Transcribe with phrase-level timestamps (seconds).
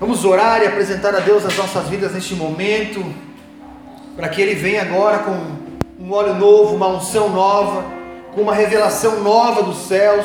[0.00, 3.04] Vamos orar e apresentar a Deus as nossas vidas neste momento,
[4.16, 5.32] para que Ele venha agora com
[6.02, 7.84] um óleo novo, uma unção nova,
[8.34, 10.24] com uma revelação nova dos céus.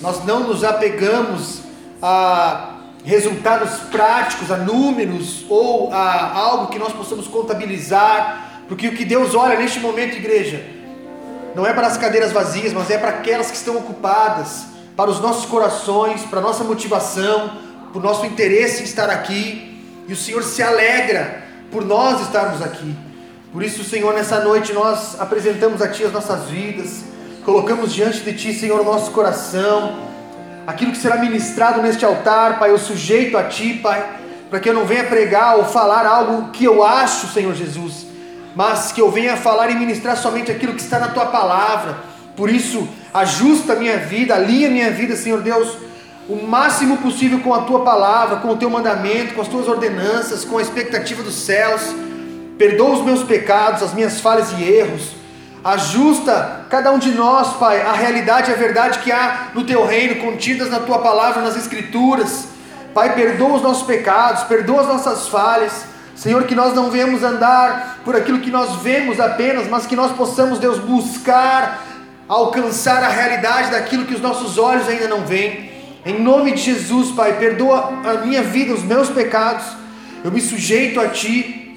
[0.00, 1.60] Nós não nos apegamos
[2.02, 2.70] a
[3.04, 9.32] resultados práticos, a números ou a algo que nós possamos contabilizar, porque o que Deus
[9.36, 10.60] olha neste momento, igreja,
[11.54, 14.64] não é para as cadeiras vazias, mas é para aquelas que estão ocupadas,
[14.96, 17.64] para os nossos corações, para a nossa motivação,
[17.96, 22.94] o nosso interesse em estar aqui, e o Senhor se alegra por nós estarmos aqui.
[23.50, 27.04] Por isso, Senhor, nessa noite nós apresentamos a Ti as nossas vidas,
[27.42, 29.96] colocamos diante de Ti, Senhor, o nosso coração,
[30.66, 34.06] aquilo que será ministrado neste altar, Pai, eu sujeito a Ti, Pai,
[34.50, 38.06] para que eu não venha pregar ou falar algo que eu acho, Senhor Jesus,
[38.54, 41.96] mas que eu venha falar e ministrar somente aquilo que está na tua palavra.
[42.36, 45.78] Por isso, ajusta a minha vida, alinha a minha vida, Senhor Deus,
[46.28, 50.44] o máximo possível com a tua palavra, com o teu mandamento, com as tuas ordenanças,
[50.44, 51.82] com a expectativa dos céus.
[52.58, 55.10] Perdoa os meus pecados, as minhas falhas e erros.
[55.62, 59.86] Ajusta cada um de nós, Pai, a realidade e a verdade que há no teu
[59.86, 62.48] reino, contidas na tua palavra, nas escrituras.
[62.92, 65.84] Pai, perdoa os nossos pecados, perdoa as nossas falhas.
[66.14, 70.12] Senhor, que nós não venhamos andar por aquilo que nós vemos apenas, mas que nós
[70.12, 71.84] possamos, Deus, buscar
[72.28, 75.75] alcançar a realidade daquilo que os nossos olhos ainda não veem.
[76.06, 79.66] Em nome de Jesus, Pai, perdoa a minha vida, os meus pecados.
[80.22, 81.76] Eu me sujeito a Ti.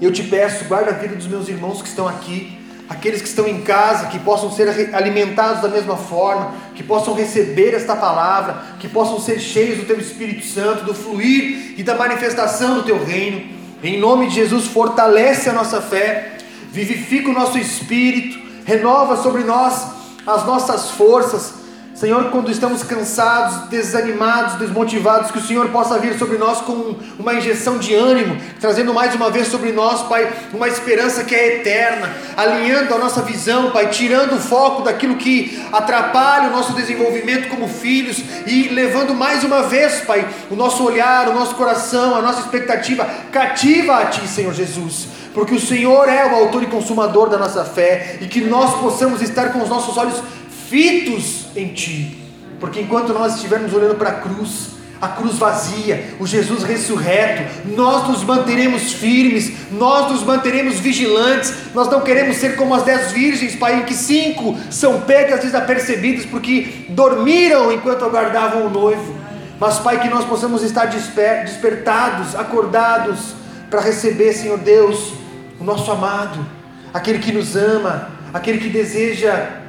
[0.00, 3.46] Eu te peço, guarda a vida dos meus irmãos que estão aqui, aqueles que estão
[3.46, 8.88] em casa, que possam ser alimentados da mesma forma, que possam receber esta palavra, que
[8.88, 13.48] possam ser cheios do Teu Espírito Santo, do fluir e da manifestação do Teu reino.
[13.80, 16.38] Em nome de Jesus, fortalece a nossa fé,
[16.72, 19.86] vivifica o nosso espírito, renova sobre nós
[20.26, 21.57] as nossas forças,
[21.98, 27.34] Senhor, quando estamos cansados, desanimados, desmotivados, que o Senhor possa vir sobre nós com uma
[27.34, 32.08] injeção de ânimo, trazendo mais uma vez sobre nós, Pai, uma esperança que é eterna,
[32.36, 37.66] alinhando a nossa visão, Pai, tirando o foco daquilo que atrapalha o nosso desenvolvimento como
[37.66, 42.42] filhos e levando mais uma vez, Pai, o nosso olhar, o nosso coração, a nossa
[42.42, 47.38] expectativa cativa a Ti, Senhor Jesus porque o Senhor é o autor e consumador da
[47.38, 50.20] nossa fé, e que nós possamos estar com os nossos olhos
[50.68, 52.18] fitos em Ti,
[52.60, 57.42] porque enquanto nós estivermos olhando para a cruz, a cruz vazia, o Jesus ressurreto,
[57.76, 63.12] nós nos manteremos firmes, nós nos manteremos vigilantes, nós não queremos ser como as dez
[63.12, 69.14] virgens, Pai, em que cinco são pegas desapercebidas porque dormiram enquanto aguardavam o noivo,
[69.60, 73.38] mas Pai, que nós possamos estar desper despertados, acordados,
[73.70, 75.12] para receber, Senhor Deus,
[75.60, 76.44] o nosso amado,
[76.92, 79.67] aquele que nos ama, aquele que deseja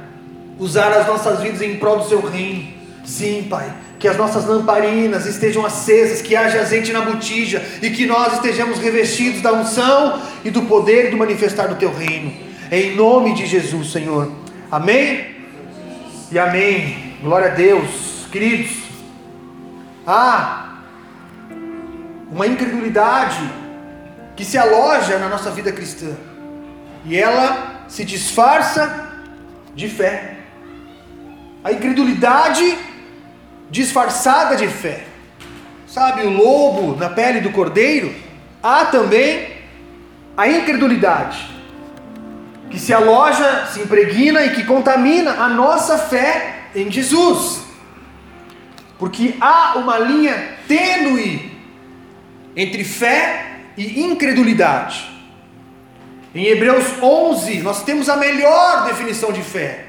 [0.60, 2.68] usar as nossas vidas em prol do seu reino.
[3.02, 8.06] Sim, Pai, que as nossas lamparinas estejam acesas, que haja azeite na botija e que
[8.06, 12.32] nós estejamos revestidos da unção e do poder do manifestar do teu reino.
[12.70, 14.30] Em nome de Jesus, Senhor.
[14.70, 15.34] Amém?
[16.30, 17.16] E amém.
[17.22, 18.26] Glória a Deus.
[18.30, 18.70] Queridos,
[20.06, 20.82] há
[22.30, 23.50] uma incredulidade
[24.36, 26.14] que se aloja na nossa vida cristã
[27.04, 29.08] e ela se disfarça
[29.74, 30.39] de fé
[31.62, 32.78] a incredulidade
[33.70, 35.04] disfarçada de fé.
[35.86, 38.14] Sabe, o lobo na pele do cordeiro?
[38.62, 39.48] Há também
[40.36, 41.50] a incredulidade,
[42.70, 47.62] que se aloja, se impregna e que contamina a nossa fé em Jesus.
[48.98, 51.50] Porque há uma linha tênue
[52.54, 55.10] entre fé e incredulidade.
[56.34, 59.86] Em Hebreus 11, nós temos a melhor definição de fé.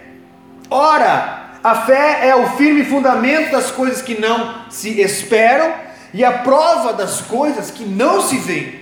[0.69, 5.73] Ora, a fé é o firme fundamento das coisas que não se esperam
[6.11, 8.81] e a prova das coisas que não se veem.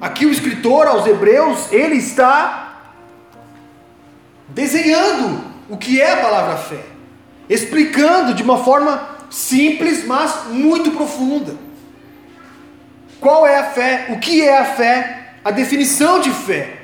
[0.00, 2.92] Aqui o escritor aos Hebreus, ele está
[4.48, 6.80] desenhando o que é a palavra fé,
[7.48, 11.54] explicando de uma forma simples, mas muito profunda.
[13.20, 14.06] Qual é a fé?
[14.08, 15.34] O que é a fé?
[15.44, 16.78] A definição de fé.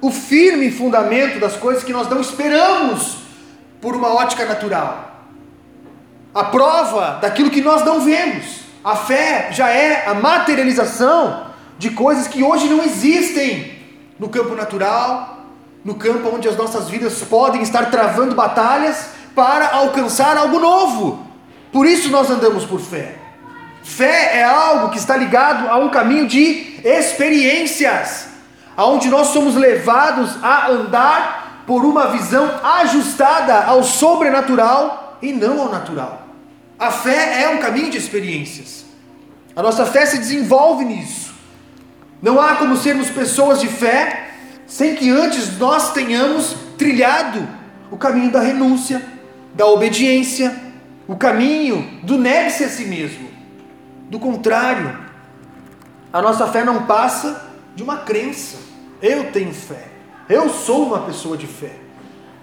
[0.00, 3.21] O firme fundamento das coisas que nós não esperamos
[3.82, 5.10] por uma ótica natural.
[6.32, 8.62] A prova daquilo que nós não vemos.
[8.82, 11.48] A fé já é a materialização
[11.78, 13.82] de coisas que hoje não existem
[14.18, 15.46] no campo natural,
[15.84, 21.26] no campo onde as nossas vidas podem estar travando batalhas para alcançar algo novo.
[21.72, 23.16] Por isso nós andamos por fé.
[23.82, 28.28] Fé é algo que está ligado a um caminho de experiências,
[28.76, 35.70] aonde nós somos levados a andar por uma visão ajustada ao sobrenatural e não ao
[35.70, 36.26] natural.
[36.78, 38.84] A fé é um caminho de experiências.
[39.54, 41.32] A nossa fé se desenvolve nisso.
[42.20, 44.30] Não há como sermos pessoas de fé
[44.66, 47.46] sem que antes nós tenhamos trilhado
[47.90, 49.02] o caminho da renúncia,
[49.54, 50.56] da obediência,
[51.06, 53.28] o caminho do negue-se a si mesmo.
[54.08, 54.98] Do contrário,
[56.12, 58.56] a nossa fé não passa de uma crença.
[59.00, 59.91] Eu tenho fé.
[60.28, 61.72] Eu sou uma pessoa de fé.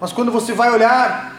[0.00, 1.36] Mas quando você vai olhar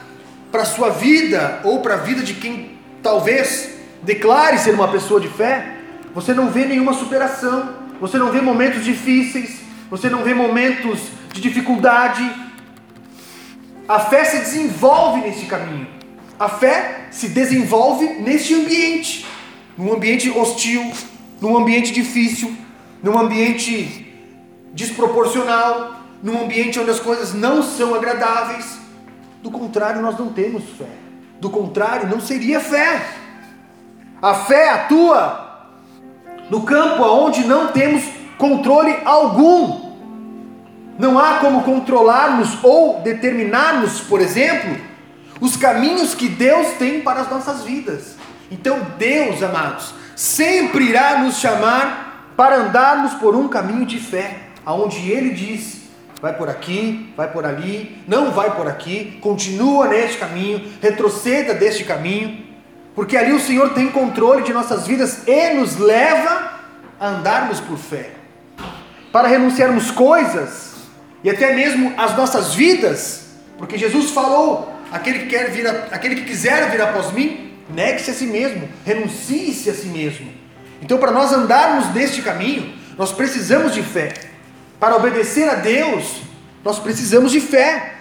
[0.51, 5.19] para a sua vida ou para a vida de quem talvez declare ser uma pessoa
[5.19, 5.77] de fé,
[6.13, 10.99] você não vê nenhuma superação, você não vê momentos difíceis, você não vê momentos
[11.31, 12.29] de dificuldade.
[13.87, 15.87] A fé se desenvolve nesse caminho.
[16.39, 19.25] A fé se desenvolve neste ambiente,
[19.77, 20.91] num ambiente hostil,
[21.39, 22.55] num ambiente difícil,
[23.01, 24.07] num ambiente
[24.73, 28.79] desproporcional, num ambiente onde as coisas não são agradáveis.
[29.41, 30.89] Do contrário, nós não temos fé.
[31.39, 33.01] Do contrário, não seria fé.
[34.21, 35.67] A fé atua
[36.49, 38.03] no campo onde não temos
[38.37, 39.91] controle algum.
[40.99, 44.77] Não há como controlarmos ou determinarmos, por exemplo,
[45.39, 48.15] os caminhos que Deus tem para as nossas vidas.
[48.51, 55.09] Então, Deus, amados, sempre irá nos chamar para andarmos por um caminho de fé, aonde
[55.09, 55.80] Ele diz:
[56.21, 61.83] vai por aqui, vai por ali, não vai por aqui, continua neste caminho, retroceda deste
[61.83, 62.45] caminho,
[62.93, 66.59] porque ali o Senhor tem controle de nossas vidas e nos leva
[66.99, 68.11] a andarmos por fé.
[69.11, 70.75] Para renunciarmos coisas
[71.23, 76.25] e até mesmo as nossas vidas, porque Jesus falou: aquele que, quer vir aquele que
[76.25, 80.31] quiser vir após mim, negue-se a si mesmo, renuncie-se a si mesmo.
[80.81, 84.30] Então, para nós andarmos neste caminho, nós precisamos de fé.
[84.81, 86.23] Para obedecer a Deus,
[86.65, 87.93] nós precisamos de fé.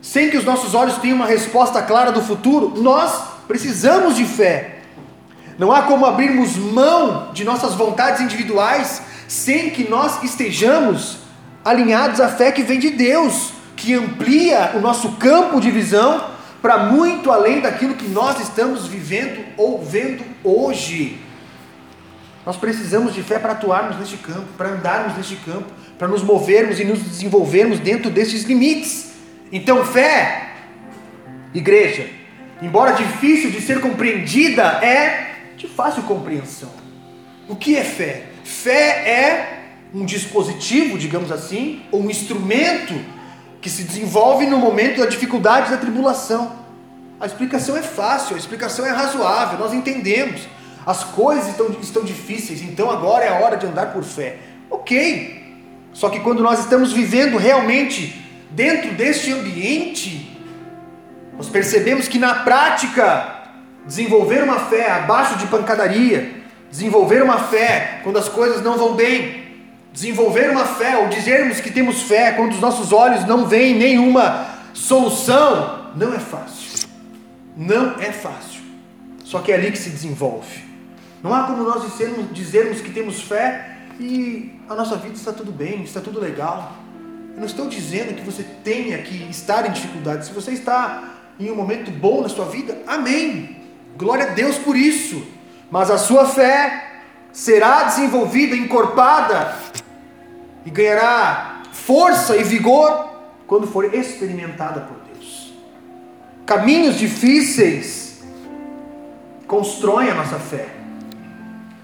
[0.00, 4.78] Sem que os nossos olhos tenham uma resposta clara do futuro, nós precisamos de fé.
[5.58, 11.18] Não há como abrirmos mão de nossas vontades individuais sem que nós estejamos
[11.64, 16.24] alinhados à fé que vem de Deus, que amplia o nosso campo de visão
[16.62, 21.18] para muito além daquilo que nós estamos vivendo ou vendo hoje.
[22.48, 25.66] Nós precisamos de fé para atuarmos neste campo, para andarmos neste campo,
[25.98, 29.12] para nos movermos e nos desenvolvermos dentro desses limites.
[29.52, 30.52] Então, fé,
[31.52, 32.08] igreja,
[32.62, 36.70] embora difícil de ser compreendida, é de fácil compreensão.
[37.46, 38.28] O que é fé?
[38.44, 39.58] Fé é
[39.92, 42.94] um dispositivo, digamos assim, ou um instrumento
[43.60, 46.50] que se desenvolve no momento da dificuldade, da tribulação.
[47.20, 50.48] A explicação é fácil, a explicação é razoável, nós entendemos.
[50.88, 54.38] As coisas estão, estão difíceis, então agora é a hora de andar por fé.
[54.70, 55.54] Ok,
[55.92, 60.34] só que quando nós estamos vivendo realmente dentro deste ambiente,
[61.36, 63.50] nós percebemos que na prática,
[63.84, 69.44] desenvolver uma fé abaixo de pancadaria, desenvolver uma fé quando as coisas não vão bem,
[69.92, 74.46] desenvolver uma fé ou dizermos que temos fé quando os nossos olhos não veem nenhuma
[74.72, 76.88] solução, não é fácil.
[77.54, 78.62] Não é fácil.
[79.22, 80.67] Só que é ali que se desenvolve.
[81.22, 85.50] Não há como nós dizermos, dizermos que temos fé e a nossa vida está tudo
[85.50, 86.76] bem, está tudo legal.
[87.34, 90.26] Eu não estou dizendo que você tenha que estar em dificuldade.
[90.26, 93.56] Se você está em um momento bom na sua vida, amém.
[93.96, 95.26] Glória a Deus por isso.
[95.70, 99.54] Mas a sua fé será desenvolvida, encorpada
[100.64, 103.08] e ganhará força e vigor
[103.46, 105.54] quando for experimentada por Deus.
[106.46, 108.22] Caminhos difíceis
[109.46, 110.77] constroem a nossa fé.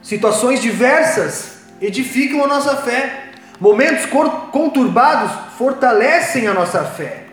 [0.05, 3.31] Situações diversas edificam a nossa fé.
[3.59, 4.05] Momentos
[4.53, 7.25] conturbados fortalecem a nossa fé.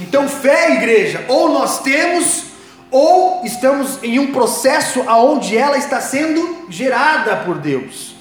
[0.00, 2.46] Então, fé, igreja, ou nós temos,
[2.90, 8.16] ou estamos em um processo aonde ela está sendo gerada por Deus.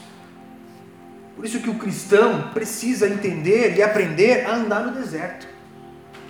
[1.35, 5.47] Por isso que o cristão precisa entender e aprender a andar no deserto,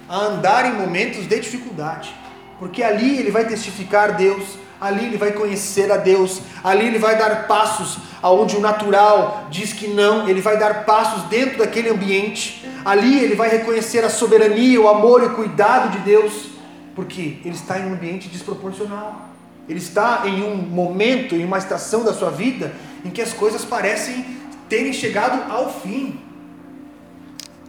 [0.07, 2.15] a andar em momentos de dificuldade,
[2.57, 7.17] porque ali ele vai testificar Deus, ali ele vai conhecer a Deus, ali ele vai
[7.17, 12.67] dar passos aonde o natural diz que não, ele vai dar passos dentro daquele ambiente,
[12.83, 16.49] ali ele vai reconhecer a soberania, o amor e o cuidado de Deus,
[16.95, 19.29] porque ele está em um ambiente desproporcional,
[19.67, 22.73] ele está em um momento, em uma estação da sua vida
[23.05, 24.25] em que as coisas parecem
[24.69, 26.19] terem chegado ao fim.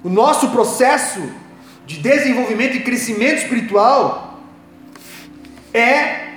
[0.02, 1.20] O nosso processo
[1.86, 4.40] de desenvolvimento e crescimento espiritual
[5.72, 6.33] é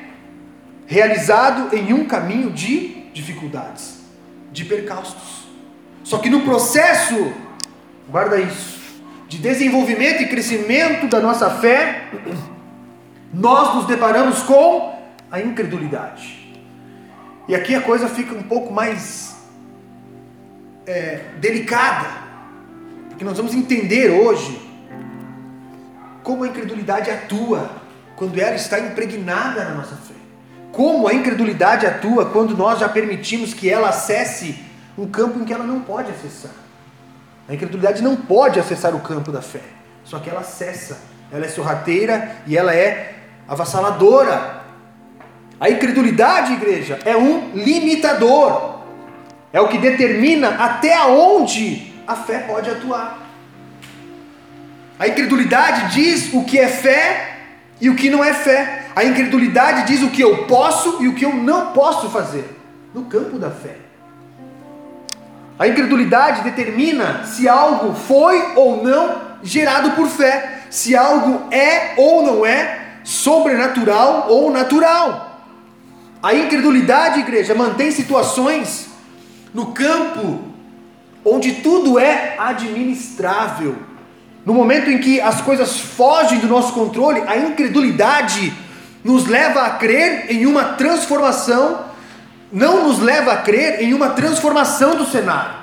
[0.87, 3.99] realizado em um caminho de dificuldades,
[4.51, 5.45] de percalços.
[6.03, 7.33] Só que no processo,
[8.09, 8.79] guarda isso,
[9.27, 12.09] de desenvolvimento e crescimento da nossa fé,
[13.33, 14.97] nós nos deparamos com
[15.29, 16.55] a incredulidade.
[17.47, 19.35] E aqui a coisa fica um pouco mais
[20.85, 22.07] é, delicada,
[23.09, 24.65] porque nós vamos entender hoje
[26.23, 27.69] como a incredulidade atua
[28.15, 30.16] quando ela está impregnada na nossa fé.
[30.77, 34.63] Como a incredulidade atua quando nós já permitimos que ela acesse
[34.95, 36.51] um campo em que ela não pode acessar.
[37.49, 39.63] A incredulidade não pode acessar o campo da fé,
[40.05, 40.99] só que ela acessa.
[41.31, 43.15] Ela é sorrateira e ela é
[43.47, 44.65] avassaladora.
[45.59, 48.81] A incredulidade, igreja, é um limitador.
[49.51, 53.17] É o que determina até onde a fé pode atuar.
[54.99, 57.37] A incredulidade diz o que é fé
[57.81, 58.76] e o que não é fé.
[58.97, 62.59] A incredulidade diz o que eu posso e o que eu não posso fazer
[62.95, 63.75] no campo da fé.
[65.59, 72.23] A incredulidade determina se algo foi ou não gerado por fé, se algo é ou
[72.23, 75.43] não é sobrenatural ou natural.
[76.23, 78.87] A incredulidade, igreja, mantém situações
[79.53, 80.39] no campo
[81.23, 83.75] onde tudo é administrável.
[84.43, 88.65] No momento em que as coisas fogem do nosso controle, a incredulidade
[89.03, 91.85] nos leva a crer em uma transformação,
[92.51, 95.57] não nos leva a crer em uma transformação do cenário.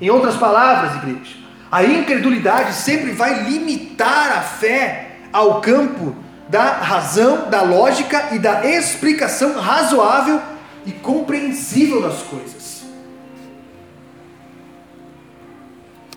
[0.00, 1.36] Em outras palavras, igreja,
[1.70, 6.16] a incredulidade sempre vai limitar a fé ao campo
[6.48, 10.40] da razão, da lógica e da explicação razoável
[10.84, 12.82] e compreensível das coisas.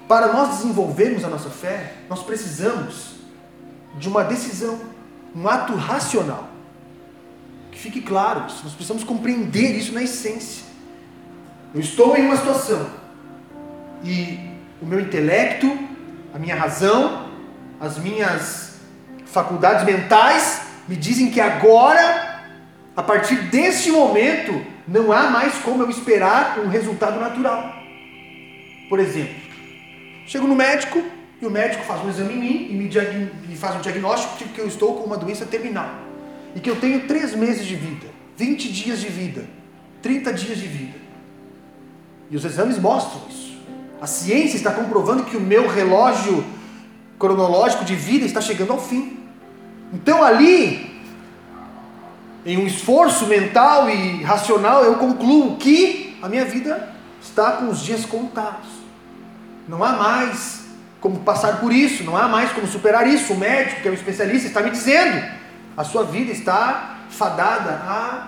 [0.07, 3.13] Para nós desenvolvermos a nossa fé, nós precisamos
[3.97, 4.79] de uma decisão,
[5.35, 6.49] um ato racional.
[7.71, 10.65] Que fique claro nós precisamos compreender isso na essência.
[11.73, 12.87] Eu estou em uma situação
[14.03, 14.37] e
[14.81, 15.77] o meu intelecto,
[16.33, 17.29] a minha razão,
[17.79, 18.75] as minhas
[19.25, 22.43] faculdades mentais me dizem que agora,
[22.95, 27.73] a partir deste momento, não há mais como eu esperar um resultado natural.
[28.89, 29.35] Por exemplo,
[30.27, 31.03] chego no médico
[31.43, 34.61] e o médico faz um exame em mim e me, faz um diagnóstico de que
[34.61, 35.89] eu estou com uma doença terminal
[36.55, 38.07] e que eu tenho três meses de vida,
[38.37, 39.45] 20 dias de vida,
[40.01, 40.97] 30 dias de vida.
[42.31, 43.57] E os exames mostram isso.
[44.01, 46.45] A ciência está comprovando que o meu relógio
[47.19, 49.19] cronológico de vida está chegando ao fim.
[49.91, 51.03] Então ali,
[52.45, 57.81] em um esforço mental e racional, eu concluo que a minha vida está com os
[57.81, 58.69] dias contados.
[59.67, 60.62] Não há mais
[61.03, 63.33] como passar por isso, não há mais como superar isso.
[63.33, 65.21] O médico, que é um especialista, está me dizendo:
[65.75, 67.81] a sua vida está fadada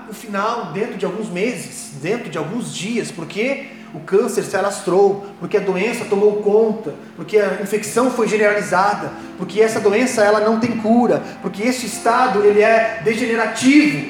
[0.07, 5.25] ao final, dentro de alguns meses, dentro de alguns dias, porque o câncer se alastrou,
[5.39, 10.59] porque a doença tomou conta, porque a infecção foi generalizada, porque essa doença ela não
[10.59, 14.05] tem cura, porque esse estado ele é degenerativo.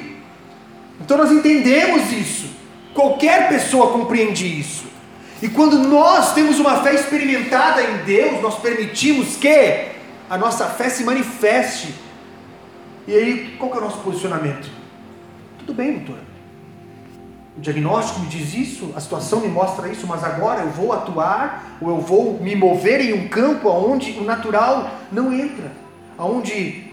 [1.00, 2.48] Então nós entendemos isso.
[2.92, 4.95] Qualquer pessoa compreende isso.
[5.42, 9.88] E quando nós temos uma fé experimentada em Deus, nós permitimos que
[10.30, 11.94] a nossa fé se manifeste.
[13.06, 14.68] E aí, qual que é o nosso posicionamento?
[15.58, 16.18] Tudo bem, doutor.
[17.56, 21.78] O diagnóstico me diz isso, a situação me mostra isso, mas agora eu vou atuar
[21.80, 25.72] ou eu vou me mover em um campo onde o natural não entra,
[26.18, 26.92] onde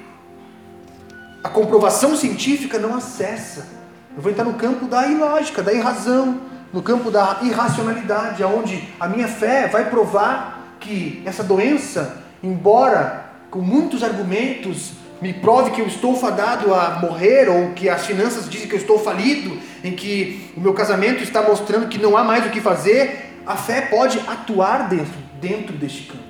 [1.43, 3.67] a comprovação científica não acessa.
[4.15, 6.39] Eu vou entrar no campo da ilógica, da irrazão,
[6.73, 13.59] no campo da irracionalidade, onde a minha fé vai provar que essa doença, embora com
[13.59, 18.67] muitos argumentos me prove que eu estou fadado a morrer, ou que as finanças dizem
[18.67, 22.45] que eu estou falido, em que o meu casamento está mostrando que não há mais
[22.45, 26.23] o que fazer, a fé pode atuar dentro, dentro deste campo.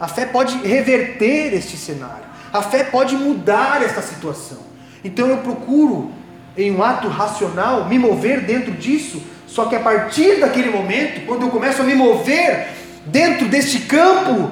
[0.00, 2.24] A fé pode reverter este cenário.
[2.52, 4.58] A fé pode mudar esta situação.
[5.04, 6.10] Então eu procuro,
[6.56, 11.42] em um ato racional, me mover dentro disso, só que a partir daquele momento, quando
[11.42, 12.68] eu começo a me mover
[13.06, 14.48] dentro deste campo,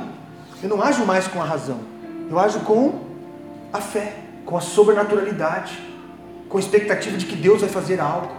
[0.60, 1.78] eu não ajo mais com a razão,
[2.28, 3.04] eu ajo com
[3.72, 4.14] a fé,
[4.44, 5.78] com a sobrenaturalidade,
[6.48, 8.32] com a expectativa de que Deus vai fazer algo.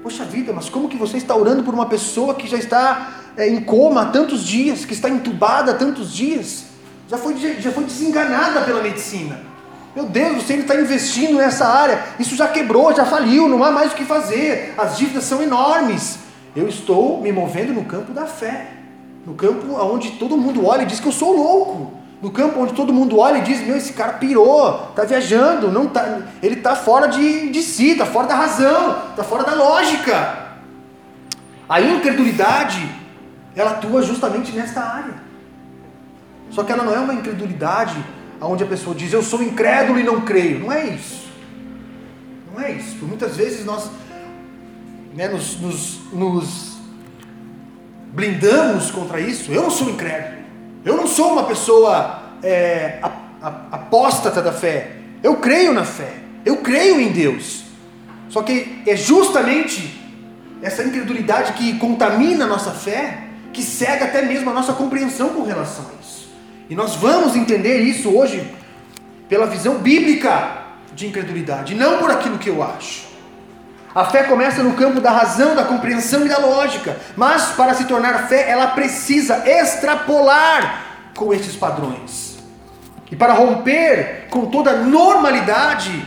[0.00, 3.48] Poxa vida, mas como que você está orando por uma pessoa que já está é,
[3.48, 6.66] em coma há tantos dias, que está entubada há tantos dias,
[7.08, 9.49] já foi, já foi desenganada pela medicina?
[9.94, 13.92] Meu Deus, você está investindo nessa área, isso já quebrou, já faliu, não há mais
[13.92, 16.18] o que fazer, as dívidas são enormes.
[16.54, 18.68] Eu estou me movendo no campo da fé,
[19.26, 22.74] no campo onde todo mundo olha e diz que eu sou louco no campo onde
[22.74, 26.76] todo mundo olha e diz: Meu, esse cara pirou, está viajando, não tá, ele está
[26.76, 30.50] fora de, de si, está fora da razão, está fora da lógica.
[31.68, 32.86] A incredulidade,
[33.54, 35.14] ela atua justamente nesta área.
[36.50, 37.96] Só que ela não é uma incredulidade
[38.40, 40.60] onde a pessoa diz: Eu sou incrédulo e não creio.
[40.60, 41.28] Não é isso.
[42.52, 42.96] Não é isso.
[42.96, 43.90] Por muitas vezes nós
[45.14, 46.78] né, nos, nos, nos
[48.12, 49.50] blindamos contra isso.
[49.52, 50.40] Eu não sou incrédulo.
[50.84, 53.00] Eu não sou uma pessoa é,
[53.70, 54.96] apóstata da fé.
[55.22, 56.14] Eu creio na fé.
[56.44, 57.64] Eu creio em Deus.
[58.28, 60.00] Só que é justamente
[60.62, 65.42] essa incredulidade que contamina a nossa fé, que cega até mesmo a nossa compreensão com
[65.42, 66.19] relação a isso.
[66.70, 68.48] E nós vamos entender isso hoje
[69.28, 70.58] pela visão bíblica
[70.94, 73.10] de incredulidade, não por aquilo que eu acho.
[73.92, 77.86] A fé começa no campo da razão, da compreensão e da lógica, mas para se
[77.86, 80.84] tornar fé, ela precisa extrapolar
[81.16, 82.38] com esses padrões.
[83.10, 86.04] E para romper com toda normalidade,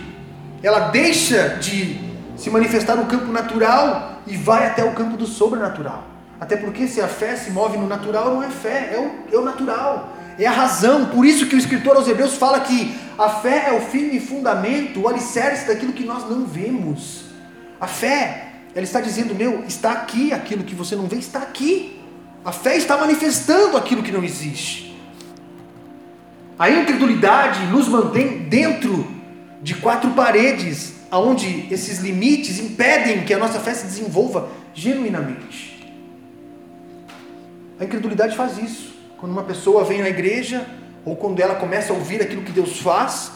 [0.64, 2.00] ela deixa de
[2.38, 6.06] se manifestar no campo natural e vai até o campo do sobrenatural.
[6.40, 9.38] Até porque se a fé se move no natural, não é fé, é o, é
[9.38, 11.06] o natural, é a razão.
[11.06, 14.20] Por isso que o escritor aos Hebreus fala que a fé é o fim e
[14.20, 17.26] fundamento, o alicerce daquilo que nós não vemos.
[17.80, 22.00] A fé, ela está dizendo, meu, está aqui aquilo que você não vê, está aqui.
[22.44, 24.94] A fé está manifestando aquilo que não existe.
[26.58, 29.08] A incredulidade nos mantém dentro
[29.62, 35.94] de quatro paredes, onde esses limites impedem que a nossa fé se desenvolva genuinamente.
[37.80, 38.93] A incredulidade faz isso.
[39.24, 40.66] Quando uma pessoa vem na igreja,
[41.06, 43.32] ou quando ela começa a ouvir aquilo que Deus faz,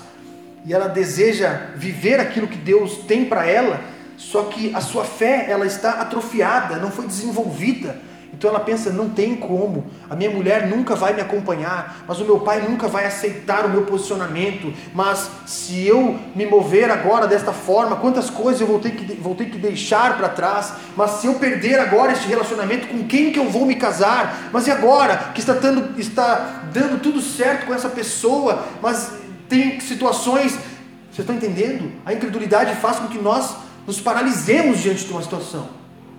[0.66, 3.80] e ela deseja viver aquilo que Deus tem para ela,
[4.18, 7.96] só que a sua fé ela está atrofiada, não foi desenvolvida.
[8.38, 12.24] Então ela pensa, não tem como, a minha mulher nunca vai me acompanhar, mas o
[12.24, 17.52] meu pai nunca vai aceitar o meu posicionamento, mas se eu me mover agora desta
[17.52, 21.26] forma, quantas coisas eu vou ter que, vou ter que deixar para trás, mas se
[21.26, 24.50] eu perder agora este relacionamento, com quem que eu vou me casar?
[24.54, 29.14] Mas e agora que está dando, está dando tudo certo com essa pessoa, mas
[29.50, 31.92] tem situações, vocês estão entendendo?
[32.06, 33.56] A incredulidade faz com que nós
[33.88, 35.70] nos paralisemos diante de uma situação,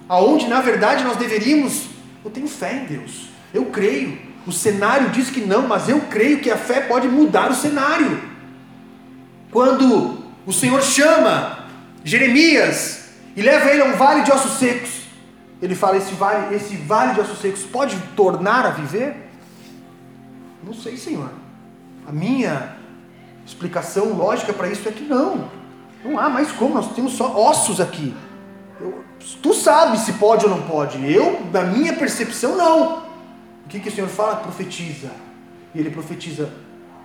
[0.09, 4.29] aonde na verdade nós deveríamos, eu tenho fé em Deus, eu creio.
[4.47, 8.23] O cenário diz que não, mas eu creio que a fé pode mudar o cenário.
[9.51, 11.67] Quando o Senhor chama
[12.03, 15.03] Jeremias e leva ele a um vale de ossos secos,
[15.61, 19.29] ele fala: esse vale, esse vale de ossos secos pode tornar a viver?
[20.65, 21.31] Não sei, Senhor.
[22.07, 22.77] A minha
[23.45, 25.51] explicação lógica para isso é que não.
[26.05, 28.15] Não há mais como, nós temos só ossos aqui.
[28.81, 29.05] Eu,
[29.43, 30.99] tu sabe se pode ou não pode.
[31.13, 32.99] Eu, na minha percepção, não.
[33.65, 34.37] O que, que o Senhor fala?
[34.37, 35.11] Profetiza.
[35.75, 36.53] E ele profetiza: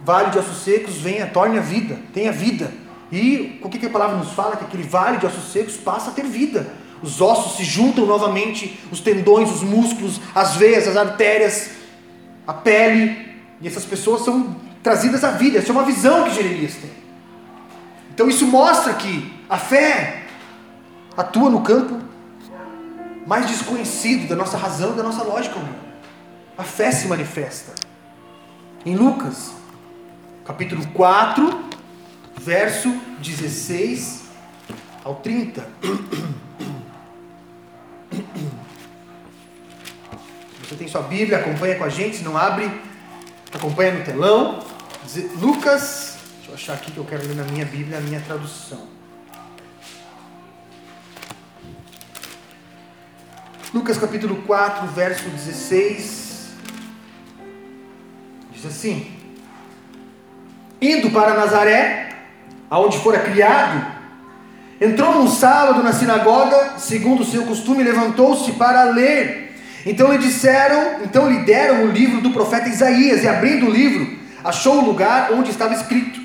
[0.03, 2.71] vale de ossos secos, venha, torne a vida, tenha vida.
[3.11, 4.55] E o que, que a palavra nos fala?
[4.55, 6.67] Que aquele vale de ossos secos passa a ter vida.
[7.01, 11.71] Os ossos se juntam novamente, os tendões, os músculos, as veias, as artérias,
[12.47, 13.33] a pele.
[13.59, 15.57] E essas pessoas são trazidas à vida.
[15.57, 16.89] Essa é uma visão que Jeremias tem.
[18.13, 20.22] Então isso mostra que a fé
[21.15, 21.99] atua no campo
[23.25, 25.83] mais desconhecido da nossa razão da nossa lógica humana.
[26.57, 27.73] A fé se manifesta.
[28.85, 29.53] Em Lucas,
[30.45, 31.63] capítulo 4,
[32.39, 34.23] verso 16
[35.03, 35.65] ao 30.
[40.61, 42.69] Você tem sua Bíblia, acompanha com a gente, se não abre,
[43.53, 44.59] acompanha no telão.
[45.39, 46.13] Lucas
[46.53, 48.92] Vou achar aqui que eu quero ler na minha Bíblia, na minha tradução.
[53.73, 56.51] Lucas capítulo 4, verso 16.
[58.53, 59.07] Diz assim:
[60.79, 62.09] Indo para Nazaré,
[62.69, 63.83] aonde fora criado,
[64.79, 69.57] entrou num sábado na sinagoga, segundo o seu costume, levantou-se para ler.
[69.87, 74.19] Então lhe disseram, então lhe deram o livro do profeta Isaías, e abrindo o livro,
[74.43, 76.21] achou o lugar onde estava escrito: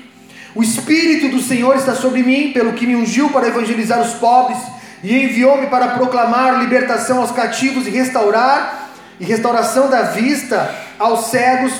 [0.53, 4.59] o Espírito do Senhor está sobre mim, pelo que me ungiu para evangelizar os pobres
[5.03, 11.73] e enviou-me para proclamar libertação aos cativos e restaurar e restauração da vista aos cegos.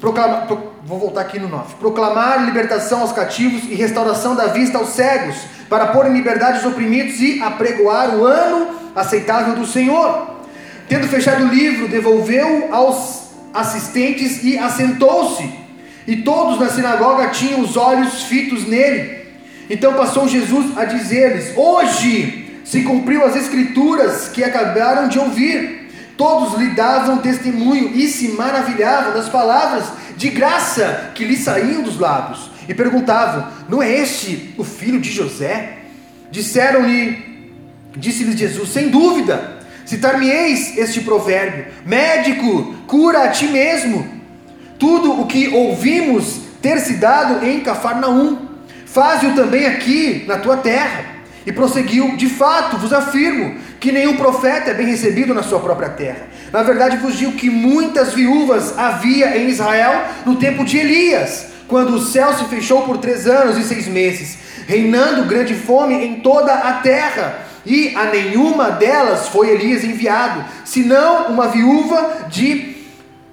[0.00, 1.74] Proclama, pro, vou voltar aqui no 9.
[1.76, 5.36] Proclamar libertação aos cativos e restauração da vista aos cegos,
[5.68, 10.36] para pôr em liberdade os oprimidos e apregoar o ano aceitável do Senhor.
[10.88, 15.52] Tendo fechado o livro, devolveu aos assistentes e assentou-se.
[16.06, 19.17] E todos na sinagoga tinham os olhos fitos nele.
[19.68, 25.78] Então passou Jesus a dizer-lhes: Hoje se cumpriu as escrituras que acabaram de ouvir.
[26.16, 29.84] Todos lhe davam testemunho e se maravilhavam das palavras
[30.16, 32.50] de graça que lhe saíam dos lábios.
[32.68, 35.78] E perguntavam: Não é este o filho de José?
[36.30, 37.52] Disseram-lhe,
[37.96, 44.18] disse-lhes Jesus: Sem dúvida, citar-me-eis este provérbio: Médico, cura a ti mesmo
[44.78, 48.47] tudo o que ouvimos ter se dado em Cafarnaum,
[48.98, 51.04] faze-o também aqui na tua terra.
[51.46, 55.88] E prosseguiu: De fato, vos afirmo que nenhum profeta é bem recebido na sua própria
[55.90, 56.26] terra.
[56.52, 61.94] Na verdade, vos digo que muitas viúvas havia em Israel no tempo de Elias, quando
[61.94, 66.52] o céu se fechou por três anos e seis meses, reinando grande fome em toda
[66.52, 67.46] a terra.
[67.64, 72.76] E a nenhuma delas foi Elias enviado, senão uma viúva de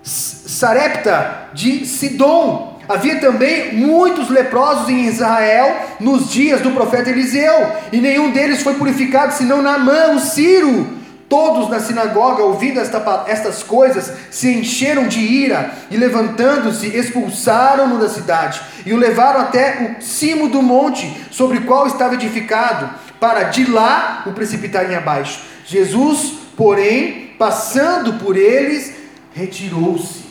[0.04, 2.75] Sarepta de Sidom.
[2.88, 8.76] Havia também muitos leprosos em Israel nos dias do profeta Eliseu, e nenhum deles foi
[8.76, 11.06] purificado senão Naamã, o Ciro.
[11.28, 18.08] Todos na sinagoga, ouvindo esta, estas coisas, se encheram de ira e, levantando-se, expulsaram-no da
[18.08, 23.44] cidade e o levaram até o cimo do monte sobre o qual estava edificado, para
[23.44, 25.42] de lá o precipitarem abaixo.
[25.66, 28.94] Jesus, porém, passando por eles,
[29.34, 30.25] retirou-se.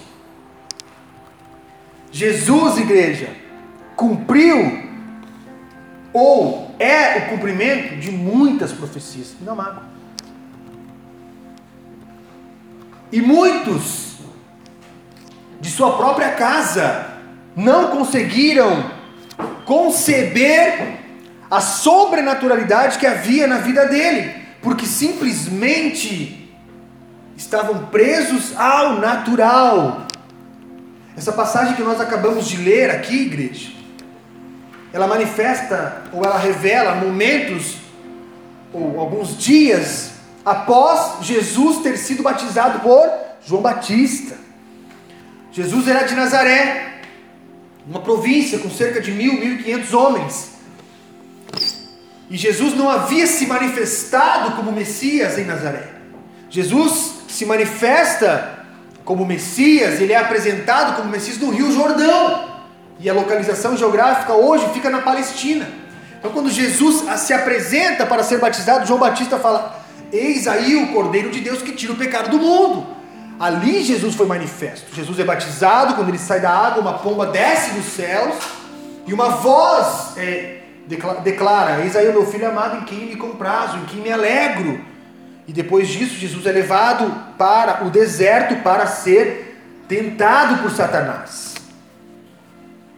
[2.15, 3.29] Jesus, igreja,
[3.97, 4.85] cumpriu
[6.13, 9.35] ou é o cumprimento de muitas profecias.
[9.41, 9.83] Não mágoa.
[13.11, 14.15] E muitos
[15.61, 17.15] de sua própria casa
[17.57, 18.93] não conseguiram
[19.65, 21.01] conceber
[21.51, 26.49] a sobrenaturalidade que havia na vida dele, porque simplesmente
[27.37, 30.07] estavam presos ao natural.
[31.17, 33.71] Essa passagem que nós acabamos de ler aqui, igreja,
[34.93, 37.77] ela manifesta ou ela revela momentos
[38.73, 40.11] ou alguns dias
[40.45, 43.09] após Jesus ter sido batizado por
[43.47, 44.37] João Batista.
[45.53, 47.01] Jesus era de Nazaré,
[47.87, 50.51] uma província com cerca de mil, mil e quinhentos homens.
[52.29, 55.91] E Jesus não havia se manifestado como Messias em Nazaré.
[56.51, 58.64] Jesus se manifesta
[59.05, 62.55] como Messias, ele é apresentado como Messias no Rio Jordão.
[62.99, 65.69] E a localização geográfica hoje fica na Palestina.
[66.19, 71.31] Então, quando Jesus se apresenta para ser batizado, João Batista fala: Eis aí o Cordeiro
[71.31, 72.87] de Deus que tira o pecado do mundo.
[73.39, 74.95] Ali Jesus foi manifesto.
[74.95, 78.37] Jesus é batizado, quando ele sai da água, uma pomba desce dos céus
[79.07, 80.61] e uma voz é,
[81.23, 84.94] declara: Eis aí o meu filho amado em quem me comprazo, em quem me alegro.
[85.47, 91.55] E depois disso, Jesus é levado para o deserto para ser tentado por Satanás.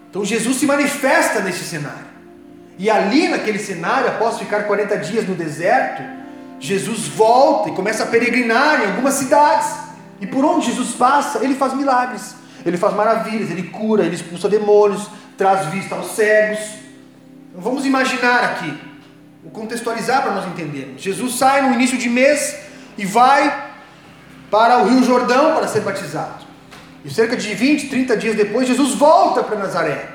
[0.09, 2.07] Então Jesus se manifesta nesse cenário.
[2.79, 6.03] E ali naquele cenário, após ficar 40 dias no deserto,
[6.61, 9.75] Jesus volta e começa a peregrinar em algumas cidades.
[10.21, 14.49] E por onde Jesus passa, ele faz milagres, ele faz maravilhas, ele cura, ele expulsa
[14.49, 16.61] demônios, traz vista aos cegos.
[17.51, 18.96] Então, vamos imaginar aqui
[19.47, 21.01] Vou contextualizar para nós entendermos.
[21.01, 22.57] Jesus sai no início de mês
[22.99, 23.69] e vai
[24.51, 26.45] para o Rio Jordão para ser batizado.
[27.05, 30.09] E cerca de 20, 30 dias depois, Jesus volta para Nazaré.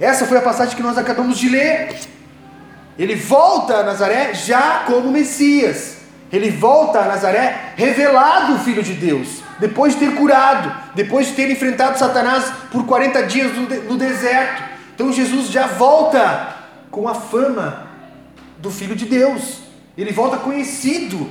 [0.00, 1.94] Essa foi a passagem que nós acabamos de ler.
[2.98, 5.98] Ele volta a Nazaré já como Messias.
[6.32, 11.34] Ele volta a Nazaré revelado o Filho de Deus, depois de ter curado, depois de
[11.34, 14.62] ter enfrentado Satanás por 40 dias no deserto.
[14.94, 16.56] Então Jesus já volta
[16.90, 17.87] com a fama
[18.58, 19.60] do Filho de Deus.
[19.96, 21.28] Ele volta conhecido.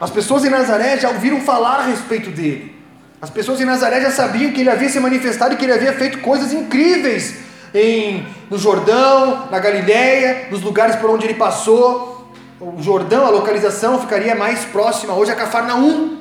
[0.00, 2.74] As pessoas em Nazaré já ouviram falar a respeito dele.
[3.20, 5.94] As pessoas em Nazaré já sabiam que ele havia se manifestado e que ele havia
[5.94, 7.36] feito coisas incríveis
[7.72, 12.30] em, no Jordão, na Galiléia, nos lugares por onde ele passou.
[12.60, 16.18] O Jordão, a localização ficaria mais próxima hoje a Cafarnaum.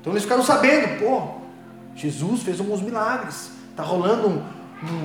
[0.00, 1.22] Então eles ficaram sabendo, pô,
[1.94, 3.50] Jesus fez alguns milagres.
[3.70, 4.42] Está rolando um,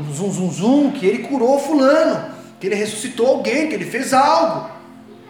[0.10, 4.14] um zum zum zum que ele curou fulano que ele ressuscitou alguém, que ele fez
[4.14, 4.70] algo.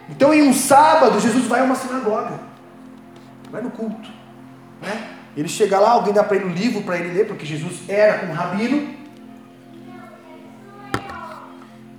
[0.09, 2.39] Então, em um sábado, Jesus vai a uma sinagoga,
[3.51, 4.09] vai no culto.
[4.81, 5.09] Né?
[5.35, 8.25] Ele chega lá, alguém dá para ele um livro para ele ler, porque Jesus era
[8.25, 8.95] um rabino.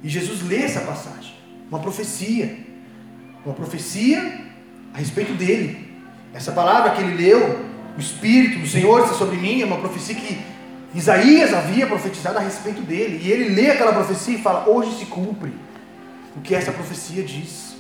[0.03, 1.35] E Jesus lê essa passagem,
[1.71, 2.59] uma profecia,
[3.45, 4.47] uma profecia
[4.95, 5.89] a respeito dele.
[6.33, 10.15] Essa palavra que ele leu, o Espírito do Senhor está sobre mim, é uma profecia
[10.15, 10.41] que
[10.95, 15.07] Isaías havia profetizado a respeito dele, e ele lê aquela profecia e fala: Hoje se
[15.07, 15.53] cumpre
[16.37, 17.77] o que essa profecia diz.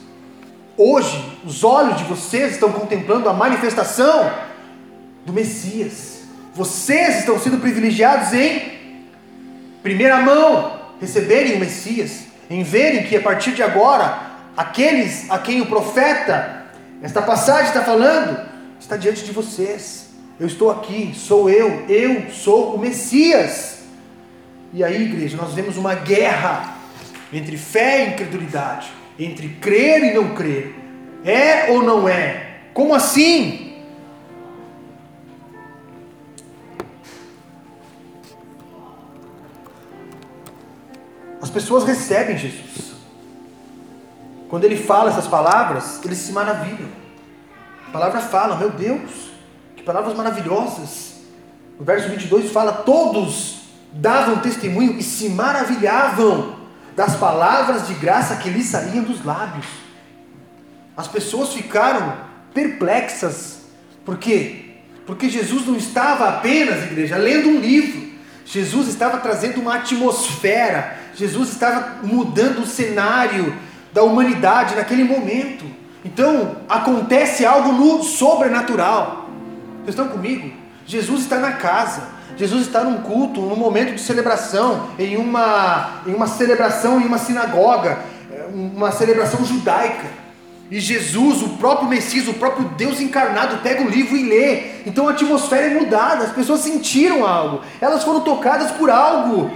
[0.76, 4.30] Hoje, os olhos de vocês estão contemplando a manifestação
[5.24, 6.22] do Messias.
[6.54, 8.78] Vocês estão sendo privilegiados em
[9.82, 14.20] primeira mão receberem o Messias, em verem que a partir de agora,
[14.56, 16.66] aqueles a quem o profeta,
[17.02, 18.46] esta passagem está falando,
[18.80, 20.07] está diante de vocês.
[20.38, 23.80] Eu estou aqui, sou eu, eu sou o Messias.
[24.72, 26.76] E aí, igreja, nós vemos uma guerra
[27.32, 30.74] entre fé e incredulidade, entre crer e não crer.
[31.24, 32.60] É ou não é?
[32.72, 33.68] Como assim?
[41.42, 42.92] As pessoas recebem Jesus.
[44.48, 46.88] quando ele fala essas palavras, eles se maravilham.
[47.88, 49.28] A palavra fala, meu Deus,
[49.88, 51.14] palavras maravilhosas.
[51.80, 56.56] O verso 22 fala: Todos davam testemunho e se maravilhavam
[56.94, 59.64] das palavras de graça que lhes saíam dos lábios.
[60.94, 62.18] As pessoas ficaram
[62.52, 63.62] perplexas.
[64.04, 64.74] Por quê?
[65.06, 68.08] Porque Jesus não estava apenas, igreja, lendo um livro.
[68.44, 70.98] Jesus estava trazendo uma atmosfera.
[71.14, 73.56] Jesus estava mudando o cenário
[73.90, 75.64] da humanidade naquele momento.
[76.04, 79.17] Então, acontece algo no sobrenatural.
[79.88, 80.52] Vocês estão comigo?
[80.86, 82.02] Jesus está na casa.
[82.36, 87.16] Jesus está num culto, num momento de celebração, em uma, em uma celebração em uma
[87.16, 87.98] sinagoga,
[88.30, 90.06] é, uma celebração judaica.
[90.70, 94.62] E Jesus, o próprio Messias, o próprio Deus encarnado, pega o livro e lê.
[94.84, 99.50] Então a atmosfera é mudada, as pessoas sentiram algo, elas foram tocadas por algo.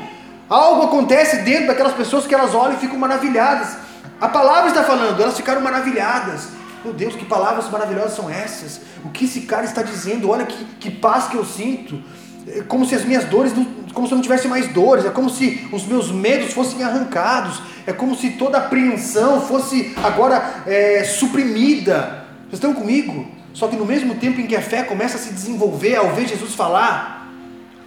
[0.48, 3.76] Algo acontece dentro daquelas pessoas que elas olham e ficam maravilhadas.
[4.18, 6.61] A palavra está falando, elas ficaram maravilhadas.
[6.84, 8.80] Meu Deus, que palavras maravilhosas são essas?
[9.04, 10.28] O que esse cara está dizendo?
[10.28, 12.02] Olha que, que paz que eu sinto.
[12.46, 13.52] É como se as minhas dores,
[13.94, 17.62] como se eu não tivesse mais dores, é como se os meus medos fossem arrancados,
[17.86, 22.24] é como se toda apreensão fosse agora é, suprimida.
[22.42, 23.26] Vocês estão comigo?
[23.54, 26.26] Só que no mesmo tempo em que a fé começa a se desenvolver, ao ver
[26.26, 27.28] Jesus falar,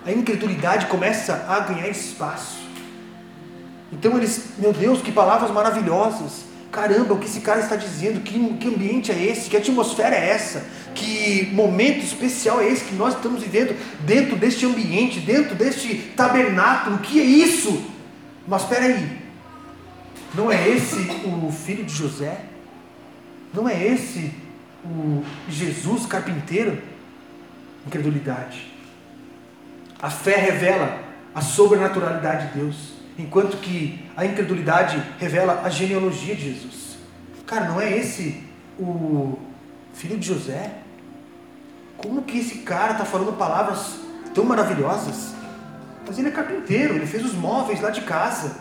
[0.06, 2.60] a incredulidade começa a ganhar espaço.
[3.92, 6.46] Então eles, meu Deus, que palavras maravilhosas.
[6.76, 8.20] Caramba, o que esse cara está dizendo?
[8.20, 9.50] Que, que ambiente é esse?
[9.50, 10.62] Que atmosfera é essa?
[10.94, 16.98] Que momento especial é esse que nós estamos vivendo dentro deste ambiente, dentro deste tabernáculo?
[16.98, 17.82] O que é isso?
[18.46, 19.18] Mas espera aí,
[20.34, 22.42] não é esse o filho de José?
[23.54, 24.34] Não é esse
[24.84, 26.82] o Jesus carpinteiro?
[27.88, 28.70] Incredulidade.
[30.02, 31.00] A fé revela
[31.34, 32.95] a sobrenaturalidade de Deus.
[33.17, 36.97] Enquanto que a incredulidade revela a genealogia de Jesus.
[37.45, 38.43] Cara, não é esse
[38.78, 39.38] o
[39.93, 40.71] filho de José?
[41.97, 43.95] Como que esse cara está falando palavras
[44.34, 45.34] tão maravilhosas?
[46.06, 48.58] Mas ele é carpinteiro, ele fez os móveis lá de casa.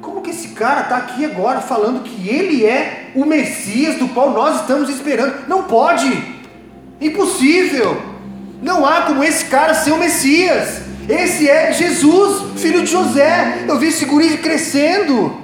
[0.00, 4.30] Como que esse cara está aqui agora falando que ele é o Messias do qual
[4.30, 5.46] nós estamos esperando?
[5.46, 6.10] Não pode!
[7.00, 8.00] Impossível!
[8.62, 10.89] Não há como esse cara ser o Messias.
[11.10, 13.64] Esse é Jesus, filho de José.
[13.66, 15.36] Eu vi esse guri crescendo.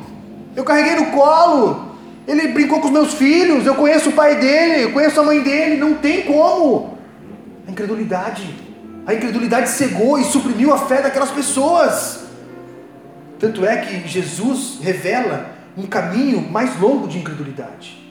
[0.54, 1.96] Eu carreguei no colo.
[2.24, 3.66] Ele brincou com os meus filhos.
[3.66, 5.76] Eu conheço o pai dele, eu conheço a mãe dele.
[5.76, 6.96] Não tem como.
[7.66, 8.54] A incredulidade.
[9.04, 12.20] A incredulidade cegou e suprimiu a fé daquelas pessoas.
[13.36, 18.06] Tanto é que Jesus revela um caminho mais longo de incredulidade.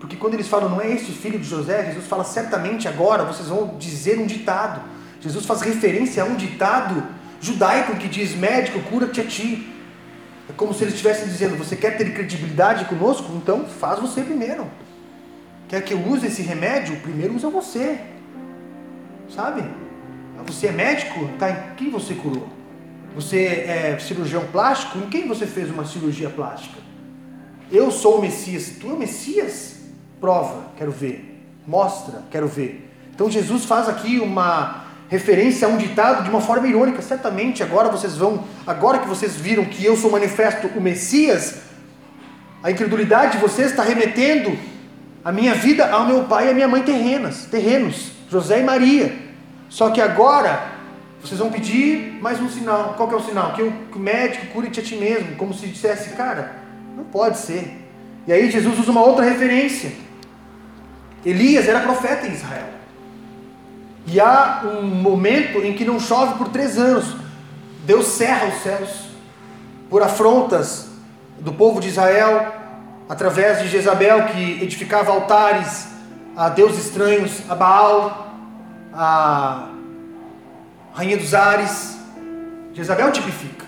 [0.00, 3.48] Porque quando eles falam, não é este filho de José, Jesus fala, certamente agora vocês
[3.48, 4.80] vão dizer um ditado.
[5.24, 7.02] Jesus faz referência a um ditado
[7.40, 9.72] judaico que diz: médico, cura-te a ti.
[10.50, 13.32] É como se eles estivessem dizendo: você quer ter credibilidade conosco?
[13.34, 14.70] Então faz você primeiro.
[15.66, 16.96] Quer que eu use esse remédio?
[16.96, 17.98] Primeiro usa você.
[19.34, 19.64] Sabe?
[20.46, 21.26] Você é médico?
[21.38, 22.46] Tá, em quem você curou?
[23.14, 24.98] Você é cirurgião plástico?
[24.98, 26.78] Em quem você fez uma cirurgia plástica?
[27.72, 28.74] Eu sou o Messias.
[28.78, 29.76] Tu é o Messias?
[30.20, 31.42] Prova, quero ver.
[31.66, 32.90] Mostra, quero ver.
[33.14, 37.02] Então Jesus faz aqui uma referência a um ditado de uma forma irônica.
[37.02, 41.58] Certamente agora vocês vão, agora que vocês viram que eu sou manifesto o Messias,
[42.62, 44.56] a incredulidade de vocês está remetendo
[45.24, 49.14] a minha vida ao meu pai e à minha mãe terrenas, terrenos, José e Maria.
[49.68, 50.74] Só que agora
[51.22, 52.94] vocês vão pedir mais um sinal.
[52.96, 53.52] Qual que é o sinal?
[53.54, 56.52] Que o, que o médico cure-te a ti mesmo, como se dissesse, cara,
[56.96, 57.80] não pode ser.
[58.26, 59.92] E aí Jesus usa uma outra referência.
[61.24, 62.73] Elias era profeta em Israel.
[64.06, 67.16] E há um momento em que não chove por três anos.
[67.84, 68.90] Deus cerra os céus
[69.88, 70.88] por afrontas
[71.38, 72.52] do povo de Israel,
[73.08, 75.88] através de Jezabel, que edificava altares
[76.36, 78.34] a deuses estranhos, a Baal,
[78.92, 79.68] a
[80.94, 81.96] rainha dos ares.
[82.72, 83.64] Jezabel tipifica.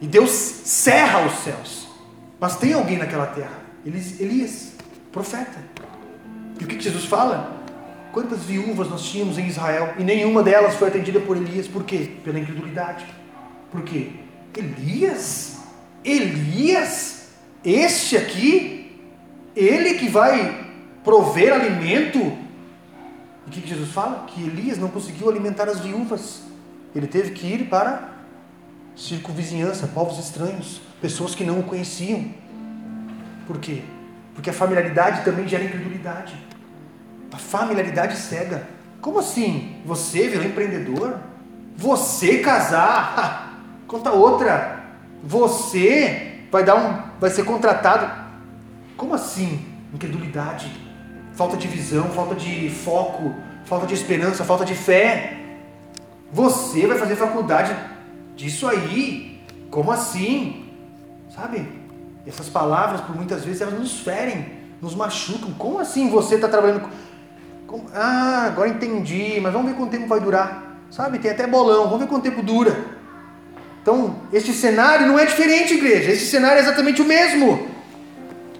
[0.00, 1.88] E Deus cerra os céus.
[2.38, 4.74] Mas tem alguém naquela terra, Elias,
[5.10, 5.58] profeta.
[6.60, 7.57] E o que Jesus fala?
[8.12, 12.10] Quantas viúvas nós tínhamos em Israel e nenhuma delas foi atendida por Elias, por quê?
[12.24, 13.06] Pela incredulidade.
[13.70, 14.10] Por quê?
[14.56, 15.58] Elias?
[16.04, 17.28] Elias?
[17.64, 19.00] Este aqui?
[19.54, 20.66] Ele que vai
[21.04, 22.18] prover alimento?
[22.18, 24.26] E o que Jesus fala?
[24.26, 26.42] Que Elias não conseguiu alimentar as viúvas.
[26.94, 28.16] Ele teve que ir para
[28.96, 32.26] circunvizinhança, povos estranhos, pessoas que não o conheciam.
[33.46, 33.82] Por quê?
[34.34, 36.34] Porque a familiaridade também gera incredulidade.
[37.32, 38.68] A familiaridade cega.
[39.00, 39.76] Como assim?
[39.84, 41.18] Você virou empreendedor?
[41.76, 43.62] Você casar?
[43.86, 44.84] Conta outra.
[45.22, 48.10] Você vai dar um, vai ser contratado.
[48.96, 49.64] Como assim?
[49.92, 50.70] Incredulidade,
[51.32, 55.38] falta de visão, falta de foco, falta de esperança, falta de fé.
[56.32, 57.74] Você vai fazer faculdade
[58.36, 59.40] disso aí?
[59.70, 60.66] Como assim?
[61.34, 61.68] Sabe?
[62.26, 64.46] Essas palavras, por muitas vezes, elas nos ferem,
[64.82, 65.52] nos machucam.
[65.52, 66.88] Como assim você está trabalhando.
[67.68, 67.84] Como...
[67.94, 70.80] Ah, agora entendi, mas vamos ver quanto tempo vai durar.
[70.90, 71.18] Sabe?
[71.18, 72.74] Tem até bolão, vamos ver quanto tempo dura.
[73.82, 76.10] Então, este cenário não é diferente, igreja.
[76.10, 77.68] Este cenário é exatamente o mesmo.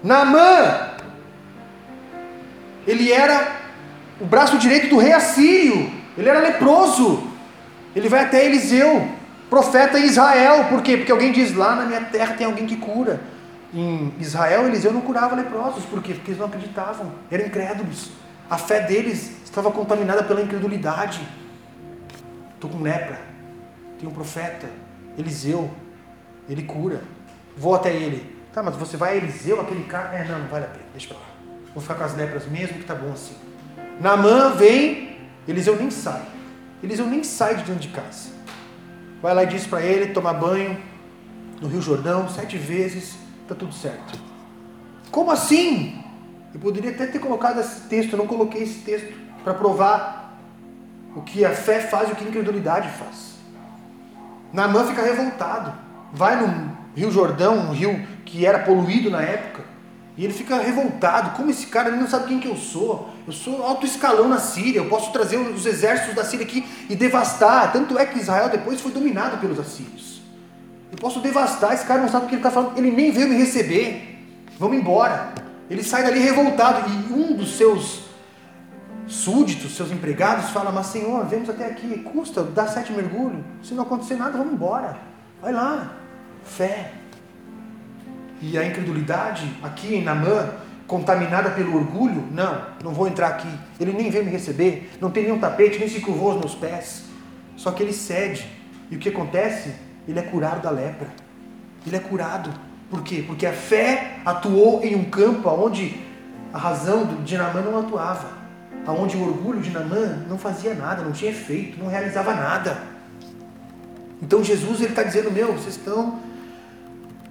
[0.04, 0.90] Naamã,
[2.86, 3.56] ele era
[4.20, 5.90] o braço direito do rei assírio.
[6.16, 7.26] Ele era leproso.
[7.96, 9.08] Ele vai até Eliseu,
[9.48, 10.66] profeta em Israel.
[10.68, 10.98] Por quê?
[10.98, 13.20] Porque alguém diz: lá na minha terra tem alguém que cura.
[13.72, 15.84] Em Israel, Eliseu não curava leprosos.
[15.86, 16.12] Por quê?
[16.12, 18.10] Porque eles não acreditavam, eram incrédulos.
[18.48, 21.20] A fé deles estava contaminada pela incredulidade.
[22.54, 23.20] Estou com lepra.
[23.98, 24.68] Tem um profeta.
[25.16, 25.70] Eliseu,
[26.48, 27.02] ele cura.
[27.56, 28.38] Vou até ele.
[28.52, 30.16] Tá, mas você vai a Eliseu, aquele cara.
[30.16, 31.24] É, não, não vale a pena, deixa pra lá.
[31.74, 33.34] Vou ficar com as lepras mesmo, que tá bom assim.
[34.00, 36.22] Namã vem, Eliseu nem sai.
[36.82, 38.30] Eliseu nem sai de dentro de casa.
[39.20, 40.80] Vai lá e diz para ele tomar banho
[41.60, 43.16] no Rio Jordão sete vezes,
[43.48, 44.18] tá tudo certo.
[45.10, 46.02] Como assim?
[46.52, 49.12] Eu poderia até ter colocado esse texto, eu não coloquei esse texto
[49.44, 50.38] para provar
[51.14, 53.34] o que a fé faz e o que a incredulidade faz.
[54.52, 55.72] Naamã fica revoltado.
[56.12, 59.62] Vai no Rio Jordão, um rio que era poluído na época,
[60.16, 61.36] e ele fica revoltado.
[61.36, 63.10] Como esse cara ele não sabe quem que eu sou?
[63.26, 66.96] Eu sou alto escalão na Síria, eu posso trazer os exércitos da Síria aqui e
[66.96, 67.72] devastar.
[67.72, 70.22] Tanto é que Israel depois foi dominado pelos assírios.
[70.90, 73.28] Eu posso devastar, esse cara não sabe o que ele está falando, ele nem veio
[73.28, 74.18] me receber.
[74.58, 75.32] Vamos embora.
[75.70, 78.08] Ele sai dali revoltado e um dos seus
[79.06, 83.82] súditos, seus empregados, falam, mas Senhor, vemos até aqui, custa dar sete mergulhos, se não
[83.82, 84.98] acontecer nada, vamos embora.
[85.40, 85.92] Vai lá.
[86.44, 86.92] Fé.
[88.40, 90.52] E a incredulidade, aqui em Namã,
[90.86, 93.48] contaminada pelo orgulho, não, não vou entrar aqui.
[93.80, 97.04] Ele nem veio me receber, não tem nenhum tapete, nem se curvou os meus pés.
[97.56, 98.48] Só que ele cede.
[98.90, 99.74] E o que acontece?
[100.06, 101.08] Ele é curado da lepra.
[101.86, 102.50] Ele é curado.
[102.90, 103.24] Por quê?
[103.26, 106.00] Porque a fé atuou em um campo onde
[106.52, 108.38] a razão de Namã não atuava
[108.88, 112.78] aonde o orgulho de Namã não fazia nada, não tinha efeito, não realizava nada.
[114.22, 116.18] Então Jesus ele está dizendo, meu, vocês estão,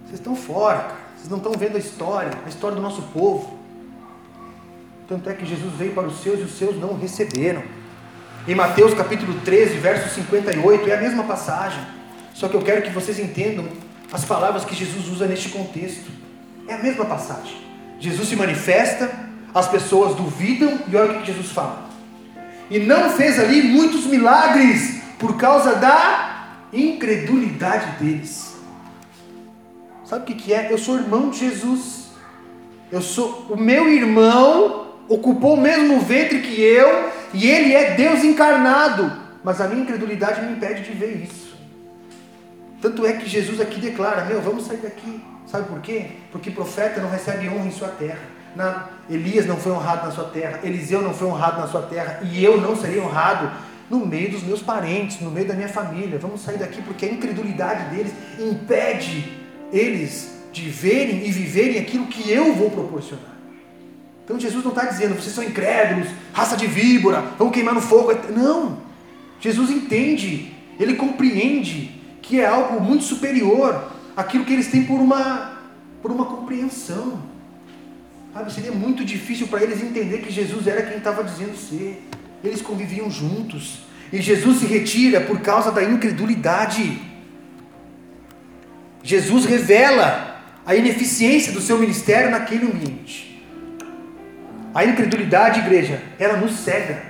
[0.06, 0.98] vocês estão fora, cara.
[1.16, 3.58] vocês não estão vendo a história, a história do nosso povo.
[5.08, 7.64] Tanto é que Jesus veio para os seus e os seus não o receberam.
[8.48, 11.82] Em Mateus capítulo 13, verso 58, é a mesma passagem.
[12.36, 13.66] Só que eu quero que vocês entendam
[14.12, 16.10] as palavras que Jesus usa neste contexto.
[16.68, 17.58] É a mesma passagem.
[18.00, 19.10] Jesus se manifesta,
[19.54, 21.88] as pessoas duvidam e olha o que Jesus fala.
[22.70, 28.56] E não fez ali muitos milagres por causa da incredulidade deles.
[30.06, 30.72] Sabe o que, é?
[30.72, 32.08] Eu sou irmão de Jesus.
[32.92, 38.24] Eu sou o meu irmão ocupou o mesmo ventre que eu e ele é Deus
[38.24, 39.12] encarnado.
[39.44, 41.47] Mas a minha incredulidade me impede de ver isso.
[42.82, 45.22] Tanto é que Jesus aqui declara: Meu, vamos sair daqui.
[45.46, 46.08] Sabe por quê?
[46.32, 50.26] Porque profeta não recebe honra em sua terra na, Elias não foi honrado na sua
[50.26, 53.52] terra, Eliseu não foi honrado na sua terra, e eu não serei honrado
[53.90, 56.18] no meio dos meus parentes, no meio da minha família.
[56.18, 59.32] Vamos sair daqui porque a incredulidade deles impede
[59.72, 63.38] eles de verem e viverem aquilo que eu vou proporcionar.
[64.26, 68.12] Então Jesus não está dizendo, vocês são incrédulos, raça de víbora, vão queimar no fogo.
[68.36, 68.80] Não!
[69.40, 71.97] Jesus entende, ele compreende
[72.28, 75.60] que é algo muito superior àquilo que eles têm por uma,
[76.02, 77.22] por uma compreensão.
[78.34, 82.06] Sabe, seria muito difícil para eles entender que Jesus era quem estava dizendo ser.
[82.44, 83.80] Eles conviviam juntos.
[84.12, 87.02] E Jesus se retira por causa da incredulidade.
[89.02, 93.42] Jesus revela a ineficiência do seu ministério naquele ambiente.
[94.76, 97.02] A incredulidade, igreja, ela nos cega.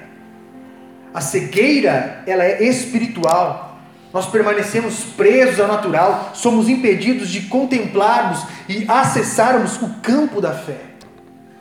[1.12, 3.67] A cegueira, ela é espiritual.
[4.14, 10.88] Nós permanecemos presos ao natural, somos impedidos de contemplarmos e acessarmos o campo da fé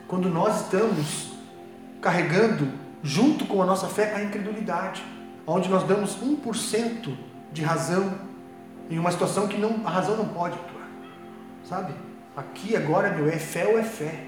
[0.07, 1.33] quando nós estamos
[2.01, 2.71] carregando,
[3.03, 5.03] junto com a nossa fé, a incredulidade,
[5.45, 7.13] onde nós damos 1%
[7.51, 8.13] de razão
[8.89, 10.87] em uma situação que não, a razão não pode atuar.
[11.63, 11.93] Sabe?
[12.35, 14.23] Aqui agora, meu, é fé ou é fé.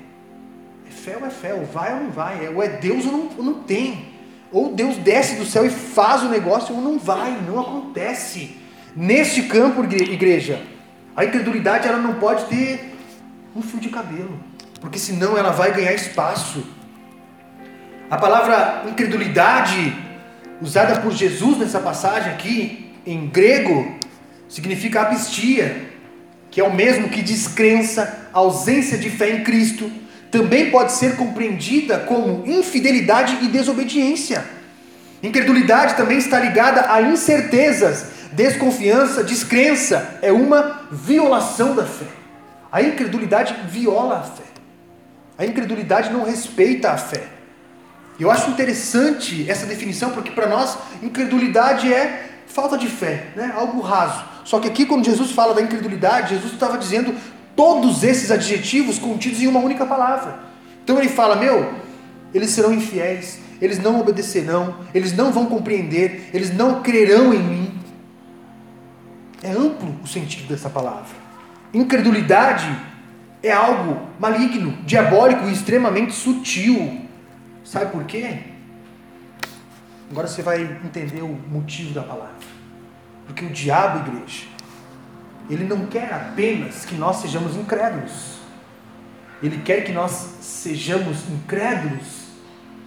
[0.86, 3.12] É fé ou é fé, ou vai ou não vai, é, ou é Deus ou
[3.12, 4.09] não, ou não tem.
[4.52, 8.58] Ou Deus desce do céu e faz o negócio ou não vai, não acontece.
[8.96, 10.62] Neste campo, igreja,
[11.16, 12.96] a incredulidade ela não pode ter
[13.56, 16.64] um fio de cabelo porque senão ela vai ganhar espaço.
[18.10, 19.96] A palavra incredulidade,
[20.62, 23.98] usada por Jesus nessa passagem aqui, em grego,
[24.48, 25.90] significa apistia,
[26.50, 29.92] que é o mesmo que descrença, ausência de fé em Cristo,
[30.32, 34.44] também pode ser compreendida como infidelidade e desobediência.
[35.22, 42.06] Incredulidade também está ligada a incertezas, desconfiança, descrença, é uma violação da fé.
[42.72, 44.44] A incredulidade viola a fé.
[45.38, 47.24] A incredulidade não respeita a fé.
[48.20, 53.54] Eu acho interessante essa definição porque para nós incredulidade é falta de fé, né?
[53.56, 54.24] algo raso.
[54.44, 57.16] Só que aqui, quando Jesus fala da incredulidade, Jesus estava dizendo
[57.60, 60.40] todos esses adjetivos contidos em uma única palavra.
[60.82, 61.74] Então ele fala: Meu,
[62.34, 67.80] eles serão infiéis, eles não obedecerão, eles não vão compreender, eles não crerão em mim.
[69.44, 71.14] É amplo o sentido dessa palavra.
[71.74, 72.74] Incredulidade
[73.44, 77.02] é algo maligno, diabólico e extremamente sutil.
[77.66, 78.38] Sabe por quê?
[80.10, 82.40] Agora você vai entender o motivo da palavra.
[83.28, 84.46] Porque o diabo, igreja,
[85.50, 88.40] ele não quer apenas que nós sejamos incrédulos.
[89.42, 92.28] Ele quer que nós sejamos incrédulos,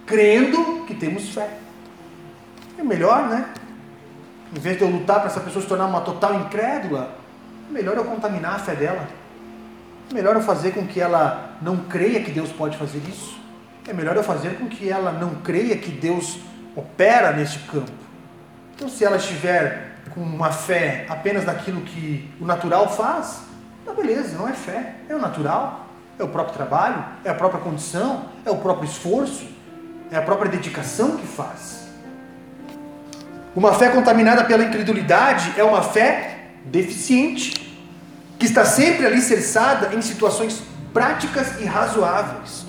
[0.07, 1.59] crendo que temos fé.
[2.79, 3.53] É melhor, né?
[4.55, 7.17] Em vez de eu lutar para essa pessoa se tornar uma total incrédula,
[7.69, 9.09] é melhor eu contaminar a fé dela.
[10.11, 13.41] É melhor eu fazer com que ela não creia que Deus pode fazer isso.
[13.89, 16.39] É melhor eu fazer com que ela não creia que Deus
[16.77, 17.91] opera neste campo.
[18.75, 23.41] Então, se ela estiver com uma fé apenas naquilo que o natural faz,
[23.85, 25.87] tá beleza, não é fé, é o natural,
[26.19, 29.47] é o próprio trabalho, é a própria condição, é o próprio esforço,
[30.11, 31.83] é a própria dedicação que faz.
[33.55, 37.79] Uma fé contaminada pela incredulidade é uma fé deficiente,
[38.39, 42.67] que está sempre alicerçada em situações práticas e razoáveis.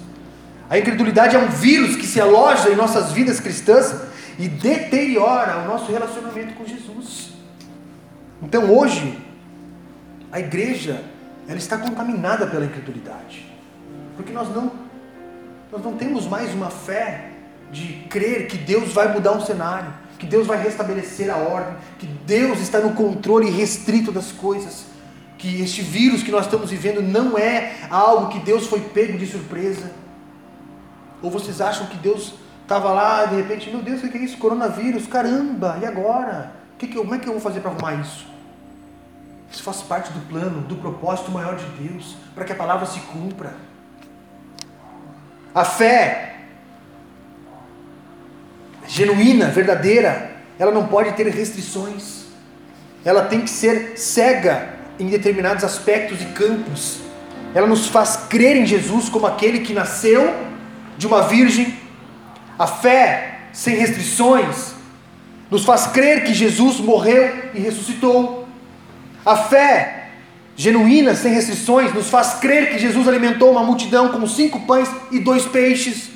[0.70, 3.94] A incredulidade é um vírus que se aloja em nossas vidas cristãs
[4.40, 7.33] e deteriora o nosso relacionamento com Jesus.
[8.44, 9.18] Então hoje,
[10.32, 11.04] a igreja
[11.48, 13.52] ela está contaminada pela incredulidade.
[14.16, 14.72] Porque nós não,
[15.72, 17.30] nós não temos mais uma fé
[17.72, 22.06] de crer que Deus vai mudar um cenário, que Deus vai restabelecer a ordem, que
[22.06, 24.86] Deus está no controle restrito das coisas,
[25.38, 29.26] que este vírus que nós estamos vivendo não é algo que Deus foi pego de
[29.26, 29.92] surpresa.
[31.22, 34.38] Ou vocês acham que Deus estava lá de repente, meu Deus, o que é isso?
[34.38, 36.52] Coronavírus, caramba, e agora?
[36.78, 38.33] Que que como é que eu vou fazer para arrumar isso?
[39.54, 43.00] Isso faz parte do plano, do propósito maior de Deus, para que a palavra se
[43.02, 43.54] cumpra.
[45.54, 46.38] A fé
[48.88, 52.24] genuína, verdadeira, ela não pode ter restrições.
[53.06, 57.02] Ela tem que ser cega em determinados aspectos e campos.
[57.54, 60.34] Ela nos faz crer em Jesus como aquele que nasceu
[60.98, 61.78] de uma virgem.
[62.58, 64.74] A fé sem restrições
[65.52, 68.43] nos faz crer que Jesus morreu e ressuscitou.
[69.26, 70.10] A fé
[70.56, 75.20] genuína, sem restrições, nos faz crer que Jesus alimentou uma multidão com cinco pães e
[75.20, 76.10] dois peixes.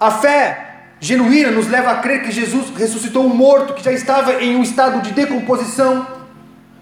[0.00, 4.42] A fé genuína nos leva a crer que Jesus ressuscitou um morto que já estava
[4.42, 6.06] em um estado de decomposição.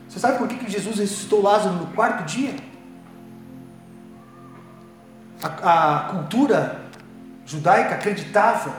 [0.09, 2.55] Você sabe por que Jesus ressuscitou Lázaro no quarto dia?
[5.43, 6.82] A, a cultura
[7.45, 8.74] judaica acreditava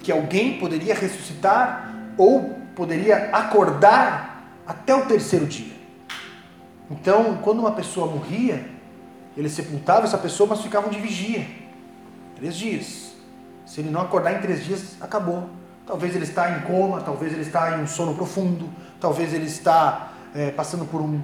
[0.00, 5.75] que alguém poderia ressuscitar ou poderia acordar até o terceiro dia.
[6.90, 8.68] Então, quando uma pessoa morria,
[9.36, 11.46] ele sepultava essa pessoa, mas ficavam de vigia.
[12.36, 13.12] Três dias.
[13.64, 15.50] Se ele não acordar em três dias, acabou.
[15.86, 18.68] Talvez ele está em coma, talvez ele está em um sono profundo,
[19.00, 21.20] talvez ele está é, passando por um,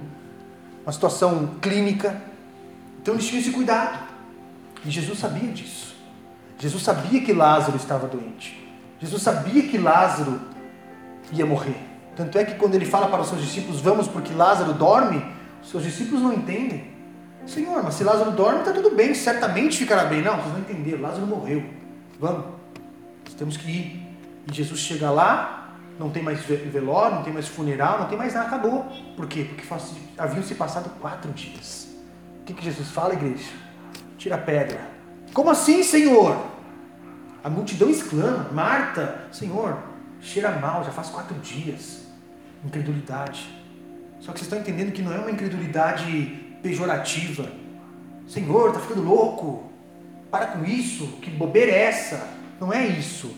[0.83, 2.21] uma situação clínica.
[3.01, 3.99] Então eles tinham esse cuidado.
[4.85, 5.95] E Jesus sabia disso.
[6.59, 8.57] Jesus sabia que Lázaro estava doente.
[8.99, 10.39] Jesus sabia que Lázaro
[11.31, 11.75] ia morrer.
[12.15, 15.25] Tanto é que quando ele fala para os seus discípulos, vamos porque Lázaro dorme,
[15.63, 16.93] seus discípulos não entendem.
[17.45, 20.21] Senhor, mas se Lázaro dorme, está tudo bem, certamente ficará bem.
[20.21, 21.63] Não, vocês não entenderam, Lázaro morreu.
[22.19, 22.45] Vamos,
[23.25, 24.03] nós temos que ir.
[24.49, 28.33] E Jesus chega lá, não tem mais velório, não tem mais funeral, não tem mais
[28.33, 28.85] nada, acabou.
[29.15, 29.45] Por quê?
[29.45, 29.63] Porque
[30.17, 31.87] haviam se passado quatro dias.
[32.41, 33.51] O que, que Jesus fala, igreja?
[34.17, 34.79] Tira a pedra.
[35.33, 36.37] Como assim, Senhor?
[37.43, 39.77] A multidão exclama: Marta, Senhor,
[40.21, 42.03] cheira mal, já faz quatro dias.
[42.63, 43.62] Incredulidade.
[44.23, 47.51] Só que vocês estão entendendo que não é uma incredulidade pejorativa.
[48.25, 49.69] Senhor, está ficando louco.
[50.31, 51.07] Para com isso.
[51.21, 52.25] Que bobeira é essa?
[52.59, 53.35] Não é isso.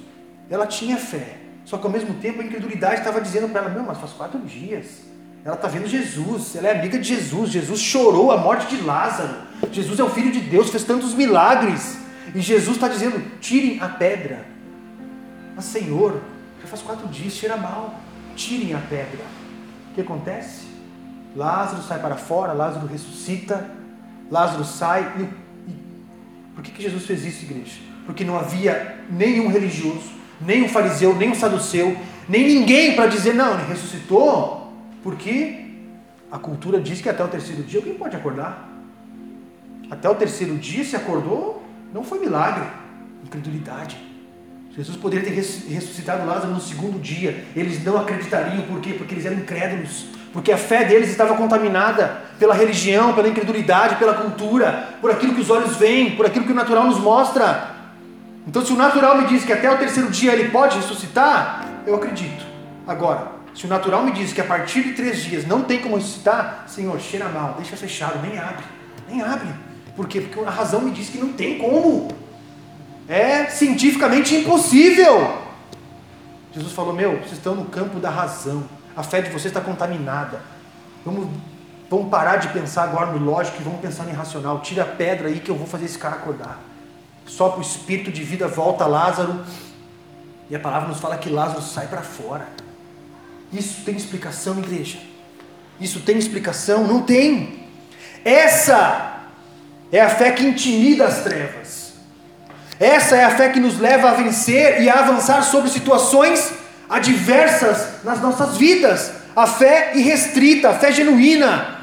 [0.47, 1.38] Ela tinha fé.
[1.65, 4.39] Só que ao mesmo tempo a incredulidade estava dizendo para ela: Não, mas faz quatro
[4.41, 5.01] dias.
[5.43, 6.55] Ela está vendo Jesus.
[6.55, 7.49] Ela é amiga de Jesus.
[7.49, 9.33] Jesus chorou a morte de Lázaro.
[9.71, 11.97] Jesus é o Filho de Deus, fez tantos milagres.
[12.36, 14.45] E Jesus está dizendo: Tirem a pedra.
[15.55, 16.21] Mas Senhor,
[16.61, 17.99] já faz quatro dias, cheira mal.
[18.36, 19.25] Tirem a pedra.
[19.89, 20.64] O que acontece?
[21.36, 23.69] Lázaro sai para fora, Lázaro ressuscita,
[24.31, 25.75] Lázaro sai e, e
[26.55, 27.79] por que, que Jesus fez isso, igreja?
[28.05, 31.97] Porque não havia nenhum religioso, nem um fariseu, nem um saduceu,
[32.29, 34.73] nem ninguém para dizer, não, ele ressuscitou,
[35.03, 35.65] porque
[36.31, 38.69] a cultura diz que até o terceiro dia alguém pode acordar.
[39.89, 41.63] Até o terceiro dia se acordou,
[41.93, 42.65] não foi milagre,
[43.23, 43.97] incredulidade.
[44.75, 47.45] Jesus poderia ter ressuscitado Lázaro no segundo dia.
[47.55, 48.93] Eles não acreditariam, por quê?
[48.93, 50.07] Porque eles eram incrédulos.
[50.36, 55.39] Porque a fé deles estava contaminada pela religião, pela incredulidade, pela cultura, por aquilo que
[55.39, 57.71] os olhos veem, por aquilo que o natural nos mostra.
[58.45, 61.95] Então, se o natural me diz que até o terceiro dia ele pode ressuscitar, eu
[61.95, 62.45] acredito.
[62.86, 65.95] Agora, se o natural me diz que a partir de três dias não tem como
[65.95, 68.65] ressuscitar, Senhor, cheira mal, deixa fechado, nem abre,
[69.07, 69.47] nem abre.
[69.95, 70.19] Por quê?
[70.19, 72.09] Porque a razão me diz que não tem como.
[73.07, 75.45] É cientificamente impossível.
[76.51, 78.65] Jesus falou: Meu, vocês estão no campo da razão.
[78.95, 80.41] A fé de vocês está contaminada.
[81.05, 81.27] Vamos,
[81.89, 84.61] vamos parar de pensar agora no lógico e vamos pensar no irracional.
[84.61, 86.59] Tira a pedra aí que eu vou fazer esse cara acordar.
[87.25, 89.43] Só para o espírito de vida volta Lázaro.
[90.49, 92.47] E a palavra nos fala que Lázaro sai para fora.
[93.51, 94.99] Isso tem explicação, igreja?
[95.79, 96.85] Isso tem explicação?
[96.85, 97.65] Não tem.
[98.23, 99.23] Essa
[99.91, 101.93] é a fé que intimida as trevas.
[102.79, 108.03] Essa é a fé que nos leva a vencer e a avançar sobre situações adversas
[108.03, 109.11] nas nossas vidas.
[109.36, 111.75] A fé irrestrita, a fé genuína.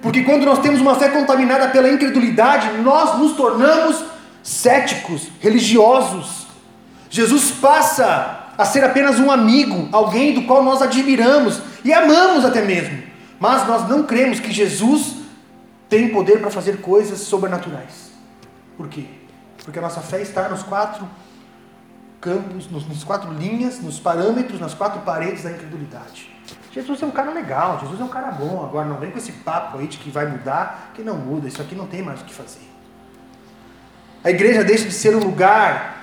[0.00, 4.04] Porque quando nós temos uma fé contaminada pela incredulidade, nós nos tornamos
[4.42, 6.46] céticos, religiosos.
[7.08, 12.62] Jesus passa a ser apenas um amigo, alguém do qual nós admiramos e amamos até
[12.62, 13.02] mesmo.
[13.40, 15.16] Mas nós não cremos que Jesus
[15.88, 18.12] tem poder para fazer coisas sobrenaturais.
[18.76, 19.04] Por quê?
[19.64, 21.08] Porque a nossa fé está nos quatro
[22.24, 26.30] campos, nos, nas quatro linhas, nos parâmetros, nas quatro paredes da incredulidade.
[26.72, 28.64] Jesus é um cara legal, Jesus é um cara bom.
[28.64, 31.46] Agora não vem com esse papo aí de que vai mudar, que não muda.
[31.46, 32.66] Isso aqui não tem mais o que fazer.
[34.24, 36.02] A igreja deixa de ser um lugar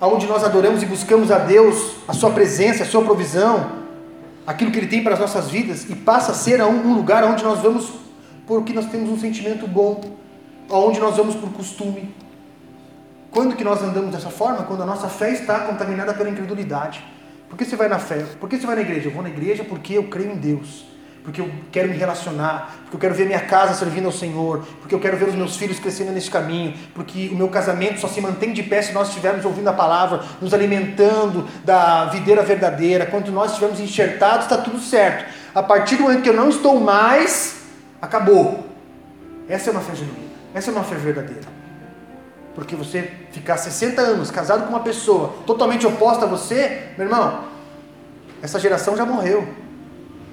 [0.00, 3.78] onde nós adoramos e buscamos a Deus, a Sua presença, a Sua provisão,
[4.44, 7.44] aquilo que Ele tem para as nossas vidas, e passa a ser um lugar onde
[7.44, 7.92] nós vamos
[8.46, 10.00] porque nós temos um sentimento bom,
[10.68, 12.12] onde nós vamos por costume.
[13.30, 14.64] Quando que nós andamos dessa forma?
[14.64, 17.04] Quando a nossa fé está contaminada pela incredulidade.
[17.48, 18.24] Por que você vai na fé?
[18.38, 19.08] Por que você vai na igreja?
[19.08, 20.90] Eu vou na igreja porque eu creio em Deus
[21.22, 24.94] porque eu quero me relacionar, porque eu quero ver minha casa servindo ao Senhor, porque
[24.94, 28.20] eu quero ver os meus filhos crescendo nesse caminho, porque o meu casamento só se
[28.20, 33.30] mantém de pé se nós estivermos ouvindo a palavra, nos alimentando da videira verdadeira, quando
[33.30, 35.32] nós estivermos enxertados, está tudo certo.
[35.54, 37.64] A partir do momento que eu não estou mais,
[38.00, 38.66] acabou.
[39.48, 41.59] Essa é uma fé genuína, essa é uma fé verdadeira.
[42.54, 47.44] Porque você ficar 60 anos casado com uma pessoa totalmente oposta a você, meu irmão,
[48.42, 49.46] essa geração já morreu.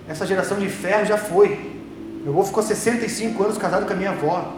[0.07, 1.78] Essa geração de ferro já foi.
[2.24, 4.53] Meu avô ficou 65 anos casado com a minha avó.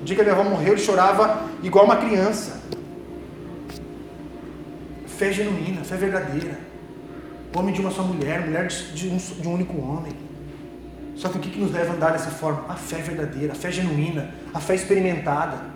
[0.00, 2.60] O dia que a minha avó morreu, ele chorava igual uma criança.
[5.06, 6.58] Fé genuína, fé verdadeira.
[7.56, 10.12] Homem de uma só mulher, mulher de um, de um único homem.
[11.14, 12.66] Só que o que, nos leva a andar dessa forma?
[12.68, 15.75] A fé verdadeira, a fé genuína, a fé experimentada.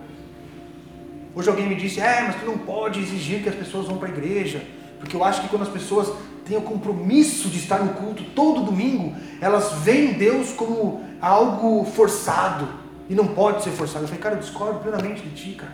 [1.34, 4.08] Hoje alguém me disse, é, mas tu não pode exigir que as pessoas vão para
[4.08, 4.62] a igreja,
[4.98, 6.12] porque eu acho que quando as pessoas
[6.44, 12.68] têm o compromisso de estar no culto todo domingo, elas veem Deus como algo forçado.
[13.08, 14.04] E não pode ser forçado.
[14.04, 15.72] Eu falei, cara, eu discordo plenamente de ti, cara.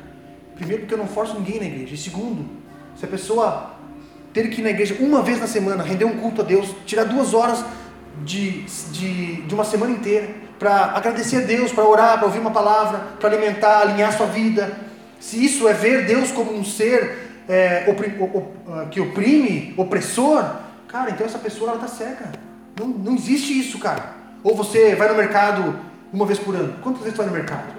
[0.55, 1.95] Primeiro, porque eu não forço ninguém na igreja.
[1.95, 2.47] E segundo,
[2.95, 3.75] se a pessoa
[4.33, 7.05] ter que ir na igreja uma vez na semana, render um culto a Deus, tirar
[7.05, 7.65] duas horas
[8.25, 12.51] de, de, de uma semana inteira para agradecer a Deus, para orar, para ouvir uma
[12.51, 14.86] palavra, para alimentar, alinhar sua vida.
[15.21, 18.13] Se isso é ver Deus como um ser é, oprim,
[18.69, 20.45] ah, que oprime, opressor,
[20.89, 22.33] cara, então essa pessoa ela está cega.
[22.79, 24.15] Não, não existe isso, cara.
[24.43, 25.79] Ou você vai no mercado
[26.13, 26.75] uma vez por ano.
[26.83, 27.75] Quantas vezes tu vai no mercado?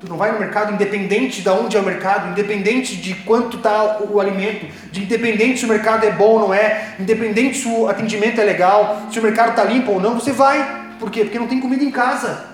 [0.00, 4.00] Tu não vai no mercado independente de onde é o mercado, independente de quanto está
[4.00, 7.68] o, o, alimento, de independente se o mercado é bom ou não é, independente se
[7.68, 10.84] o atendimento é legal, se o mercado está limpo ou não, você vai.
[10.98, 11.24] Por quê?
[11.24, 12.44] Porque não tem comida em casa.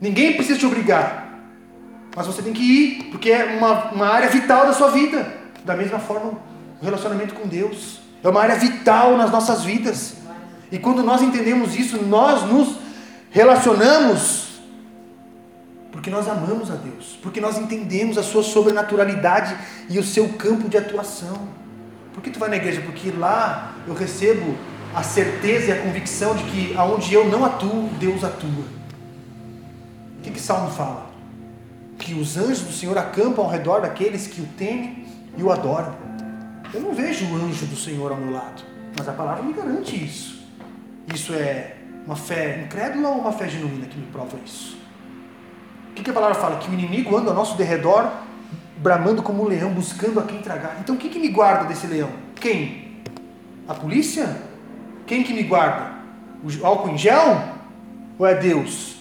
[0.00, 1.21] Ninguém precisa te obrigar.
[2.14, 5.32] Mas você tem que ir, porque é uma, uma área vital da sua vida.
[5.64, 6.32] Da mesma forma,
[6.80, 10.16] o relacionamento com Deus é uma área vital nas nossas vidas.
[10.70, 12.76] E quando nós entendemos isso, nós nos
[13.30, 14.52] relacionamos
[15.92, 19.54] porque nós amamos a Deus, porque nós entendemos a sua sobrenaturalidade
[19.90, 21.46] e o seu campo de atuação.
[22.14, 22.80] Por que tu vai na igreja?
[22.80, 24.56] Porque lá eu recebo
[24.94, 28.64] a certeza e a convicção de que aonde eu não atuo, Deus atua.
[30.18, 31.11] O que que Salmo fala?
[32.02, 35.94] Que os anjos do Senhor acampam ao redor daqueles que o temem e o adoram.
[36.74, 38.64] Eu não vejo o anjo do Senhor ao meu lado,
[38.98, 40.42] mas a palavra me garante isso.
[41.14, 44.76] Isso é uma fé incrédula ou uma fé genuína que me prova isso?
[45.90, 46.56] O que, que a palavra fala?
[46.56, 48.10] Que o inimigo anda ao nosso derredor,
[48.78, 50.78] bramando como um leão, buscando a quem tragar.
[50.80, 52.10] Então, quem que me guarda desse leão?
[52.34, 52.96] Quem?
[53.68, 54.42] A polícia?
[55.06, 55.92] Quem que me guarda?
[56.42, 57.40] O álcool em gel?
[58.18, 58.91] Ou é Deus?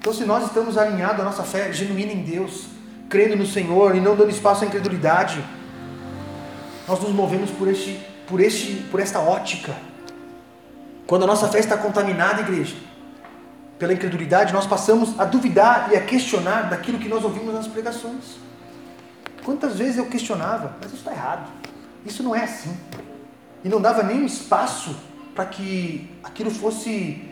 [0.00, 2.64] Então, se nós estamos alinhados à nossa fé genuína em Deus,
[3.10, 5.44] crendo no Senhor e não dando espaço à incredulidade,
[6.88, 9.76] nós nos movemos por, este, por, este, por esta ótica.
[11.06, 12.76] Quando a nossa fé está contaminada, igreja,
[13.78, 18.38] pela incredulidade, nós passamos a duvidar e a questionar daquilo que nós ouvimos nas pregações.
[19.44, 21.46] Quantas vezes eu questionava, mas isso está errado,
[22.06, 22.74] isso não é assim.
[23.62, 24.96] E não dava nenhum espaço
[25.34, 27.22] para que aquilo fosse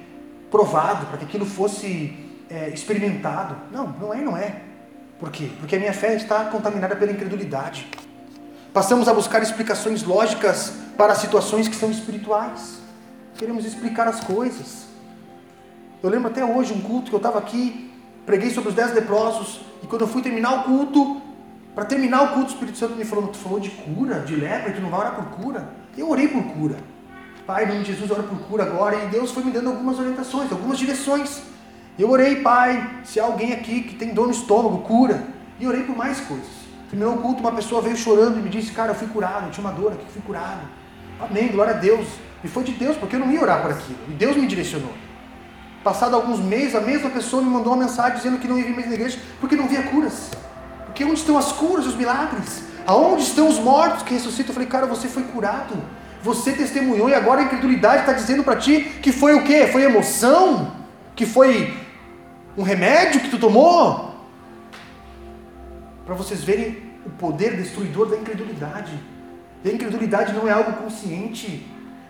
[0.51, 3.57] provado, para que aquilo fosse é, experimentado.
[3.71, 4.63] Não, não é, não é.
[5.19, 5.51] Por quê?
[5.59, 7.89] Porque a minha fé está contaminada pela incredulidade.
[8.73, 12.79] Passamos a buscar explicações lógicas para situações que são espirituais.
[13.37, 14.87] Queremos explicar as coisas.
[16.03, 17.93] Eu lembro até hoje um culto que eu estava aqui,
[18.25, 21.21] preguei sobre os dez leprosos, e quando eu fui terminar o culto,
[21.75, 24.73] para terminar o culto, o Espírito Santo me falou: Tu falou de cura, de lepra,
[24.73, 25.69] tu não vai orar por cura.
[25.97, 26.77] Eu orei por cura.
[27.47, 28.97] Pai, em nome de Jesus, ora por cura agora.
[29.05, 31.43] E Deus foi me dando algumas orientações, algumas direções.
[31.99, 35.25] Eu orei, Pai, se há alguém aqui que tem dor no estômago, cura.
[35.59, 36.47] E orei por mais coisas.
[36.89, 39.51] Terminou o culto, uma pessoa veio chorando e me disse, cara, eu fui curado, eu
[39.51, 40.61] tinha uma dor aqui, fui curado.
[41.21, 42.07] Amém, glória a Deus.
[42.45, 43.99] E foi de Deus, porque eu não ia orar por aquilo.
[44.09, 44.93] E Deus me direcionou.
[45.83, 48.75] Passado alguns meses, a mesma pessoa me mandou uma mensagem dizendo que não ia vir
[48.75, 50.31] mais na igreja porque não via curas.
[50.87, 52.63] Porque onde estão as curas, os milagres?
[52.87, 54.51] Aonde estão os mortos que ressuscitam?
[54.51, 55.75] Eu falei, cara, você foi curado.
[56.23, 59.67] Você testemunhou e agora a incredulidade está dizendo para ti que foi o quê?
[59.67, 60.73] Foi emoção?
[61.15, 61.88] Que foi
[62.59, 64.09] um remédio que tu tomou?
[66.09, 68.99] para vocês verem o poder destruidor da incredulidade.
[69.63, 71.67] A incredulidade não é algo consciente,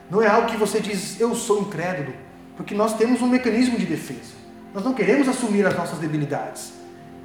[0.09, 2.15] não é algo que você diz, eu sou incrédulo,
[2.57, 4.35] porque nós temos um mecanismo de defesa.
[4.73, 6.75] Nós não queremos assumir as nossas debilidades.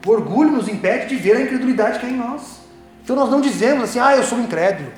[0.04, 2.62] O orgulho nos impede de ver a incredulidade que é em nós.
[3.04, 4.92] Então nós não dizemos assim, ah, eu sou incrédulo.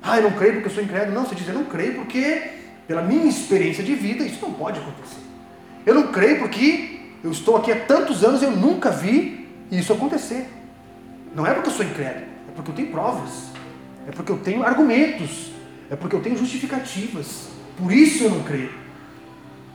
[0.00, 1.12] Ah, eu não creio porque eu sou incrédulo.
[1.12, 2.50] Não, você diz, eu não creio porque,
[2.86, 5.22] pela minha experiência de vida, isso não pode acontecer.
[5.84, 6.95] Eu não creio porque
[7.26, 10.48] eu estou aqui há tantos anos e eu nunca vi isso acontecer.
[11.34, 13.50] Não é porque eu sou incrédulo, é porque eu tenho provas,
[14.06, 15.50] é porque eu tenho argumentos,
[15.90, 17.48] é porque eu tenho justificativas.
[17.76, 18.72] Por isso eu não creio.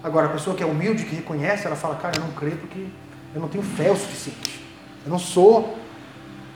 [0.02, 2.88] Agora, a pessoa que é humilde, que reconhece, ela fala: Cara, eu não creio porque
[3.36, 4.64] eu não tenho fé o suficiente.
[5.04, 5.78] Eu não sou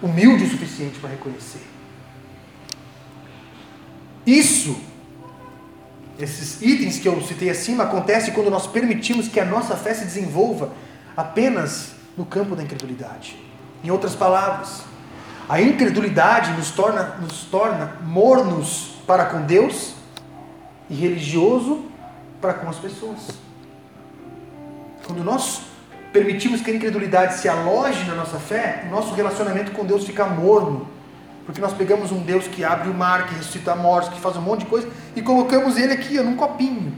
[0.02, 1.62] humilde o suficiente para reconhecer.
[4.26, 4.78] Isso,
[6.18, 10.06] esses itens que eu citei acima, acontece quando nós permitimos que a nossa fé se
[10.06, 10.72] desenvolva
[11.16, 13.38] apenas no campo da incredulidade.
[13.84, 14.84] Em outras palavras,
[15.47, 19.93] a incredulidade nos torna, nos torna mornos para com Deus
[20.89, 21.86] e religioso
[22.41, 23.30] para com as pessoas.
[25.05, 25.61] Quando nós
[26.11, 30.26] permitimos que a incredulidade se aloje na nossa fé, o nosso relacionamento com Deus fica
[30.26, 30.88] morno.
[31.45, 34.41] Porque nós pegamos um Deus que abre o mar, que ressuscita mortos, que faz um
[34.41, 36.97] monte de coisa, e colocamos ele aqui, num copinho.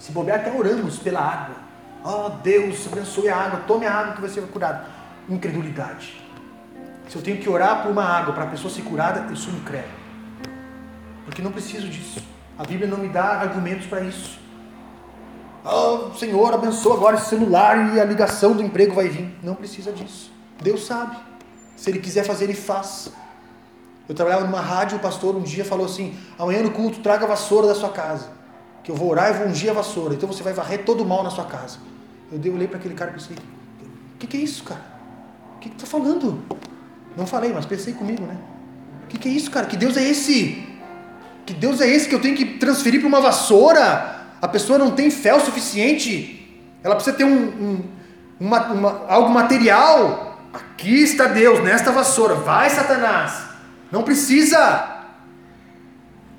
[0.00, 1.67] Se bobear, até oramos pela água.
[2.04, 6.20] Oh Deus, abençoe a água, tome a água que você vai curado incredulidade.
[7.08, 9.52] Se eu tenho que orar por uma água para a pessoa ser curada, eu sou
[9.52, 9.98] incrédulo.
[11.24, 12.22] Porque não preciso disso.
[12.58, 14.38] A Bíblia não me dá argumentos para isso.
[15.64, 19.38] Oh, Senhor, abençoa agora esse celular e a ligação do emprego vai vir.
[19.42, 20.32] Não precisa disso.
[20.62, 21.16] Deus sabe.
[21.76, 23.12] Se Ele quiser fazer, Ele faz.
[24.08, 27.28] Eu trabalhava numa rádio, o pastor um dia falou assim: amanhã no culto, traga a
[27.28, 28.30] vassoura da sua casa.
[28.88, 30.14] Que eu vou orar e vou ungir a vassoura.
[30.14, 31.76] Então você vai varrer todo o mal na sua casa.
[32.32, 34.80] Eu dei, olhei para aquele cara e pensei: o que, que é isso, cara?
[35.56, 36.42] O que, que está falando?
[37.14, 38.38] Não falei, mas pensei comigo, né?
[39.04, 39.66] O que, que é isso, cara?
[39.66, 40.66] Que Deus é esse?
[41.44, 44.24] Que Deus é esse que eu tenho que transferir para uma vassoura?
[44.40, 46.50] A pessoa não tem fé o suficiente.
[46.82, 47.84] Ela precisa ter um, um
[48.40, 50.40] uma, uma, algo material.
[50.50, 52.36] Aqui está Deus, nesta vassoura.
[52.36, 53.42] Vai, Satanás.
[53.92, 55.04] Não precisa.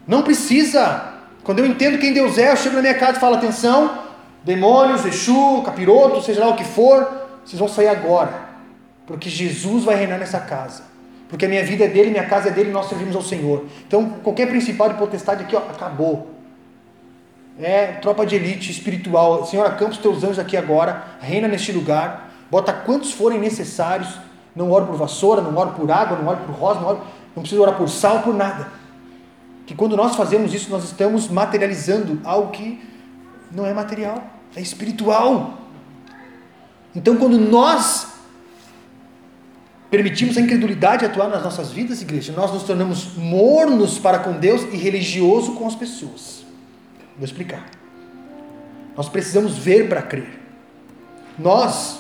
[0.07, 1.08] Não precisa.
[1.49, 4.03] Quando eu entendo quem Deus é, eu chego na minha casa e falo: atenção,
[4.43, 7.11] demônios, Exu, capiroto, seja lá o que for,
[7.43, 8.31] vocês vão sair agora.
[9.07, 10.83] Porque Jesus vai reinar nessa casa.
[11.27, 13.65] Porque a minha vida é dele, minha casa é dele nós servimos ao Senhor.
[13.87, 16.27] Então, qualquer principal de potestade aqui, ó, acabou.
[17.59, 19.43] É tropa de elite espiritual.
[19.47, 24.19] Senhor, acampa os teus anjos aqui agora, reina neste lugar, bota quantos forem necessários.
[24.55, 27.01] Não oro por vassoura, não oro por água, não oro por rosa, não, oro,
[27.35, 28.77] não preciso orar por sal, por nada.
[29.69, 32.81] Que quando nós fazemos isso, nós estamos materializando algo que
[33.51, 35.59] não é material, é espiritual.
[36.95, 38.07] Então, quando nós
[39.91, 44.63] permitimos a incredulidade atuar nas nossas vidas, igreja, nós nos tornamos mornos para com Deus
[44.73, 46.43] e religioso com as pessoas.
[47.15, 47.69] Vou explicar.
[48.97, 50.41] Nós precisamos ver para crer.
[51.37, 51.99] nós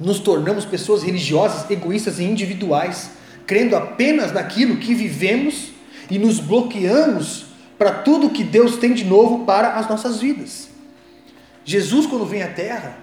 [0.00, 3.12] nos tornamos pessoas religiosas, egoístas e individuais,
[3.46, 5.72] crendo apenas naquilo que vivemos
[6.10, 7.46] e nos bloqueamos
[7.78, 10.68] para tudo que Deus tem de novo para as nossas vidas.
[11.64, 12.96] Jesus, quando vem à Terra,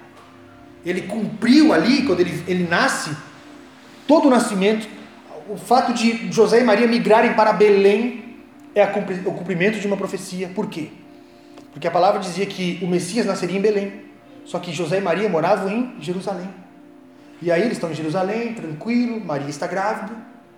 [0.86, 3.16] ele cumpriu ali, quando ele, ele nasce,
[4.08, 4.88] todo o nascimento,
[5.50, 8.38] o fato de José e Maria migrarem para Belém
[8.74, 10.50] é o cumprimento de uma profecia.
[10.50, 10.90] Por quê?
[11.72, 13.94] Porque a palavra dizia que o Messias nasceria em Belém,
[14.46, 16.50] só que José e Maria moravam em Jerusalém.
[17.42, 20.16] E aí eles estão em Jerusalém, tranquilo, Maria está grávida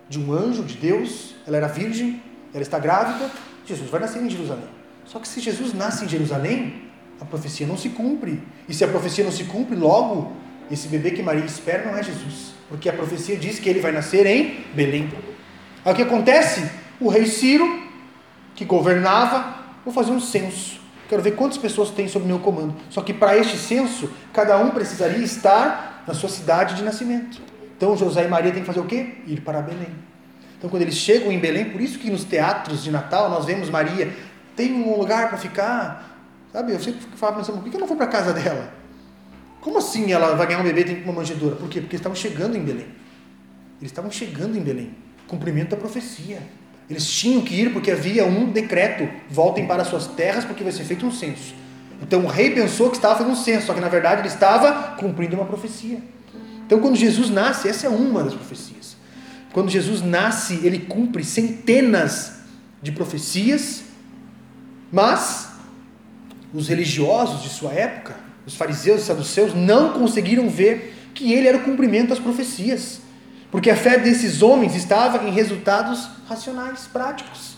[0.09, 2.21] de um anjo de Deus, ela era virgem,
[2.53, 3.31] ela está grávida,
[3.65, 4.67] Jesus vai nascer em Jerusalém.
[5.05, 6.83] Só que se Jesus nasce em Jerusalém,
[7.19, 8.41] a profecia não se cumpre.
[8.67, 10.31] E se a profecia não se cumpre, logo
[10.69, 13.91] esse bebê que Maria espera não é Jesus, porque a profecia diz que ele vai
[13.91, 15.11] nascer em Belém.
[15.83, 16.69] Aí o que acontece?
[16.99, 17.83] O rei Ciro,
[18.55, 20.81] que governava, vou fazer um censo.
[21.09, 22.75] Quero ver quantas pessoas tem sob meu comando.
[22.89, 27.41] Só que para este censo, cada um precisaria estar na sua cidade de nascimento.
[27.75, 29.15] Então José e Maria têm que fazer o quê?
[29.27, 30.12] Ir para Belém.
[30.63, 33.69] Então quando eles chegam em Belém, por isso que nos teatros de Natal nós vemos
[33.69, 34.15] Maria,
[34.55, 36.13] tem um lugar para ficar,
[36.53, 38.71] Sabe, eu sempre ficava pensando, por que eu não vou para casa dela?
[39.59, 41.57] Como assim ela vai ganhar um bebê e tem uma manjedoura?
[41.57, 41.81] Por quê?
[41.81, 42.85] Porque eles estavam chegando em Belém.
[43.81, 44.95] Eles estavam chegando em Belém.
[45.27, 46.43] Cumprimento da profecia.
[46.89, 50.83] Eles tinham que ir porque havia um decreto: voltem para suas terras porque vai ser
[50.83, 51.55] feito um censo.
[52.01, 54.95] Então o rei pensou que estava fazendo um censo, só que na verdade ele estava
[54.95, 55.99] cumprindo uma profecia.
[56.65, 58.82] Então quando Jesus nasce, essa é uma das profecias.
[59.53, 62.39] Quando Jesus nasce, ele cumpre centenas
[62.81, 63.83] de profecias,
[64.91, 65.53] mas
[66.53, 71.59] os religiosos de sua época, os fariseus e saduceus, não conseguiram ver que ele era
[71.59, 72.99] o cumprimento das profecias,
[73.51, 77.55] porque a fé desses homens estava em resultados racionais, práticos,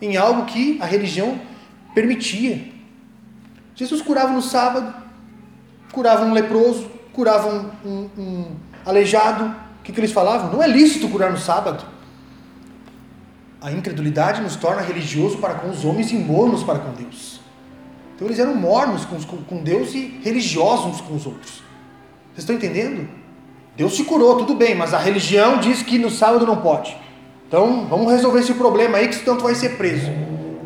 [0.00, 1.40] em algo que a religião
[1.94, 2.68] permitia.
[3.74, 4.94] Jesus curava no sábado,
[5.90, 9.69] curava um leproso, curava um, um, um aleijado.
[9.80, 10.52] O que, que eles falavam?
[10.52, 11.84] Não é lícito curar no sábado.
[13.60, 17.40] A incredulidade nos torna religioso para com os homens e mornos para com Deus.
[18.14, 21.62] Então eles eram mornos com, Deus e religiosos com os outros.
[22.32, 23.08] Vocês estão entendendo?
[23.76, 26.94] Deus te curou, tudo bem, mas a religião diz que no sábado não pode.
[27.48, 30.10] Então vamos resolver esse problema aí, que senão tu vai ser preso.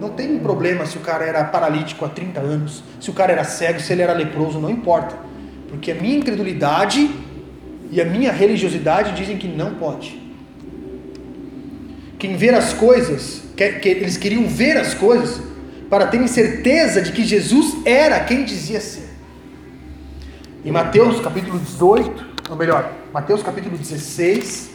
[0.00, 3.44] Não tem problema se o cara era paralítico há 30 anos, se o cara era
[3.44, 5.16] cego, se ele era leproso, não importa.
[5.68, 7.08] Porque a minha incredulidade
[7.90, 10.20] e a minha religiosidade dizem que não pode.
[12.18, 15.42] Quem vê as coisas, que, que eles queriam ver as coisas,
[15.90, 19.10] para terem certeza de que Jesus era quem dizia ser.
[20.64, 24.70] Em Mateus capítulo 18, ou melhor, Mateus capítulo 16.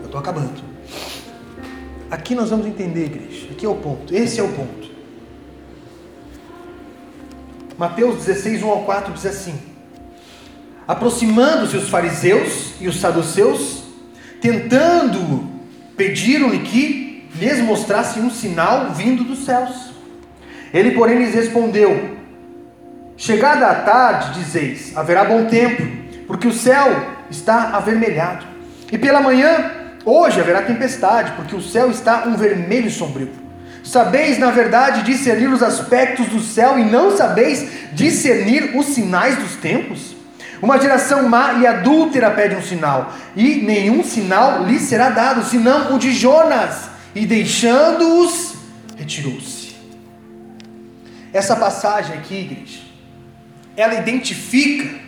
[0.00, 0.62] Eu estou acabando.
[2.10, 3.48] Aqui nós vamos entender, igreja.
[3.50, 4.14] Aqui é o ponto.
[4.14, 4.85] Esse é o ponto.
[7.78, 9.58] Mateus 16, 1 ao 4 diz assim:
[10.86, 13.84] Aproximando-se os fariseus e os saduceus,
[14.40, 15.56] tentando
[15.96, 19.92] Pediram-lhe que lhes mostrasse um sinal vindo dos céus.
[20.72, 22.16] Ele, porém, lhes respondeu:
[23.16, 25.82] Chegada a tarde, dizeis, haverá bom tempo,
[26.26, 28.44] porque o céu está avermelhado.
[28.92, 29.72] E pela manhã,
[30.04, 33.45] hoje haverá tempestade, porque o céu está um vermelho sombrio.
[33.86, 39.54] Sabeis, na verdade, discernir os aspectos do céu e não sabeis discernir os sinais dos
[39.54, 40.16] tempos?
[40.60, 45.94] Uma geração má e adúltera pede um sinal, e nenhum sinal lhe será dado, senão
[45.94, 48.54] o de Jonas, e deixando-os,
[48.96, 49.76] retirou-se.
[51.32, 52.80] Essa passagem aqui, igreja,
[53.76, 54.98] ela identifica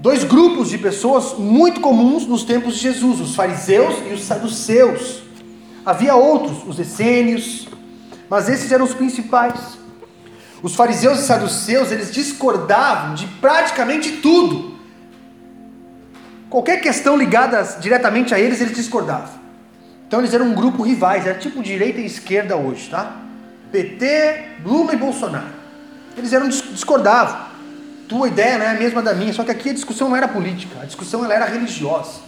[0.00, 5.27] dois grupos de pessoas muito comuns nos tempos de Jesus: os fariseus e os saduceus.
[5.88, 7.66] Havia outros, os essênios,
[8.28, 9.78] mas esses eram os principais.
[10.62, 14.76] Os fariseus e saduceus, eles discordavam de praticamente tudo.
[16.50, 19.30] Qualquer questão ligada diretamente a eles, eles discordavam.
[20.06, 23.22] Então eles eram um grupo rivais, era tipo direita e esquerda hoje, tá?
[23.72, 25.48] PT, Lula e Bolsonaro.
[26.18, 27.48] Eles eram discordavam.
[28.06, 30.28] Tua ideia não é a mesma da minha, só que aqui a discussão não era
[30.28, 32.20] política, a discussão ela era religiosa.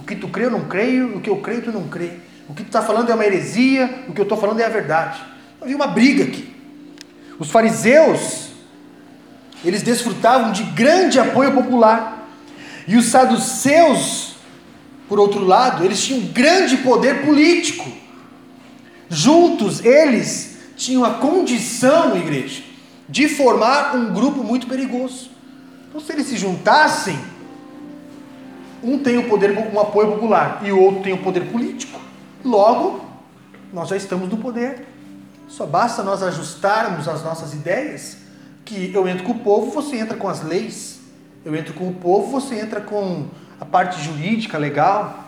[0.00, 2.26] O que tu crê eu não creio, o que eu creio tu não crê.
[2.48, 4.70] O que tu está falando é uma heresia, o que eu estou falando é a
[4.70, 5.20] verdade.
[5.60, 6.54] Havia uma briga aqui.
[7.38, 8.48] Os fariseus,
[9.64, 12.26] eles desfrutavam de grande apoio popular.
[12.86, 14.36] E os saduceus,
[15.08, 17.90] por outro lado, eles tinham grande poder político.
[19.10, 22.62] Juntos, eles tinham a condição, igreja,
[23.08, 25.30] de formar um grupo muito perigoso.
[25.88, 27.18] Então, se eles se juntassem,
[28.82, 32.07] um tem o poder, um apoio popular e o outro tem o poder político.
[32.44, 33.04] Logo,
[33.72, 34.86] nós já estamos no poder.
[35.48, 38.18] Só basta nós ajustarmos as nossas ideias
[38.64, 41.00] que eu entro com o povo, você entra com as leis.
[41.44, 43.26] Eu entro com o povo, você entra com
[43.58, 45.24] a parte jurídica, legal.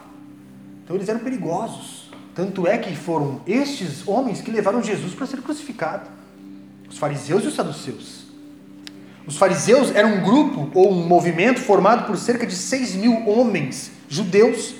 [0.84, 2.10] Então eles eram perigosos.
[2.34, 6.08] Tanto é que foram estes homens que levaram Jesus para ser crucificado.
[6.88, 8.26] Os fariseus e os saduceus.
[9.26, 13.90] Os fariseus eram um grupo ou um movimento formado por cerca de 6 mil homens
[14.08, 14.74] judeus.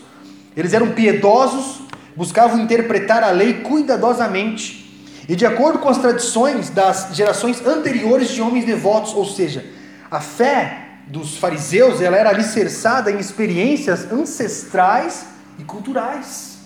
[0.56, 1.79] Eles eram piedosos,
[2.16, 4.80] buscavam interpretar a lei cuidadosamente
[5.28, 9.64] e de acordo com as tradições das gerações anteriores de homens devotos, ou seja,
[10.10, 15.26] a fé dos fariseus ela era alicerçada em experiências ancestrais
[15.58, 16.58] e culturais.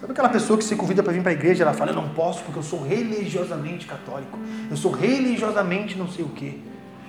[0.00, 2.08] Sabe aquela pessoa que se convida para vir para a igreja, ela fala, eu não
[2.08, 4.38] posso porque eu sou religiosamente católico,
[4.70, 6.54] eu sou religiosamente não sei o quê.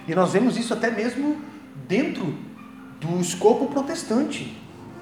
[0.07, 1.37] E nós vemos isso até mesmo
[1.87, 2.37] dentro
[2.99, 4.60] do escopo protestante.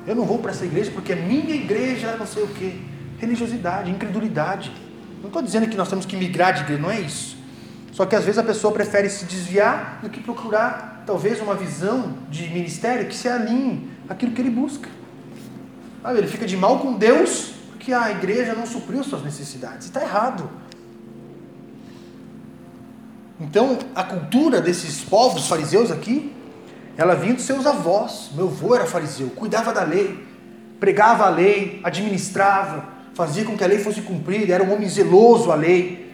[0.10, 2.74] Eu não vou para essa igreja porque é minha igreja não sei o quê.
[3.20, 4.72] Religiosidade, incredulidade.
[5.20, 7.38] Não estou dizendo que nós temos que migrar de igreja, não é isso.
[7.92, 12.16] Só que às vezes a pessoa prefere se desviar do que procurar talvez uma visão
[12.28, 14.90] de ministério que se alinhe àquilo que ele busca.
[16.02, 19.86] Sabe, ele fica de mal com Deus porque a igreja não supriu suas necessidades.
[19.86, 20.50] Está errado.
[23.40, 26.34] Então, a cultura desses povos fariseus aqui,
[27.00, 28.30] ela vinha dos seus avós.
[28.36, 30.22] Meu avô era fariseu, cuidava da lei,
[30.82, 35.50] pregava a lei, administrava, fazia com que a lei fosse cumprida, era um homem zeloso
[35.50, 36.14] à lei.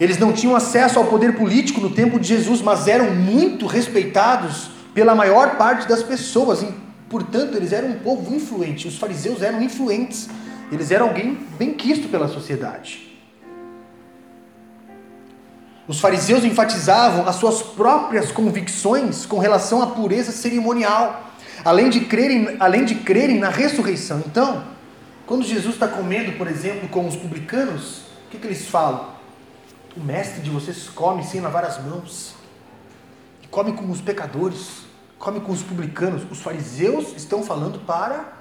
[0.00, 4.70] Eles não tinham acesso ao poder político no tempo de Jesus, mas eram muito respeitados
[4.94, 6.62] pela maior parte das pessoas.
[6.62, 6.68] E,
[7.10, 8.88] portanto, eles eram um povo influente.
[8.88, 10.30] Os fariseus eram influentes.
[10.72, 13.11] Eles eram alguém bem quisto pela sociedade.
[15.88, 21.30] Os fariseus enfatizavam as suas próprias convicções com relação à pureza cerimonial,
[21.64, 24.22] além de crerem, além de crerem na ressurreição.
[24.26, 24.64] Então,
[25.26, 29.12] quando Jesus está comendo, por exemplo, com os publicanos, o que, que eles falam?
[29.96, 32.34] O mestre de vocês come sem lavar as mãos,
[33.42, 34.82] e come com os pecadores,
[35.18, 36.22] come com os publicanos.
[36.30, 38.32] Os fariseus estão falando para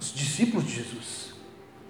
[0.00, 1.34] os discípulos de Jesus.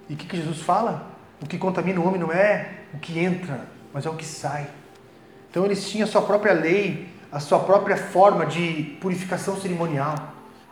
[0.09, 1.07] E o que, que Jesus fala?
[1.41, 4.67] O que contamina o homem não é o que entra, mas é o que sai.
[5.49, 10.15] Então eles tinham a sua própria lei, a sua própria forma de purificação cerimonial.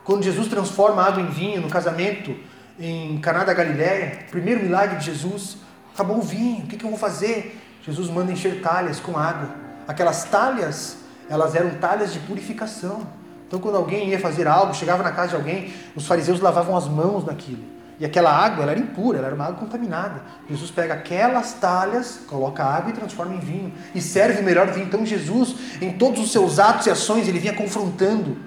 [0.04, 2.34] Quando Jesus transforma água em vinho no casamento,
[2.78, 5.58] em Caná da Galiléia, primeiro milagre de Jesus,
[5.94, 7.60] acabou o vinho, o que, que eu vou fazer?
[7.84, 9.48] Jesus manda encher talhas com água.
[9.86, 10.98] Aquelas talhas,
[11.28, 13.06] elas eram talhas de purificação.
[13.46, 16.86] Então, quando alguém ia fazer algo, chegava na casa de alguém, os fariseus lavavam as
[16.86, 17.62] mãos naquilo.
[18.00, 20.22] E aquela água, ela era impura, ela era uma água contaminada.
[20.48, 23.74] Jesus pega aquelas talhas, coloca água e transforma em vinho.
[23.94, 24.86] E serve o melhor vinho.
[24.86, 28.38] Então, Jesus, em todos os seus atos e ações, ele vinha confrontando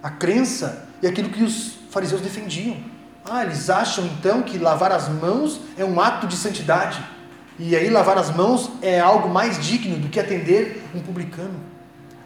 [0.00, 2.76] a crença e aquilo que os fariseus defendiam.
[3.28, 7.04] Ah, eles acham então que lavar as mãos é um ato de santidade.
[7.58, 11.60] E aí lavar as mãos é algo mais digno do que atender um publicano.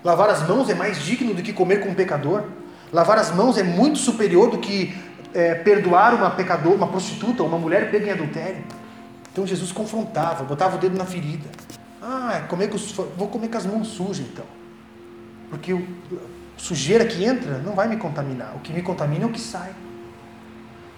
[0.04, 2.44] Lavar as mãos é mais digno do que comer com um pecador.
[2.92, 4.94] Lavar as mãos é muito superior do que
[5.36, 8.64] é, perdoar uma pecador, uma prostituta, uma mulher pega em adultério.
[9.32, 11.48] Então Jesus confrontava, botava o dedo na ferida.
[12.02, 12.78] Ah, comer com,
[13.16, 14.44] vou comer com as mãos sujas então.
[15.50, 15.86] Porque o,
[16.56, 18.54] sujeira que entra não vai me contaminar.
[18.56, 19.72] O que me contamina é o que sai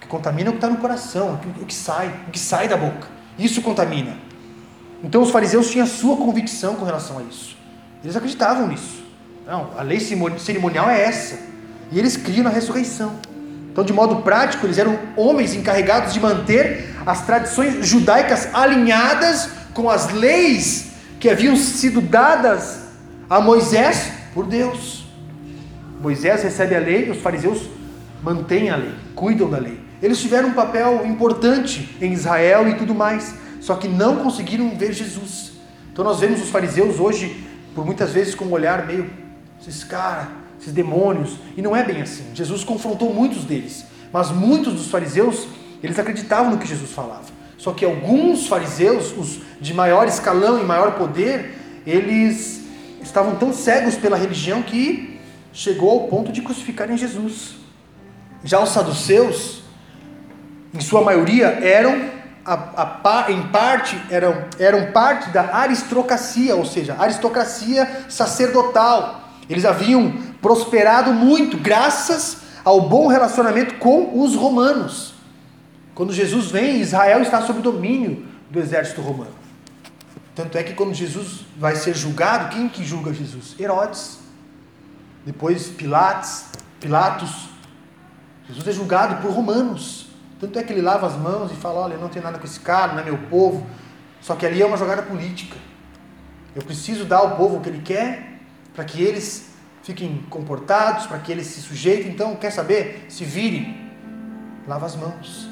[0.09, 3.07] contamina é o que está no coração, o que sai, o que sai da boca.
[3.37, 4.17] Isso contamina.
[5.01, 7.55] Então os fariseus tinham a sua convicção com relação a isso.
[8.03, 9.03] Eles acreditavam nisso.
[9.45, 11.39] Não, a lei cerimonial é essa.
[11.91, 13.15] E eles criam na ressurreição.
[13.71, 19.89] Então, de modo prático, eles eram homens encarregados de manter as tradições judaicas alinhadas com
[19.89, 22.79] as leis que haviam sido dadas
[23.29, 25.05] a Moisés por Deus.
[26.01, 27.69] Moisés recebe a lei, os fariseus
[28.23, 29.79] mantêm a lei, cuidam da lei.
[30.01, 34.93] Eles tiveram um papel importante em Israel e tudo mais, só que não conseguiram ver
[34.93, 35.51] Jesus.
[35.91, 37.45] Então nós vemos os fariseus hoje,
[37.75, 39.09] por muitas vezes, com um olhar meio,
[39.61, 40.27] esses caras,
[40.59, 42.23] esses demônios, e não é bem assim.
[42.33, 45.47] Jesus confrontou muitos deles, mas muitos dos fariseus,
[45.81, 47.39] eles acreditavam no que Jesus falava.
[47.57, 52.61] Só que alguns fariseus, os de maior escalão e maior poder, eles
[53.01, 55.19] estavam tão cegos pela religião que
[55.51, 57.55] chegou ao ponto de crucificarem Jesus.
[58.43, 59.61] Já os saduceus,
[60.73, 62.09] em sua maioria, eram,
[62.45, 62.53] a,
[62.83, 69.29] a, em parte, eram, eram parte da aristocracia, ou seja, aristocracia sacerdotal.
[69.49, 75.13] Eles haviam prosperado muito graças ao bom relacionamento com os romanos.
[75.95, 79.33] Quando Jesus vem, Israel está sob domínio do exército romano.
[80.33, 83.55] Tanto é que quando Jesus vai ser julgado, quem que julga Jesus?
[83.59, 84.19] Herodes.
[85.25, 86.45] Depois Pilatos,
[86.79, 87.49] Pilatos.
[88.47, 90.07] Jesus é julgado por romanos.
[90.39, 92.45] Tanto é que ele lava as mãos e fala: Olha, eu não tenho nada com
[92.45, 93.67] esse cara, não é meu povo.
[94.21, 95.57] Só que ali é uma jogada política.
[96.55, 98.39] Eu preciso dar ao povo o que ele quer,
[98.73, 99.48] para que eles
[99.89, 102.11] fiquem comportados, para que eles se sujeitem.
[102.11, 103.05] Então, quer saber?
[103.09, 103.75] Se virem,
[104.67, 105.49] lava as mãos.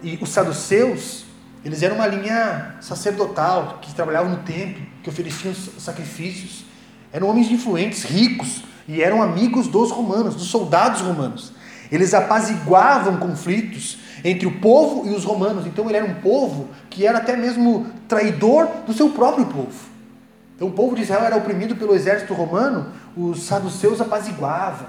[0.00, 1.24] E os saduceus,
[1.64, 6.64] eles eram uma linha sacerdotal, que trabalhavam no templo, que ofereciam sacrifícios.
[7.12, 11.52] Eram homens influentes, ricos, e eram amigos dos romanos, dos soldados romanos.
[11.90, 15.66] Eles apaziguavam conflitos entre o povo e os romanos.
[15.66, 19.92] Então ele era um povo que era até mesmo traidor do seu próprio povo.
[20.62, 24.86] Então o povo de Israel era oprimido pelo exército romano, os saduceus apaziguavam.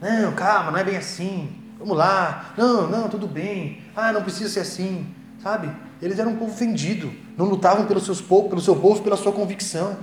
[0.00, 1.48] Não, calma, não é bem assim.
[1.78, 2.52] Vamos lá.
[2.56, 3.82] Não, não, tudo bem.
[3.96, 5.06] Ah, não precisa ser assim.
[5.42, 5.70] Sabe?
[6.00, 7.12] Eles eram um povo vendido.
[7.36, 9.96] Não lutavam pelos seus povos, pelo seu povo, pela sua convicção.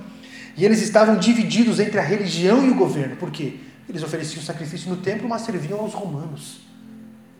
[0.56, 3.16] E eles estavam divididos entre a religião e o governo.
[3.16, 3.60] Por quê?
[3.88, 6.60] Eles ofereciam sacrifício no templo, mas serviam aos romanos.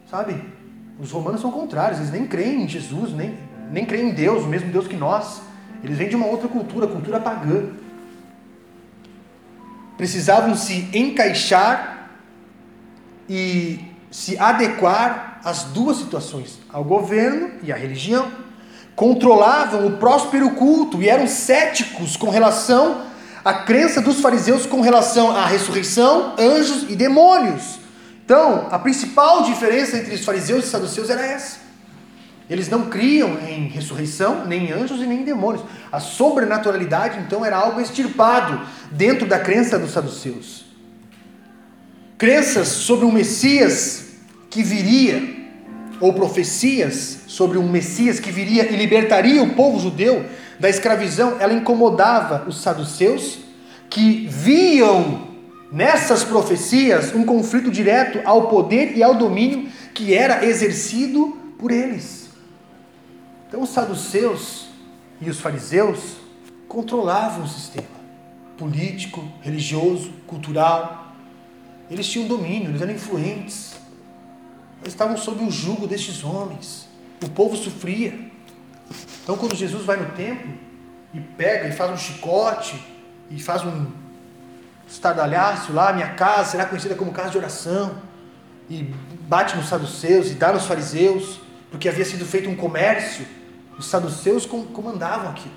[0.09, 0.41] Sabe?
[0.99, 3.37] Os romanos são contrários, eles nem creem em Jesus, nem,
[3.70, 5.43] nem creem em Deus, o mesmo Deus que nós.
[5.83, 7.70] Eles vêm de uma outra cultura, cultura pagã.
[9.99, 12.09] Precisavam se encaixar
[13.28, 13.80] e
[14.11, 18.30] se adequar às duas situações, ao governo e à religião.
[18.96, 23.03] Controlavam o próspero culto e eram céticos com relação
[23.44, 27.78] à crença dos fariseus com relação à ressurreição, anjos e demônios.
[28.24, 31.68] Então, a principal diferença entre os fariseus e saduceus era essa.
[32.49, 35.64] Eles não criam em ressurreição, nem em anjos e nem em demônios.
[35.92, 40.64] A sobrenaturalidade, então, era algo extirpado dentro da crença dos saduceus.
[42.16, 44.07] Crenças sobre um Messias
[44.49, 45.36] que viria,
[46.01, 50.24] ou profecias sobre um Messias que viria e libertaria o povo judeu
[50.59, 53.38] da escravidão, ela incomodava os saduceus,
[53.90, 55.28] que viam
[55.70, 62.28] nessas profecias um conflito direto ao poder e ao domínio que era exercido por eles.
[63.49, 64.68] Então os saduceus
[65.20, 66.16] e os fariseus
[66.68, 67.99] controlavam o sistema
[68.59, 71.14] político, religioso, cultural.
[71.90, 73.76] Eles tinham domínio, eles eram influentes.
[74.82, 76.86] Eles estavam sob o jugo destes homens.
[77.22, 78.30] O povo sofria.
[79.22, 80.53] Então quando Jesus vai no templo
[81.14, 82.84] e pega e faz um chicote
[83.30, 83.86] e faz um
[84.86, 87.96] estardalhaço lá, minha casa será conhecida como casa de oração,
[88.70, 88.82] e
[89.20, 91.40] bate nos saduceus e dá nos fariseus,
[91.71, 93.27] porque havia sido feito um comércio
[93.79, 95.55] os saduceus comandavam aquilo.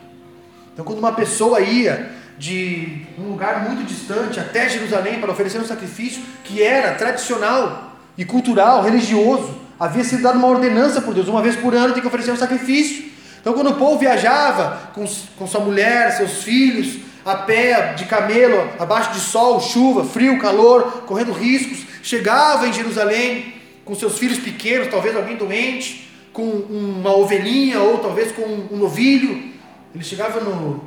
[0.72, 5.66] Então, quando uma pessoa ia de um lugar muito distante até Jerusalém para oferecer um
[5.66, 11.41] sacrifício que era tradicional e cultural, religioso, havia sido dada uma ordenança por Deus, uma
[11.41, 13.12] vez por ano tem que oferecer um sacrifício.
[13.41, 15.03] Então, quando o povo viajava com,
[15.38, 21.03] com sua mulher, seus filhos, a pé, de camelo, abaixo de sol, chuva, frio, calor,
[21.07, 23.61] correndo riscos, chegava em Jerusalém
[23.91, 29.51] com seus filhos pequenos, talvez alguém doente, com uma ovelhinha ou talvez com um novilho.
[29.93, 30.81] Ele chegava no,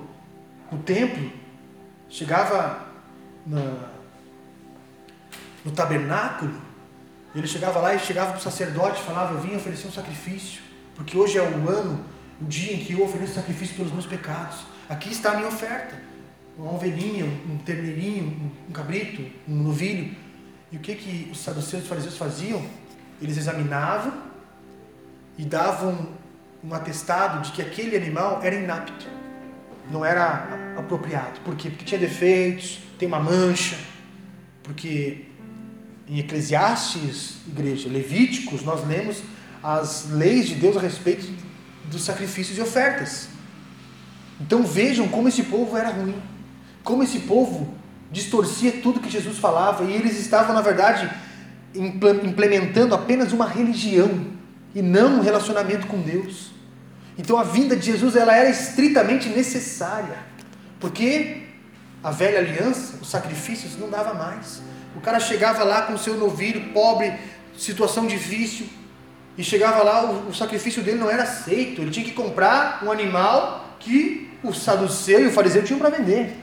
[0.73, 1.31] no templo,
[2.09, 2.89] chegava
[3.47, 3.91] na,
[5.63, 6.55] no tabernáculo,
[7.35, 10.63] ele chegava lá e chegava para o sacerdote e falava: Eu vim oferecer um sacrifício,
[10.95, 12.03] porque hoje é o ano,
[12.41, 14.61] o dia em que eu ofereço sacrifício pelos meus pecados.
[14.89, 15.95] Aqui está a minha oferta:
[16.57, 20.17] uma ovelhinha, um terneirinho, um cabrito, um novilho.
[20.73, 22.65] E o que, que os saduceus e fariseus faziam?
[23.25, 24.13] Eles examinavam
[25.39, 26.11] e davam
[26.63, 29.07] um atestado de que aquele animal era inapto,
[29.91, 31.41] não era apropriado.
[31.41, 31.71] Por quê?
[31.71, 33.79] Porque tinha defeitos, tem uma mancha,
[34.63, 35.25] porque
[36.07, 39.23] em Eclesiastes, igreja, Levíticos, nós lemos
[39.63, 41.27] as leis de Deus a respeito
[41.87, 43.31] dos sacrifícios e ofertas.
[44.39, 46.21] Então vejam como esse povo era ruim,
[46.83, 47.73] como esse povo
[48.13, 51.11] distorcia tudo que Jesus falava, e eles estavam, na verdade,
[51.75, 54.27] implementando apenas uma religião
[54.75, 56.53] e não um relacionamento com Deus.
[57.19, 60.19] Então a vinda de Jesus ela era estritamente necessária,
[60.81, 61.43] porque
[62.03, 64.63] a velha aliança, os sacrifícios não dava mais.
[64.97, 67.13] O cara chegava lá com seu novilho pobre,
[67.57, 68.67] situação difícil,
[69.37, 71.81] e chegava lá, o, o sacrifício dele não era aceito.
[71.81, 76.37] Ele tinha que comprar um animal que o saduceu e o fariseu tinham para vender.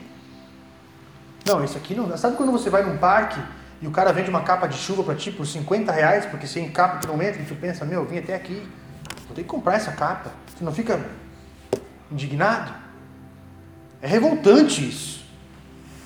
[1.45, 2.15] Não, isso aqui não.
[2.17, 3.39] Sabe quando você vai num parque
[3.81, 6.69] e o cara vende uma capa de chuva para ti por 50 reais, porque sem
[6.69, 8.61] capa tu não entra, e tu pensa, meu, eu vim até aqui,
[9.25, 10.31] vou ter que comprar essa capa.
[10.57, 11.03] Tu não fica
[12.11, 12.71] indignado?
[14.01, 15.25] É revoltante isso.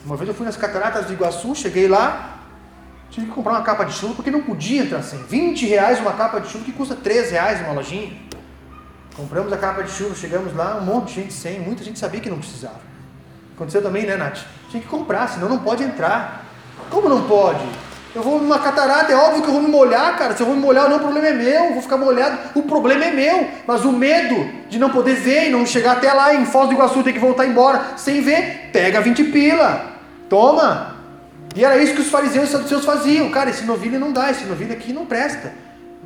[0.05, 2.39] Uma vez eu fui nas cataratas do Iguaçu, cheguei lá,
[3.09, 5.21] tive que comprar uma capa de chuva porque não podia entrar sem.
[5.23, 8.15] 20 reais uma capa de chuva que custa 13 reais uma lojinha.
[9.15, 12.21] Compramos a capa de chuva, chegamos lá, um monte de gente sem, muita gente sabia
[12.21, 12.79] que não precisava.
[13.55, 14.39] Aconteceu também, né, Nath?
[14.69, 16.45] Tinha que comprar, senão não pode entrar.
[16.89, 17.65] Como não pode?
[18.15, 20.33] Eu vou numa catarata, é óbvio que eu vou me molhar, cara.
[20.33, 21.65] Se eu vou me molhar não, o problema é meu.
[21.65, 23.49] Eu vou ficar molhado, o problema é meu.
[23.67, 26.73] Mas o medo de não poder ver e não chegar até lá em Foz do
[26.73, 29.91] Iguaçu, ter que voltar embora sem ver, pega 20 pila.
[30.29, 30.95] Toma.
[31.53, 33.29] E era isso que os fariseus e saduceus faziam.
[33.31, 35.51] Cara, esse novilho não dá, esse novilho aqui não presta.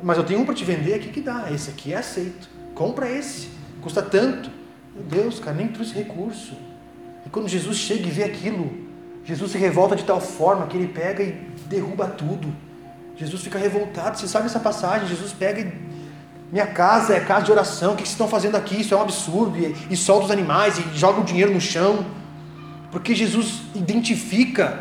[0.02, 1.46] Mas eu tenho um para te vender aqui que dá.
[1.52, 2.48] Esse aqui é aceito.
[2.74, 3.50] Compra esse.
[3.82, 4.50] Custa tanto.
[4.96, 6.54] Meu Deus, cara, nem trouxe recurso.
[7.24, 8.89] E quando Jesus chega e vê aquilo,
[9.30, 12.52] Jesus se revolta de tal forma que ele pega e derruba tudo.
[13.16, 14.18] Jesus fica revoltado.
[14.18, 15.06] Você sabe essa passagem?
[15.06, 15.90] Jesus pega e.
[16.50, 17.92] Minha casa é casa de oração.
[17.92, 18.80] O que vocês estão fazendo aqui?
[18.80, 19.56] Isso é um absurdo.
[19.56, 22.04] E, e solta os animais e joga o dinheiro no chão.
[22.90, 24.80] Porque Jesus identifica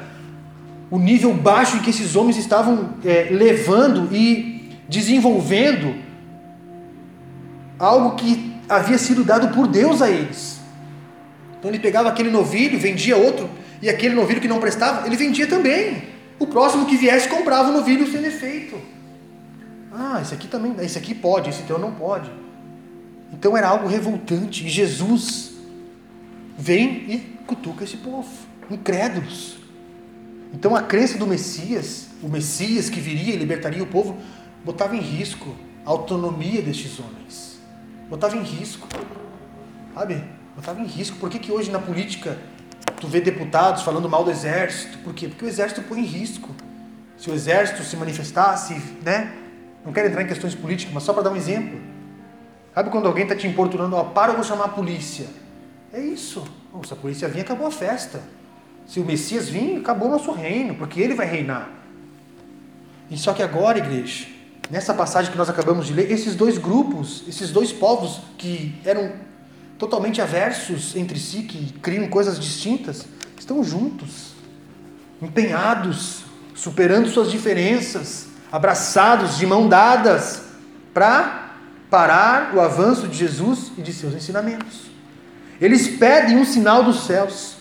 [0.89, 5.95] o nível baixo em que esses homens estavam é, levando e desenvolvendo
[7.77, 10.59] algo que havia sido dado por Deus a eles.
[11.59, 13.47] Então ele pegava aquele novilho, vendia outro,
[13.81, 16.03] e aquele novilho que não prestava, ele vendia também.
[16.37, 18.79] O próximo que viesse comprava o novilho sem defeito.
[19.91, 22.31] Ah, esse aqui também, esse aqui pode, esse teu não pode.
[23.33, 24.65] Então era algo revoltante.
[24.65, 25.53] E Jesus
[26.57, 28.29] vem e cutuca esse povo,
[28.69, 29.57] incrédulos.
[30.53, 34.17] Então a crença do Messias, o Messias que viria e libertaria o povo,
[34.63, 35.55] botava em risco
[35.85, 37.59] a autonomia destes homens.
[38.09, 38.87] Botava em risco.
[39.93, 40.23] Sabe?
[40.55, 41.17] Botava em risco.
[41.17, 42.37] Por que, que hoje na política
[42.91, 44.97] Tu vê deputados falando mal do exército.
[44.99, 45.27] Por quê?
[45.27, 46.49] Porque o exército põe em risco.
[47.17, 48.73] Se o exército se manifestasse,
[49.03, 49.33] né?
[49.85, 51.79] Não quero entrar em questões políticas, mas só para dar um exemplo.
[52.73, 55.27] Sabe quando alguém está te importunando, ó, para, eu vou chamar a polícia.
[55.91, 56.45] É isso.
[56.73, 58.21] Oh, se a polícia vir, acabou a festa.
[58.85, 61.69] Se o Messias vir, acabou o nosso reino, porque ele vai reinar.
[63.09, 64.27] E só que agora, igreja,
[64.69, 69.11] nessa passagem que nós acabamos de ler, esses dois grupos, esses dois povos que eram
[69.79, 73.05] totalmente aversos entre si, que criam coisas distintas,
[73.39, 74.33] estão juntos,
[75.21, 80.43] empenhados, superando suas diferenças, abraçados, de mão dadas,
[80.93, 81.55] para
[81.89, 84.91] parar o avanço de Jesus e de seus ensinamentos.
[85.61, 87.55] Eles pedem um sinal dos céus.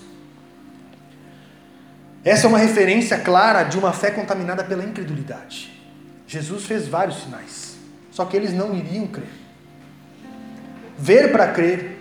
[2.24, 5.72] Essa é uma referência clara de uma fé contaminada pela incredulidade.
[6.26, 7.76] Jesus fez vários sinais,
[8.10, 9.30] só que eles não iriam crer.
[10.98, 11.97] Ver para crer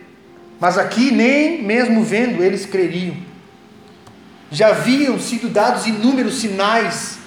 [0.60, 3.16] mas aqui, nem mesmo vendo, eles creriam.
[4.50, 7.20] Já haviam sido dados inúmeros sinais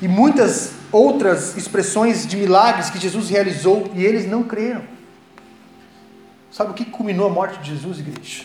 [0.00, 4.82] e muitas outras expressões de milagres que Jesus realizou e eles não creram.
[6.50, 8.44] Sabe o que culminou a morte de Jesus, igreja?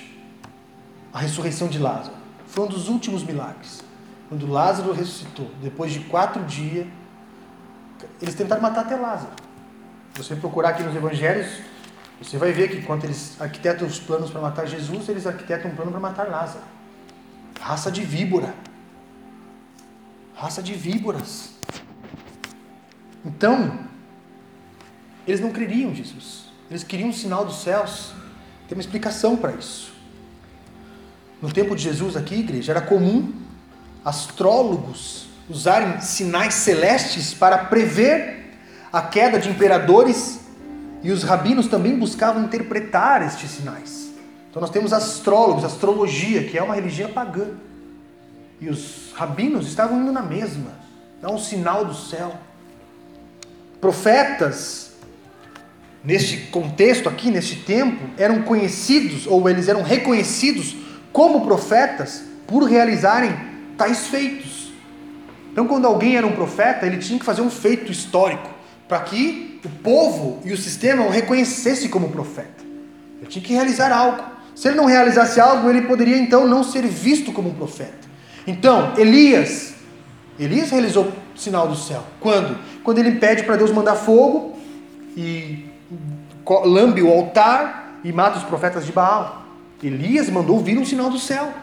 [1.13, 2.15] A ressurreição de Lázaro.
[2.47, 3.83] Foi um dos últimos milagres.
[4.29, 6.85] Quando Lázaro ressuscitou, depois de quatro dias,
[8.21, 9.31] eles tentaram matar até Lázaro.
[10.13, 11.47] Se você procurar aqui nos evangelhos,
[12.21, 15.75] você vai ver que quando eles arquitetam os planos para matar Jesus, eles arquitetam um
[15.75, 16.63] plano para matar Lázaro.
[17.59, 18.53] Raça de víbora.
[20.35, 21.51] Raça de víboras.
[23.23, 23.79] Então,
[25.27, 26.45] eles não creriam em Jesus.
[26.69, 28.13] Eles queriam um sinal dos céus.
[28.67, 29.93] Tem uma explicação para isso.
[31.41, 33.31] No tempo de Jesus aqui, igreja, era comum
[34.03, 38.57] astrólogos usarem sinais celestes para prever
[38.91, 40.46] a queda de imperadores
[41.03, 44.11] e os rabinos também buscavam interpretar estes sinais.
[44.49, 47.47] Então nós temos astrólogos, astrologia, que é uma religião pagã.
[48.59, 50.71] E os rabinos estavam indo na mesma,
[51.21, 52.35] dá um sinal do céu.
[53.79, 54.93] Profetas,
[56.03, 60.75] neste contexto aqui, neste tempo, eram conhecidos, ou eles eram reconhecidos
[61.13, 63.31] como profetas por realizarem
[63.77, 64.71] tais feitos.
[65.51, 68.56] Então, quando alguém era um profeta, ele tinha que fazer um feito histórico
[68.87, 72.63] para que o povo e o sistema o reconhecesse como profeta.
[73.19, 74.23] Ele tinha que realizar algo.
[74.55, 78.07] Se ele não realizasse algo, ele poderia então não ser visto como um profeta.
[78.45, 79.75] Então, Elias,
[80.39, 82.03] Elias realizou o sinal do céu.
[82.19, 82.57] Quando?
[82.83, 84.57] Quando ele pede para Deus mandar fogo
[85.15, 85.65] e
[86.63, 89.43] lambe o altar e mata os profetas de Baal.
[89.83, 91.53] Elias mandou vir um sinal do céu.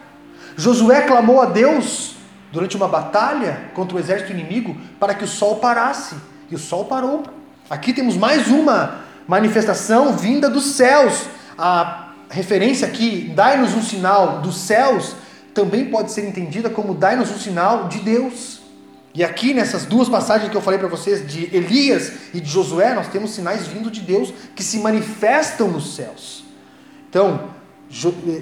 [0.55, 2.15] Josué clamou a Deus
[2.51, 6.15] durante uma batalha contra o exército inimigo para que o sol parasse.
[6.49, 7.23] E o sol parou.
[7.69, 11.25] Aqui temos mais uma manifestação vinda dos céus.
[11.57, 15.15] A referência aqui, dai-nos um sinal dos céus,
[15.53, 18.61] também pode ser entendida como dai-nos um sinal de Deus.
[19.13, 22.93] E aqui nessas duas passagens que eu falei para vocês, de Elias e de Josué,
[22.93, 26.43] nós temos sinais vindo de Deus que se manifestam nos céus.
[27.09, 27.45] Então,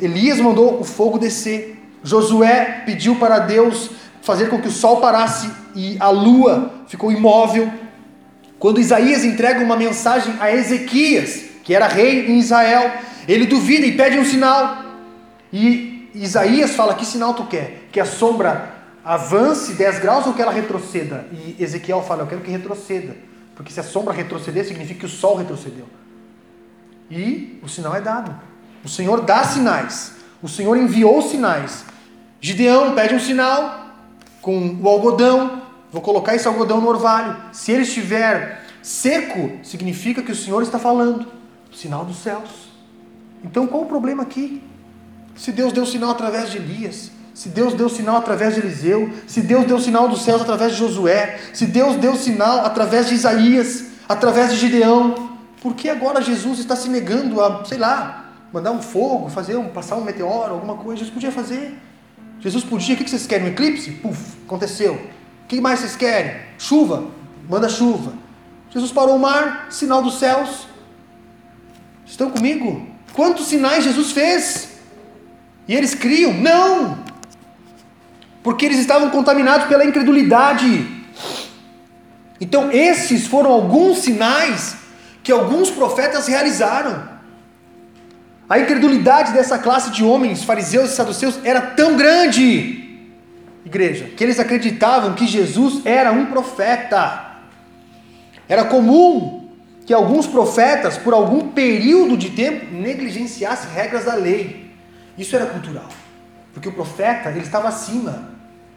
[0.02, 1.80] Elias mandou o fogo descer.
[2.04, 7.72] Josué pediu para Deus fazer com que o sol parasse e a lua ficou imóvel
[8.64, 12.94] quando Isaías entrega uma mensagem a Ezequias, que era rei em Israel,
[13.28, 14.86] ele duvida e pede um sinal.
[15.52, 17.90] E Isaías fala: Que sinal tu quer?
[17.92, 18.74] Que a sombra
[19.04, 21.28] avance 10 graus ou que ela retroceda?
[21.34, 23.18] E Ezequiel fala: Eu quero que retroceda.
[23.54, 25.86] Porque se a sombra retroceder, significa que o sol retrocedeu.
[27.12, 28.34] E o sinal é dado.
[28.82, 30.14] O Senhor dá sinais.
[30.42, 31.84] O Senhor enviou sinais.
[32.40, 33.88] Gideão pede um sinal
[34.42, 35.63] com o algodão.
[35.94, 37.38] Vou colocar esse algodão no orvalho.
[37.54, 41.28] Se ele estiver seco, significa que o Senhor está falando.
[41.72, 42.74] Sinal dos céus.
[43.44, 44.64] Então qual o problema aqui?
[45.36, 49.42] Se Deus deu sinal através de Elias, se Deus deu sinal através de Eliseu, se
[49.42, 53.86] Deus deu sinal dos céus através de Josué, se Deus deu sinal através de Isaías,
[54.10, 58.82] através de Gideão, por que agora Jesus está se negando a, sei lá, mandar um
[58.82, 61.00] fogo, fazer um, passar um meteoro, alguma coisa?
[61.00, 61.78] Jesus podia fazer.
[62.40, 63.48] Jesus podia, o que vocês querem?
[63.48, 63.92] Um eclipse?
[63.92, 65.00] Puf, aconteceu.
[65.54, 66.36] O que mais vocês querem?
[66.58, 67.06] Chuva?
[67.48, 68.14] Manda chuva.
[68.72, 70.68] Jesus parou o mar, sinal dos céus.
[72.06, 72.88] Estão comigo?
[73.14, 74.70] Quantos sinais Jesus fez?
[75.68, 76.34] E eles criam?
[76.34, 77.04] Não!
[78.44, 80.86] porque eles estavam contaminados pela incredulidade.
[82.40, 84.76] Então, esses foram alguns sinais
[85.24, 87.14] que alguns profetas realizaram.
[88.50, 92.83] A incredulidade dessa classe de homens, fariseus e saduceus, era tão grande,
[93.66, 97.38] igreja, que eles acreditavam que Jesus era um profeta.
[98.48, 99.50] Era comum
[99.86, 104.72] que alguns profetas, por algum período de tempo, negligenciassem regras da lei.
[105.18, 105.90] Isso era cultural,
[106.54, 108.30] porque o profeta ele estava acima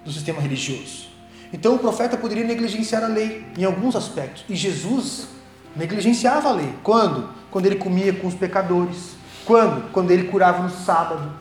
[0.05, 1.09] do sistema religioso.
[1.53, 4.45] Então o profeta poderia negligenciar a lei em alguns aspectos.
[4.49, 5.29] E Jesus
[5.75, 6.73] negligenciava a lei.
[6.83, 7.31] Quando?
[7.51, 9.17] Quando ele comia com os pecadores.
[9.45, 9.91] Quando?
[9.93, 11.33] Quando ele curava no sábado.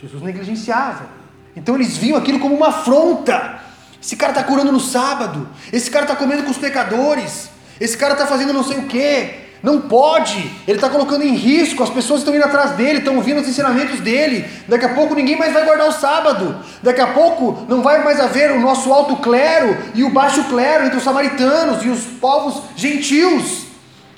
[0.00, 1.08] Jesus negligenciava.
[1.56, 3.60] Então eles viam aquilo como uma afronta.
[4.00, 5.48] Esse cara está curando no sábado.
[5.72, 7.48] Esse cara está comendo com os pecadores.
[7.80, 9.46] Esse cara está fazendo não sei o quê.
[9.62, 10.38] Não pode,
[10.68, 13.98] ele está colocando em risco, as pessoas estão indo atrás dele, estão ouvindo os ensinamentos
[13.98, 14.44] dele.
[14.68, 16.56] Daqui a pouco ninguém mais vai guardar o sábado.
[16.82, 20.84] Daqui a pouco não vai mais haver o nosso alto clero e o baixo clero
[20.84, 23.66] entre os samaritanos e os povos gentios.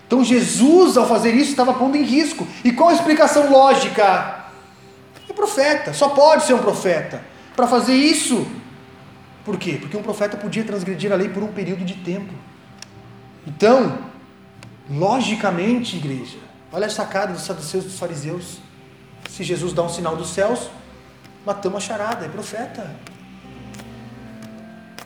[0.07, 2.47] Então Jesus, ao fazer isso, estava pondo em risco.
[2.65, 4.38] E qual a explicação lógica?
[5.39, 7.23] Profeta, só pode ser um profeta.
[7.57, 8.47] Para fazer isso,
[9.45, 9.79] por quê?
[9.81, 12.35] Porque um profeta podia transgredir a lei por um período de tempo.
[13.47, 14.09] Então,
[14.91, 16.39] Logicamente, igreja,
[16.73, 18.59] olha a sacada dos saduceus dos fariseus.
[19.29, 20.71] Se Jesus dá um sinal dos céus,
[21.45, 22.97] matamos a charada, é profeta.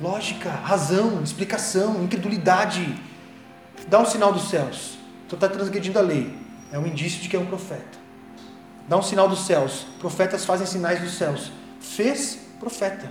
[0.01, 2.97] Lógica, razão, explicação, incredulidade.
[3.89, 4.97] Dá um sinal dos céus.
[5.29, 6.33] Tu está transgredindo a lei.
[6.71, 7.99] É um indício de que é um profeta.
[8.93, 9.87] Dá um sinal dos céus.
[9.99, 11.51] Profetas fazem sinais dos céus.
[11.81, 13.11] Fez profeta.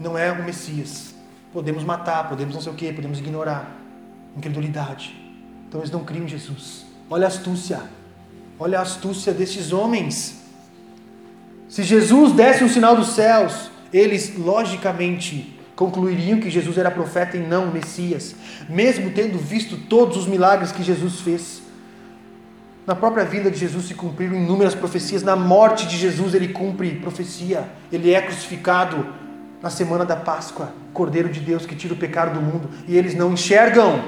[0.00, 1.14] Não é o Messias.
[1.52, 3.70] Podemos matar, podemos não sei o que, podemos ignorar.
[4.36, 5.14] Incredulidade.
[5.68, 6.86] Então eles não criam em Jesus.
[7.08, 7.82] Olha a astúcia.
[8.58, 10.40] Olha a astúcia desses homens.
[11.68, 17.40] Se Jesus desse um sinal dos céus, eles logicamente concluiriam que Jesus era profeta e
[17.40, 18.34] não Messias,
[18.68, 21.59] mesmo tendo visto todos os milagres que Jesus fez.
[22.90, 25.22] Na própria vinda de Jesus se cumpriram inúmeras profecias.
[25.22, 27.62] Na morte de Jesus ele cumpre profecia.
[27.92, 29.06] Ele é crucificado
[29.62, 33.14] na semana da Páscoa, Cordeiro de Deus que tira o pecado do mundo, e eles
[33.14, 34.02] não enxergam.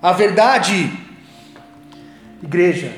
[0.00, 0.90] A verdade,
[2.42, 2.90] igreja,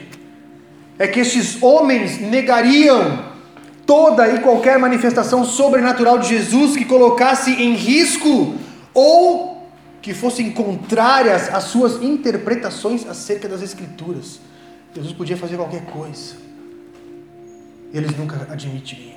[0.96, 3.24] é que estes homens negariam
[3.84, 8.54] toda e qualquer manifestação sobrenatural de Jesus que colocasse em risco
[8.94, 9.55] ou
[10.06, 14.38] que fossem contrárias às suas interpretações acerca das Escrituras.
[14.94, 16.36] Jesus podia fazer qualquer coisa,
[17.92, 19.16] eles nunca admitiriam.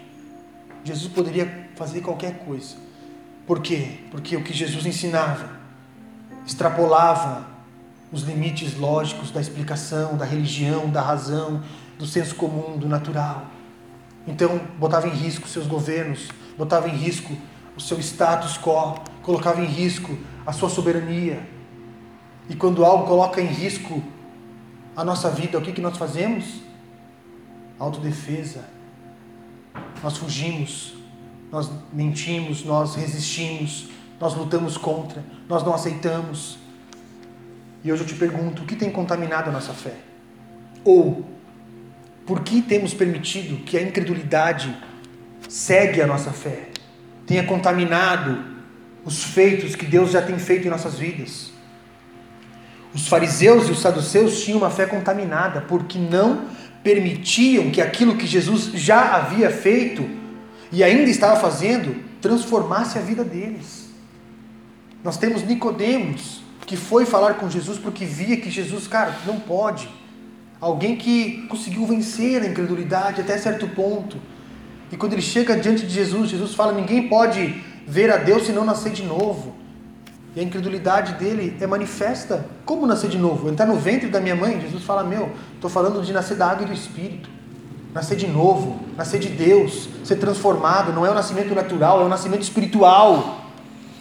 [0.84, 2.76] Jesus poderia fazer qualquer coisa.
[3.46, 4.00] Por quê?
[4.10, 5.52] Porque o que Jesus ensinava
[6.44, 7.46] extrapolava
[8.12, 11.62] os limites lógicos da explicação, da religião, da razão,
[12.00, 13.46] do senso comum, do natural.
[14.26, 17.38] Então, botava em risco seus governos, botava em risco
[17.78, 21.42] o seu status quo, colocava em risco a sua soberania.
[22.50, 24.04] E quando algo coloca em risco
[24.96, 26.62] a nossa vida, o que, que nós fazemos?
[27.78, 28.66] Autodefesa.
[30.04, 30.96] Nós fugimos,
[31.52, 33.90] nós mentimos, nós resistimos,
[34.20, 36.58] nós lutamos contra, nós não aceitamos.
[37.84, 39.96] E hoje eu te pergunto: o que tem contaminado a nossa fé?
[40.84, 41.26] Ou,
[42.26, 44.76] por que temos permitido que a incredulidade
[45.48, 46.70] segue a nossa fé?
[47.26, 48.59] Tenha contaminado
[49.06, 51.52] os feitos que Deus já tem feito em nossas vidas.
[52.94, 56.46] Os fariseus e os saduceus tinham uma fé contaminada porque não
[56.84, 60.10] permitiam que aquilo que Jesus já havia feito
[60.72, 63.90] e ainda estava fazendo transformasse a vida deles.
[65.04, 69.90] Nós temos Nicodemos, que foi falar com Jesus porque via que Jesus, cara, não pode.
[70.60, 74.18] Alguém que conseguiu vencer a incredulidade até certo ponto.
[74.92, 78.52] E quando ele chega diante de Jesus, Jesus fala: ninguém pode ver a Deus se
[78.52, 79.56] não nascer de novo.
[80.36, 82.46] E a incredulidade dele é manifesta.
[82.64, 83.50] Como nascer de novo?
[83.50, 84.62] Entrar no ventre da minha mãe?
[84.62, 87.30] Jesus fala: Meu, estou falando de nascer da água e do Espírito.
[87.92, 90.94] Nascer de novo, nascer de Deus, ser transformado.
[90.94, 93.46] Não é o nascimento natural, é o nascimento espiritual.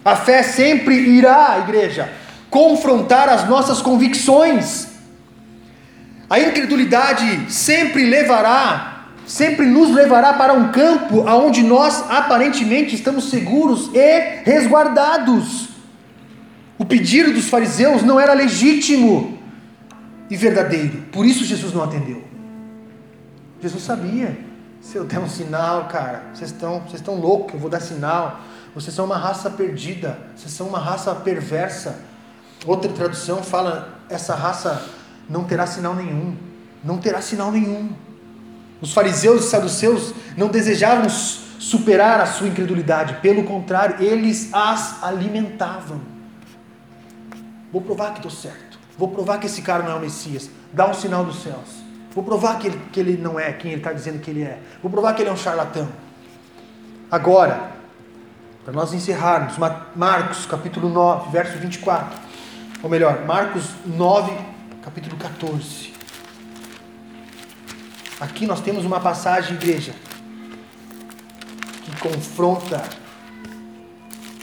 [0.05, 2.13] A fé sempre irá, igreja,
[2.51, 4.89] confrontar as nossas convicções.
[6.29, 8.88] A incredulidade sempre levará
[9.29, 15.69] sempre nos levará para um campo onde nós aparentemente estamos seguros e resguardados.
[16.79, 19.39] O pedido dos fariseus não era legítimo
[20.31, 22.25] e verdadeiro, por isso Jesus não atendeu.
[23.61, 24.39] Jesus sabia:
[24.81, 28.41] se eu der um sinal, cara, vocês estão, vocês estão loucos, eu vou dar sinal.
[28.75, 31.99] Vocês são uma raça perdida, vocês são uma raça perversa.
[32.65, 34.87] Outra tradução fala: essa raça
[35.29, 36.35] não terá sinal nenhum,
[36.83, 37.91] não terá sinal nenhum.
[38.81, 46.01] Os fariseus e saduceus não desejavam superar a sua incredulidade, pelo contrário, eles as alimentavam.
[47.73, 48.79] Vou provar que estou certo.
[48.97, 50.51] Vou provar que esse cara não é o Messias.
[50.73, 51.89] Dá um sinal dos céus.
[52.15, 54.59] Vou provar que ele, que ele não é quem ele está dizendo que ele é.
[54.83, 55.89] Vou provar que ele é um charlatão.
[57.11, 57.71] Agora,
[58.65, 59.57] para nós encerrarmos,
[59.95, 62.19] Marcos capítulo 9, verso 24.
[62.83, 64.33] Ou melhor, Marcos 9,
[64.83, 65.88] capítulo 14.
[68.21, 69.95] Aqui nós temos uma passagem, igreja,
[71.85, 72.83] que confronta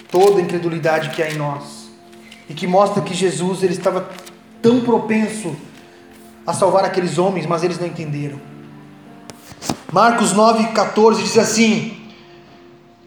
[0.09, 1.89] toda a incredulidade que há em nós
[2.49, 4.09] e que mostra que Jesus ele estava
[4.61, 5.53] tão propenso
[6.47, 8.39] a salvar aqueles homens, mas eles não entenderam.
[9.91, 11.97] Marcos 9,14 diz assim: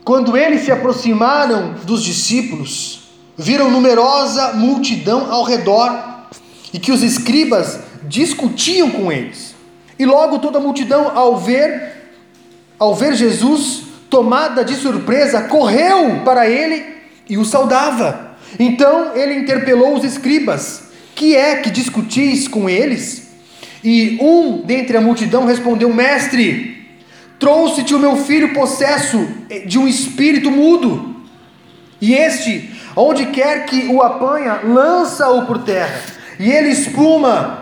[0.04, 3.08] Quando eles se aproximaram dos discípulos,
[3.38, 6.26] viram numerosa multidão ao redor
[6.74, 9.47] e que os escribas discutiam com eles.
[9.98, 11.92] E logo toda a multidão, ao ver,
[12.78, 16.84] ao ver Jesus, tomada de surpresa, correu para ele
[17.28, 18.36] e o saudava.
[18.58, 20.84] Então ele interpelou os escribas:
[21.14, 23.28] Que é que discutis com eles?
[23.82, 26.86] E um dentre a multidão respondeu: Mestre,
[27.38, 29.26] trouxe-te o meu filho possesso
[29.66, 31.16] de um espírito mudo.
[32.00, 36.00] E este, onde quer que o apanha, lança-o por terra.
[36.38, 37.57] E ele espuma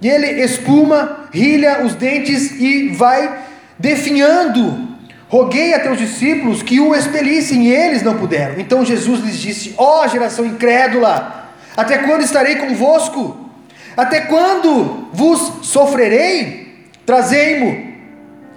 [0.00, 3.44] e ele espuma, rilha os dentes e vai
[3.78, 4.88] definhando.
[5.28, 8.58] Roguei a teus discípulos que o expelissem e eles não puderam.
[8.58, 13.50] Então Jesus lhes disse: Ó oh, geração incrédula, até quando estarei convosco?
[13.96, 16.88] Até quando vos sofrerei?
[17.04, 17.90] Trazei-mo.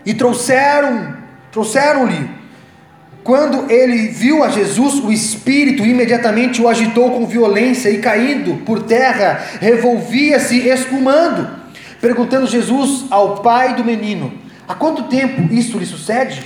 [0.05, 1.15] E trouxeram,
[1.51, 2.42] trouxeram-lhe
[3.23, 8.83] quando ele viu a Jesus, o Espírito imediatamente o agitou com violência e, caindo por
[8.83, 11.49] terra, revolvia-se espumando.
[12.01, 14.33] Perguntando Jesus ao pai do menino:
[14.67, 16.43] Há quanto tempo isso lhe sucede?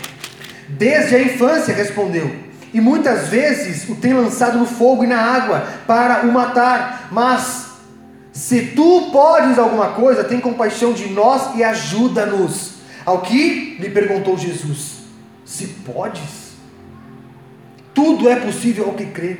[0.69, 2.31] Desde a infância, respondeu.
[2.71, 7.07] E muitas vezes o tem lançado no fogo e na água para o matar.
[7.11, 7.71] Mas
[8.31, 12.73] se tu podes alguma coisa, tem compaixão de nós e ajuda-nos.
[13.03, 14.97] Ao que lhe perguntou Jesus:
[15.43, 16.46] Se podes?
[17.97, 19.37] Tudo é possível ao que crê.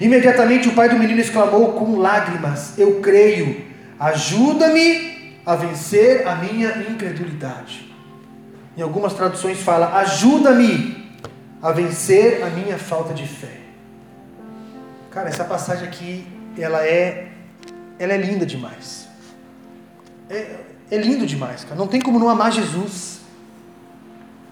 [0.00, 3.64] Imediatamente o pai do menino exclamou com lágrimas: Eu creio,
[3.96, 7.94] ajuda-me a vencer a minha incredulidade.
[8.76, 11.16] Em algumas traduções fala: Ajuda-me
[11.62, 13.56] a vencer a minha falta de fé.
[15.12, 16.26] Cara, essa passagem aqui,
[16.58, 17.28] ela é,
[18.00, 19.06] ela é linda demais.
[20.28, 20.56] É,
[20.90, 21.76] é lindo demais, cara.
[21.76, 23.20] Não tem como não amar Jesus.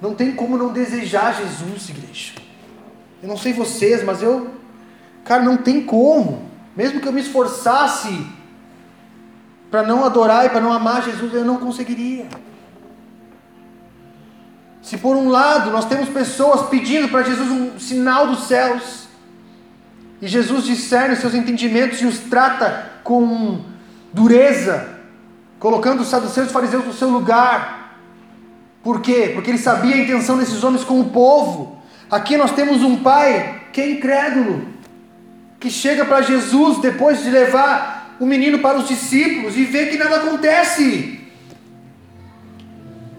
[0.01, 2.44] Não tem como não desejar Jesus, igreja.
[3.25, 4.51] Eu não sei vocês, mas eu,
[5.25, 6.43] cara, não tem como.
[6.77, 8.27] Mesmo que eu me esforçasse
[9.71, 12.27] para não adorar e para não amar Jesus, eu não conseguiria.
[14.83, 19.09] Se por um lado nós temos pessoas pedindo para Jesus um sinal dos céus,
[20.21, 23.63] e Jesus discerne seus entendimentos e os trata com
[24.13, 24.87] dureza,
[25.59, 28.01] colocando os saduceus e os fariseus no seu lugar.
[28.83, 29.31] Por quê?
[29.33, 31.83] Porque ele sabia a intenção desses homens com o povo.
[32.15, 34.69] Aqui nós temos um pai que é incrédulo,
[35.59, 39.97] que chega para Jesus depois de levar o menino para os discípulos e vê que
[39.97, 41.19] nada acontece.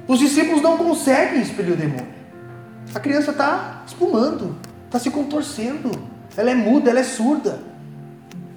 [0.08, 2.08] Os discípulos não conseguem expelir o demônio.
[2.94, 4.56] A criança está espumando,
[4.86, 5.92] está se contorcendo,
[6.38, 7.64] ela é muda, ela é surda.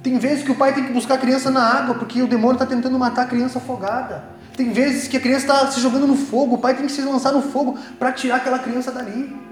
[0.05, 2.53] Tem vezes que o pai tem que buscar a criança na água porque o demônio
[2.53, 4.23] está tentando matar a criança afogada.
[4.57, 7.03] Tem vezes que a criança está se jogando no fogo, o pai tem que se
[7.03, 9.48] lançar no fogo para tirar aquela criança dali.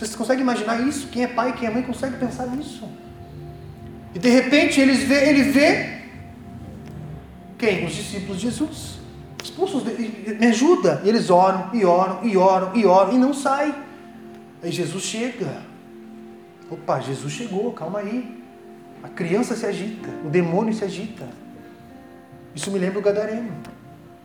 [0.00, 1.08] Vocês conseguem imaginar isso?
[1.08, 2.88] Quem é pai, quem é mãe consegue pensar nisso?
[4.14, 6.00] E de repente eles vê, ele vê
[7.58, 7.84] quem?
[7.84, 8.98] Os discípulos de Jesus.
[9.44, 11.02] Expulsa os me ajuda.
[11.04, 13.74] E eles oram, e oram, e oram, e oram, e não sai.
[14.62, 15.60] Aí Jesus chega.
[16.70, 18.42] Opa, Jesus chegou, calma aí.
[19.02, 21.28] A criança se agita, o demônio se agita.
[22.54, 23.52] Isso me lembra o Gadareno,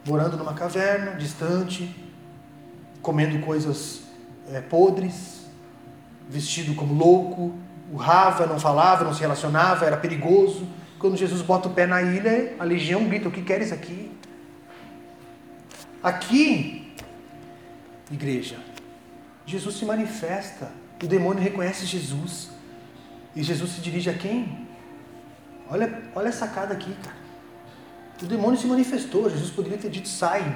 [0.08, 1.94] morando numa caverna, distante,
[3.02, 4.04] comendo coisas
[4.50, 5.35] é, podres,
[6.30, 7.54] vestido como louco,
[7.92, 10.68] urrava, não falava, não se relacionava, era perigoso.
[10.98, 14.12] Quando Jesus bota o pé na ilha, a legião grita: O que queres aqui?
[16.02, 16.94] Aqui,
[18.12, 18.58] igreja,
[19.46, 20.72] Jesus se manifesta,
[21.02, 22.52] o demônio reconhece Jesus.
[23.36, 24.66] E Jesus se dirige a quem?
[25.70, 27.18] Olha, olha a sacada aqui, cara.
[28.22, 29.30] O demônio se manifestou.
[29.30, 30.56] Jesus poderia ter dito: sai,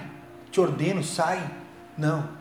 [0.49, 1.43] te ordeno, sai.
[1.97, 2.38] Não.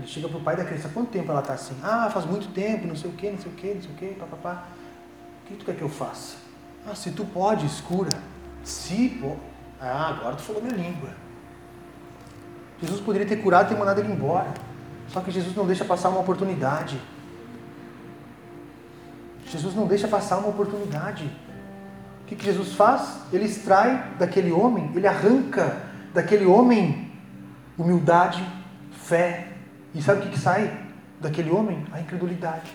[0.00, 1.76] Ele chega para o pai da criança: quanto tempo ela está assim?
[1.82, 3.94] Ah, faz muito tempo, não sei o que, não sei o que, não sei o
[3.94, 4.64] que, papapá.
[5.44, 6.36] O que tu quer que eu faça?
[6.86, 8.16] Ah, se tu podes, cura.
[8.64, 9.36] Se pô.
[9.78, 11.10] Ah, agora tu falou minha língua.
[12.80, 14.48] Jesus poderia ter curado e ter mandado ele embora.
[15.08, 16.98] Só que Jesus não deixa passar uma oportunidade.
[19.44, 21.30] Jesus não deixa passar uma oportunidade.
[22.22, 23.18] O que, que Jesus faz?
[23.32, 25.82] Ele extrai daquele homem, ele arranca
[26.14, 27.12] daquele homem
[27.76, 28.46] humildade,
[28.92, 29.49] fé.
[29.94, 30.86] E sabe o que, sai
[31.20, 31.84] daquele homem?
[31.92, 32.70] A incredulidade.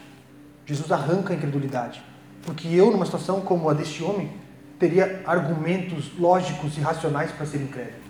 [0.65, 2.03] Jesus arranca a incredulidade.
[2.43, 4.31] Porque eu, numa situação como a deste homem,
[4.77, 8.03] teria argumentos lógicos e racionais para ser incrédulo.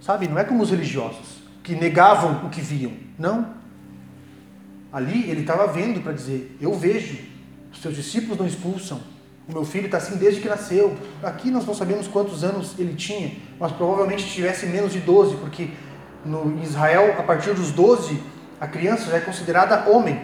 [0.00, 0.28] Sabe?
[0.28, 2.92] Não é como os religiosos, que negavam o que viam.
[3.18, 3.54] Não.
[4.92, 7.18] Ali ele estava vendo para dizer: Eu vejo,
[7.70, 9.00] os seus discípulos não expulsam.
[9.46, 10.96] O meu filho está assim desde que nasceu.
[11.22, 15.70] Aqui nós não sabemos quantos anos ele tinha, mas provavelmente tivesse menos de 12, porque
[16.24, 18.22] no Israel, a partir dos 12,
[18.60, 20.20] a criança já é considerada homem.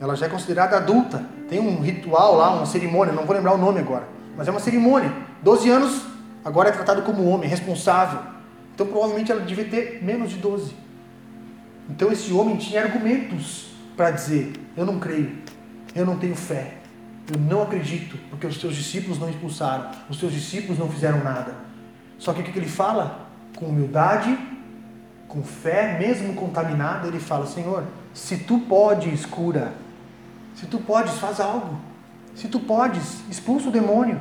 [0.00, 1.24] Ela já é considerada adulta.
[1.48, 4.60] Tem um ritual lá, uma cerimônia, não vou lembrar o nome agora, mas é uma
[4.60, 5.12] cerimônia.
[5.42, 6.02] 12 anos,
[6.44, 8.20] agora é tratado como homem, responsável.
[8.74, 10.74] Então provavelmente ela devia ter menos de 12.
[11.88, 15.38] Então esse homem tinha argumentos para dizer: Eu não creio,
[15.94, 16.74] eu não tenho fé,
[17.30, 21.54] eu não acredito, porque os seus discípulos não expulsaram, os seus discípulos não fizeram nada.
[22.18, 23.28] Só que o que ele fala?
[23.56, 24.36] Com humildade,
[25.34, 27.84] com fé, mesmo contaminada, ele fala: Senhor,
[28.14, 29.74] se tu podes, cura.
[30.54, 31.78] Se tu podes, faz algo.
[32.34, 34.20] Se tu podes, expulsa o demônio.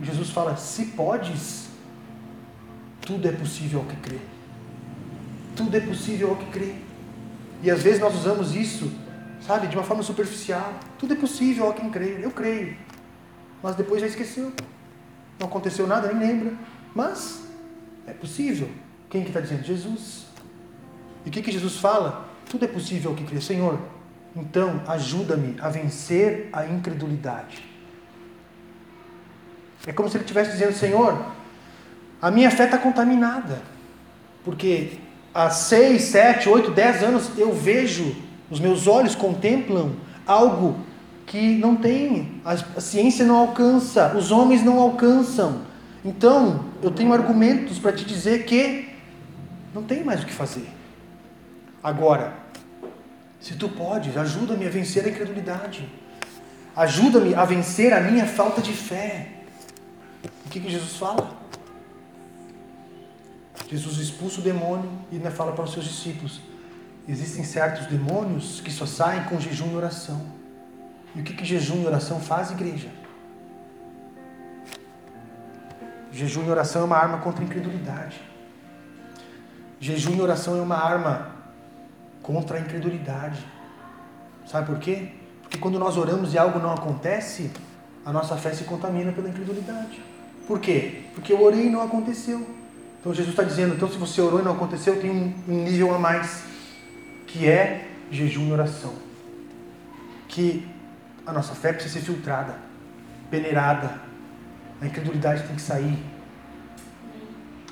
[0.00, 1.68] Jesus fala: Se podes,
[3.02, 4.18] tudo é possível ao que crê.
[5.54, 6.74] Tudo é possível ao que crê.
[7.62, 8.90] E às vezes nós usamos isso
[9.46, 10.74] sabe, de uma forma superficial.
[10.98, 12.18] Tudo é possível a quem crê.
[12.20, 12.76] Eu creio.
[13.62, 14.52] Mas depois já esqueceu.
[15.38, 16.54] Não aconteceu nada, nem lembra.
[16.94, 17.42] Mas
[18.06, 18.68] é possível.
[19.08, 19.62] Quem que está dizendo?
[19.62, 20.25] Jesus.
[21.26, 22.28] E o que, que Jesus fala?
[22.48, 23.40] Tudo é possível ao que crê.
[23.40, 23.78] Senhor,
[24.34, 27.64] então ajuda-me a vencer a incredulidade.
[29.86, 31.26] É como se ele estivesse dizendo, Senhor,
[32.22, 33.60] a minha fé está contaminada.
[34.44, 34.98] Porque
[35.34, 38.14] há seis, sete, oito, dez anos eu vejo
[38.48, 39.92] os meus olhos contemplam
[40.24, 40.76] algo
[41.26, 45.62] que não tem, a ciência não alcança, os homens não alcançam.
[46.04, 48.88] Então, eu tenho argumentos para te dizer que
[49.74, 50.75] não tem mais o que fazer.
[51.86, 52.32] Agora,
[53.40, 55.88] se tu podes, ajuda-me a vencer a incredulidade.
[56.74, 59.28] Ajuda-me a vencer a minha falta de fé.
[60.44, 61.30] O que, que Jesus fala?
[63.70, 66.40] Jesus expulsa o demônio e ainda fala para os seus discípulos:
[67.08, 70.20] existem certos demônios que só saem com jejum e oração.
[71.14, 72.88] E o que, que jejum e oração faz, igreja?
[76.10, 78.20] Jejum e oração é uma arma contra a incredulidade.
[79.78, 81.35] Jejum e oração é uma arma
[82.26, 83.46] contra a incredulidade.
[84.44, 85.12] Sabe por quê?
[85.42, 87.52] Porque quando nós oramos e algo não acontece,
[88.04, 90.02] a nossa fé se contamina pela incredulidade.
[90.48, 91.04] Por quê?
[91.14, 92.44] Porque eu orei e não aconteceu.
[92.98, 95.08] Então Jesus está dizendo, então se você orou e não aconteceu, tem
[95.48, 96.42] um nível a mais
[97.28, 98.94] que é jejum e oração.
[100.26, 100.68] Que
[101.24, 102.56] a nossa fé precisa ser filtrada,
[103.30, 104.00] peneirada.
[104.80, 105.96] A incredulidade tem que sair.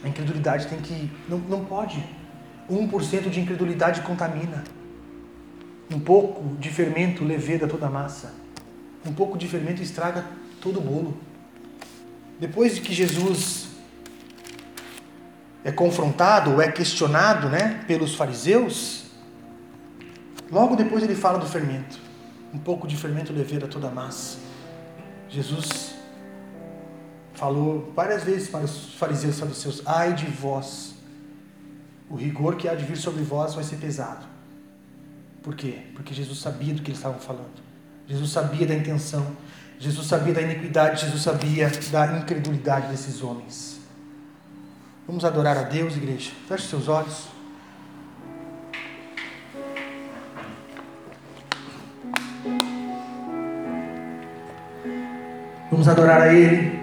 [0.05, 1.11] A incredulidade tem que.
[1.29, 2.05] Não, não pode.
[2.71, 4.65] 1% de incredulidade contamina.
[5.91, 8.35] Um pouco de fermento leveda toda a massa.
[9.05, 10.25] Um pouco de fermento estraga
[10.61, 11.17] todo o bolo.
[12.41, 13.69] Depois de que Jesus
[15.63, 19.05] é confrontado ou é questionado né, pelos fariseus,
[20.51, 21.99] Logo depois ele fala do fermento.
[22.53, 24.39] Um pouco de fermento leveira toda a massa.
[25.29, 25.95] Jesus
[27.33, 30.94] falou várias vezes para os fariseus e saduceus: ai de vós,
[32.09, 34.27] o rigor que há de vir sobre vós vai ser pesado.
[35.43, 35.79] Por quê?
[35.95, 37.63] Porque Jesus sabia do que eles estavam falando.
[38.07, 39.27] Jesus sabia da intenção.
[39.79, 41.03] Jesus sabia da iniquidade.
[41.03, 43.81] Jesus sabia da incredulidade desses homens.
[45.07, 46.33] Vamos adorar a Deus, igreja.
[46.49, 47.29] Feche seus olhos.
[55.71, 56.79] Vamos adorar a Ele.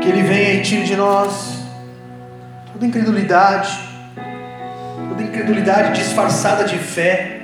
[0.00, 1.59] Que Ele venha e tire de nós
[2.80, 3.78] toda incredulidade,
[5.10, 7.42] toda incredulidade disfarçada de fé,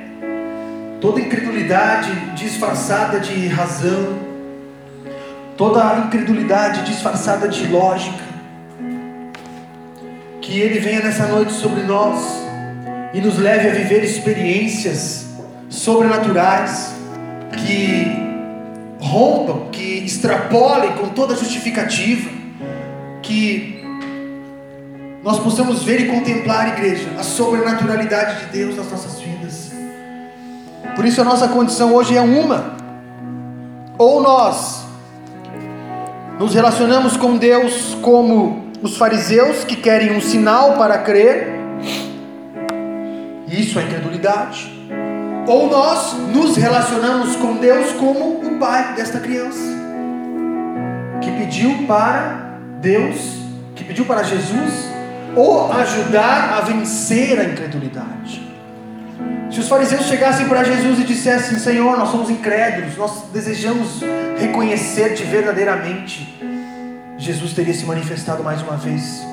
[0.98, 4.18] toda incredulidade disfarçada de razão,
[5.54, 8.24] toda incredulidade disfarçada de lógica.
[10.40, 12.18] Que Ele venha nessa noite sobre nós
[13.12, 15.26] e nos leve a viver experiências
[15.68, 16.94] sobrenaturais
[17.58, 18.06] que
[18.98, 22.30] rompam, que extrapolem com toda justificativa,
[23.22, 23.75] que
[25.26, 29.72] nós possamos ver e contemplar, igreja, a sobrenaturalidade de Deus nas nossas vidas.
[30.94, 32.76] Por isso a nossa condição hoje é uma:
[33.98, 34.84] ou nós
[36.38, 41.48] nos relacionamos com Deus como os fariseus que querem um sinal para crer,
[43.48, 44.72] e isso é incredulidade.
[45.48, 49.74] Ou nós nos relacionamos com Deus como o pai desta criança,
[51.20, 53.38] que pediu para Deus,
[53.74, 54.94] que pediu para Jesus,
[55.36, 58.46] o ajudar a vencer a incredulidade.
[59.50, 64.00] Se os fariseus chegassem para Jesus e dissessem: Senhor, nós somos incrédulos, nós desejamos
[64.38, 66.34] reconhecer-te verdadeiramente,
[67.16, 69.24] Jesus teria se manifestado mais uma vez.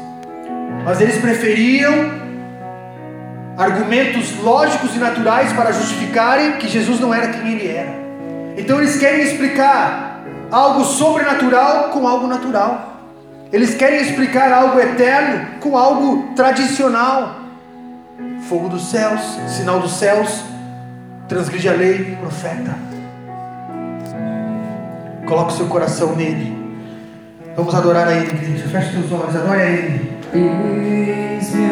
[0.85, 1.93] Mas eles preferiam
[3.57, 7.93] argumentos lógicos e naturais para justificarem que Jesus não era quem ele era.
[8.57, 12.92] Então eles querem explicar algo sobrenatural com algo natural.
[13.53, 17.39] Eles querem explicar algo eterno com algo tradicional.
[18.49, 20.43] Fogo dos céus, sinal dos céus,
[21.29, 22.73] transgride a lei, profeta.
[25.27, 26.57] Coloque o seu coração nele.
[27.55, 28.67] Vamos adorar a Ele, igreja.
[28.69, 30.17] Feche seus olhos, adore a Ele.
[30.33, 31.69] Eis-me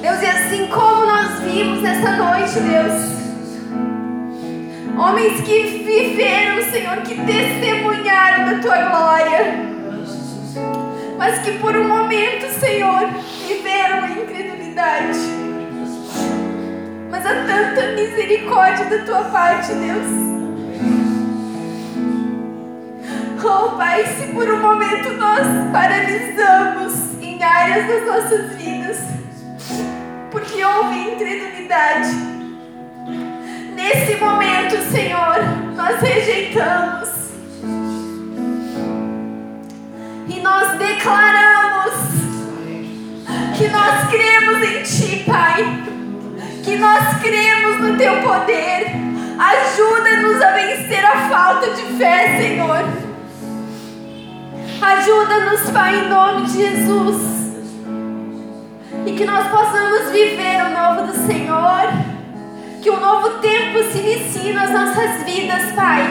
[0.00, 3.02] Deus, e assim como nós vimos essa noite, Deus,
[4.98, 9.56] homens que viveram, Senhor, que testemunharam da tua glória,
[11.18, 13.10] mas que por um momento, Senhor,
[13.46, 15.18] viveram a incredulidade.
[17.10, 20.28] Mas há tanta misericórdia da tua parte, Deus.
[23.44, 27.07] Oh Pai, se por um momento nós paralisamos
[27.38, 28.98] em áreas das nossas vidas,
[30.32, 32.10] porque houve incredulidade,
[33.74, 35.36] nesse momento, Senhor,
[35.76, 37.08] nós rejeitamos
[40.28, 41.94] e nós declaramos
[43.56, 45.84] que nós cremos em Ti, Pai,
[46.64, 48.86] que nós cremos no Teu poder.
[49.38, 53.07] Ajuda-nos a vencer a falta de fé, Senhor.
[54.80, 57.16] Ajuda-nos, Pai, em nome de Jesus.
[59.04, 61.82] E que nós possamos viver o novo do Senhor.
[62.80, 66.02] Que um novo tempo se inicie nas nossas vidas, Pai.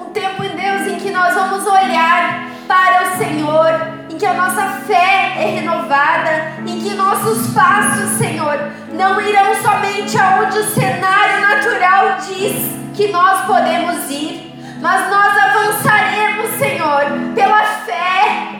[0.00, 4.34] Um tempo em Deus em que nós vamos olhar para o Senhor, em que a
[4.34, 8.58] nossa fé é renovada, em que nossos passos, Senhor,
[8.92, 14.45] não irão somente aonde o cenário natural diz que nós podemos ir,
[14.80, 18.56] mas nós avançaremos, Senhor, pela fé.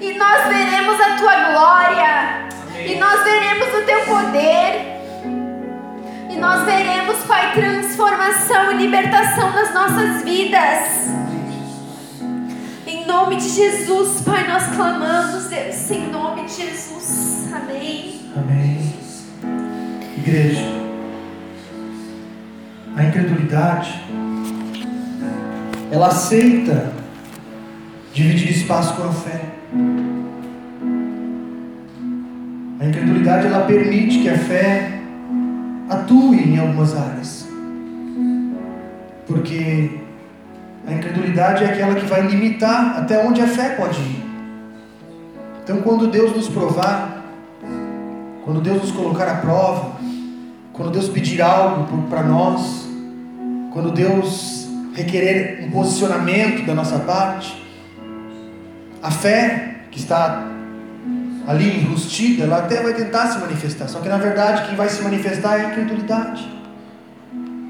[0.00, 2.48] E nós veremos a tua glória,
[2.86, 4.94] e nós veremos o teu poder.
[6.30, 11.08] E nós veremos, Pai, transformação e libertação nas nossas vidas.
[12.86, 17.52] Em nome de Jesus, Pai, nós clamamos, Deus, em nome de Jesus.
[17.54, 18.30] Amém.
[18.36, 18.94] Amém.
[20.18, 20.64] Igreja,
[22.96, 24.02] a incredulidade,
[25.94, 26.92] ela aceita
[28.12, 29.40] dividir espaço com a fé.
[32.80, 35.00] A incredulidade, ela permite que a fé
[35.88, 37.48] atue em algumas áreas.
[39.24, 40.00] Porque
[40.84, 44.24] a incredulidade é aquela que vai limitar até onde a fé pode ir.
[45.62, 47.24] Então, quando Deus nos provar,
[48.44, 49.92] quando Deus nos colocar à prova,
[50.72, 52.84] quando Deus pedir algo para nós,
[53.72, 54.63] quando Deus
[54.94, 57.62] requerer um posicionamento da nossa parte,
[59.02, 60.46] a fé que está
[61.46, 65.02] ali enrustida, ela até vai tentar se manifestar, só que na verdade quem vai se
[65.02, 66.48] manifestar é a incredulidade.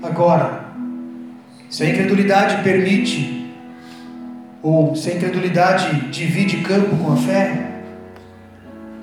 [0.02, 0.64] Agora,
[1.68, 3.52] se a incredulidade permite,
[4.62, 7.70] ou se a incredulidade divide campo com a fé,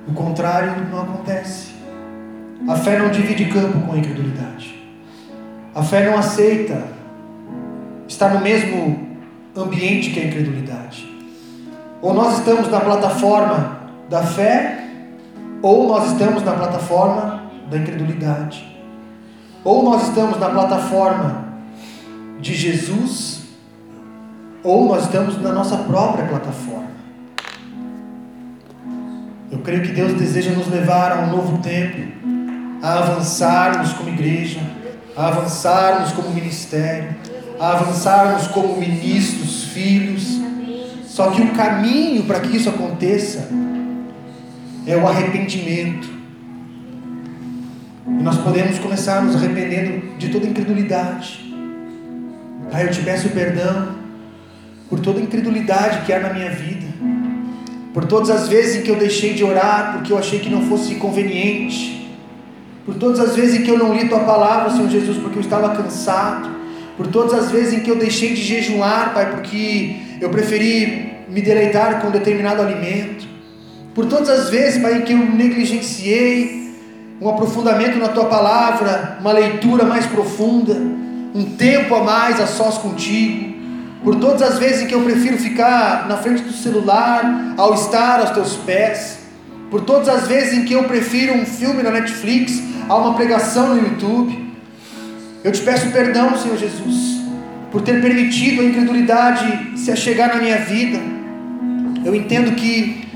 [0.07, 1.71] o contrário não acontece.
[2.67, 4.79] A fé não divide campo com a incredulidade.
[5.73, 7.00] A fé não aceita
[8.11, 9.07] estar no mesmo
[9.55, 11.09] ambiente que a incredulidade.
[12.01, 13.79] Ou nós estamos na plataforma
[14.09, 14.85] da fé,
[15.61, 18.67] ou nós estamos na plataforma da incredulidade.
[19.63, 21.45] Ou nós estamos na plataforma
[22.39, 23.43] de Jesus,
[24.63, 26.91] ou nós estamos na nossa própria plataforma.
[29.49, 32.11] Eu creio que Deus deseja nos levar a um novo tempo,
[32.81, 34.59] a avançarmos como igreja,
[35.15, 37.20] a avançarmos como ministério,
[37.61, 40.41] a avançarmos como ministros, filhos.
[41.05, 43.47] Só que o caminho para que isso aconteça
[44.87, 46.09] é o arrependimento.
[48.07, 51.53] E nós podemos começar nos arrependendo de toda incredulidade.
[52.71, 53.89] Pai, eu te peço perdão
[54.89, 56.87] por toda incredulidade que há na minha vida,
[57.93, 60.63] por todas as vezes em que eu deixei de orar porque eu achei que não
[60.63, 62.09] fosse conveniente,
[62.85, 65.41] por todas as vezes em que eu não li tua palavra, Senhor Jesus, porque eu
[65.41, 66.60] estava cansado,
[67.01, 71.41] por todas as vezes em que eu deixei de jejuar, Pai, porque eu preferi me
[71.41, 73.25] deleitar com determinado alimento,
[73.95, 76.75] por todas as vezes, Pai, em que eu negligenciei
[77.19, 80.75] um aprofundamento na tua palavra, uma leitura mais profunda,
[81.33, 83.51] um tempo a mais a sós contigo,
[84.03, 88.19] por todas as vezes em que eu prefiro ficar na frente do celular ao estar
[88.19, 89.21] aos teus pés,
[89.71, 93.73] por todas as vezes em que eu prefiro um filme na Netflix a uma pregação
[93.73, 94.50] no YouTube.
[95.43, 97.19] Eu te peço perdão, Senhor Jesus,
[97.71, 100.99] por ter permitido a incredulidade se achegar na minha vida.
[102.05, 103.07] Eu entendo que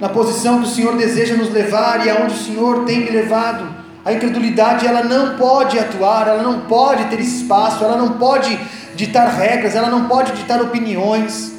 [0.00, 3.66] na posição que o Senhor deseja nos levar e aonde o Senhor tem me levado,
[4.04, 8.56] a incredulidade ela não pode atuar, ela não pode ter espaço, ela não pode
[8.94, 11.52] ditar regras, ela não pode ditar opiniões.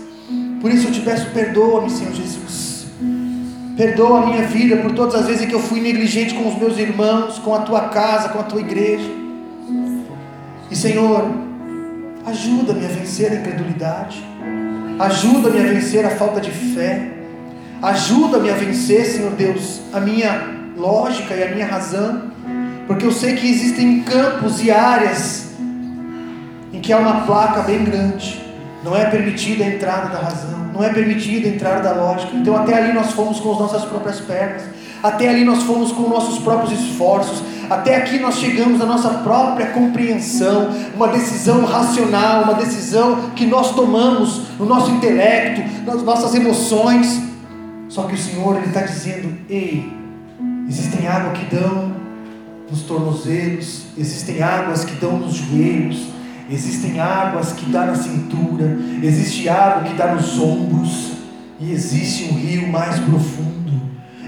[0.61, 2.85] Por isso eu te peço, perdoa-me, Senhor Jesus.
[3.75, 6.77] Perdoa a minha vida por todas as vezes que eu fui negligente com os meus
[6.77, 9.22] irmãos, com a tua casa, com a tua igreja.
[10.73, 11.23] E Senhor,
[12.25, 14.25] ajuda-me a vencer a incredulidade.
[14.99, 17.09] Ajuda-me a vencer a falta de fé.
[17.79, 22.23] Ajuda-me a vencer, Senhor Deus, a minha lógica e a minha razão.
[22.87, 25.51] Porque eu sei que existem campos e áreas
[26.73, 28.43] em que há uma placa bem grande.
[28.83, 32.35] Não é permitida a entrada da razão, não é permitida a entrada da lógica.
[32.35, 34.63] Então até ali nós fomos com as nossas próprias pernas.
[35.03, 37.43] Até ali nós fomos com nossos próprios esforços.
[37.73, 43.73] Até aqui nós chegamos à nossa própria compreensão, uma decisão racional, uma decisão que nós
[43.73, 47.19] tomamos no nosso intelecto, nas nossas emoções.
[47.89, 49.91] Só que o Senhor ele está dizendo: ei,
[50.69, 51.95] existem águas que dão
[52.69, 56.09] nos tornozelos, existem águas que dão nos joelhos,
[56.51, 61.13] existem águas que dá na cintura, existe água que dá nos ombros,
[61.59, 63.81] e existe um rio mais profundo,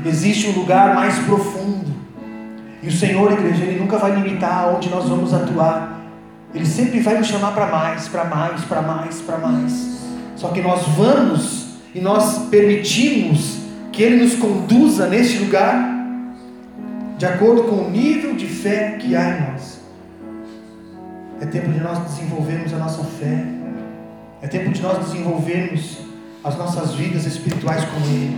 [0.03, 1.94] existe um lugar mais profundo.
[2.85, 6.01] E o Senhor, igreja, Ele nunca vai limitar onde nós vamos atuar.
[6.53, 9.97] Ele sempre vai nos chamar para mais, para mais, para mais, para mais.
[10.35, 13.57] Só que nós vamos e nós permitimos
[13.91, 15.95] que Ele nos conduza neste lugar
[17.17, 19.81] de acordo com o nível de fé que há em nós.
[21.41, 23.45] É tempo de nós desenvolvermos a nossa fé.
[24.43, 26.01] É tempo de nós desenvolvermos
[26.43, 28.37] as nossas vidas espirituais com Ele.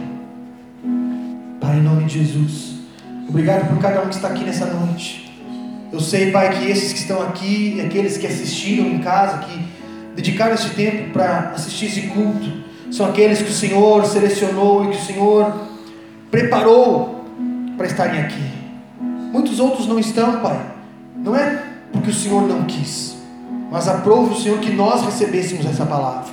[1.60, 2.77] Pai, em nome de Jesus.
[3.30, 5.28] Obrigado por cada um que está aqui nessa noite.
[5.92, 9.68] Eu sei, Pai, que esses que estão aqui aqueles que assistiram em casa, que
[10.16, 12.52] dedicaram esse tempo para assistir esse culto,
[12.92, 15.54] são aqueles que o Senhor selecionou e que o Senhor
[16.32, 17.26] preparou
[17.76, 18.52] para estarem aqui.
[19.00, 20.60] Muitos outros não estão, Pai.
[21.16, 23.18] Não é porque o Senhor não quis,
[23.70, 26.32] mas aprove o Senhor que nós recebêssemos essa palavra.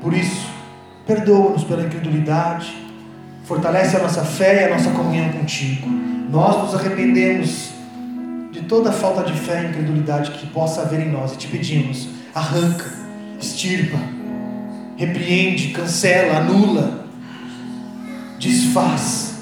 [0.00, 0.48] Por isso,
[1.06, 2.76] perdoa-nos pela incredulidade,
[3.44, 6.07] fortalece a nossa fé e a nossa comunhão contigo.
[6.28, 7.70] Nós nos arrependemos
[8.52, 12.08] de toda falta de fé e incredulidade que possa haver em nós e te pedimos:
[12.34, 12.84] arranca,
[13.40, 13.98] extirpa,
[14.96, 17.06] repreende, cancela, anula,
[18.38, 19.38] desfaz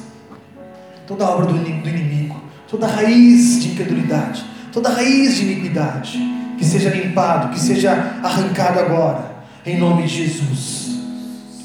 [1.06, 6.18] toda a obra do inimigo, toda raiz de incredulidade, toda raiz de iniquidade,
[6.58, 7.92] que seja limpado, que seja
[8.22, 10.98] arrancado agora, em nome de Jesus.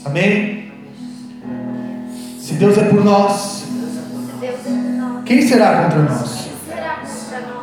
[0.06, 0.72] Amém?
[2.40, 4.81] Se Deus é por nós, Deus é por nós.
[5.32, 6.50] Quem será contra nós?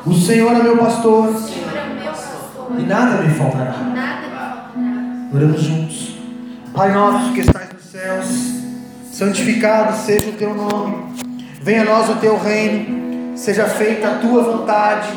[0.06, 3.72] O Senhor é meu pastor é e nada me faltará.
[3.72, 4.70] Nada me faltará.
[5.34, 6.18] Oramos juntos.
[6.72, 8.26] Pai nosso que estás nos céus,
[9.12, 11.14] santificado seja o teu nome.
[11.60, 13.36] Venha a nós o teu reino.
[13.36, 15.08] Seja feita a tua vontade,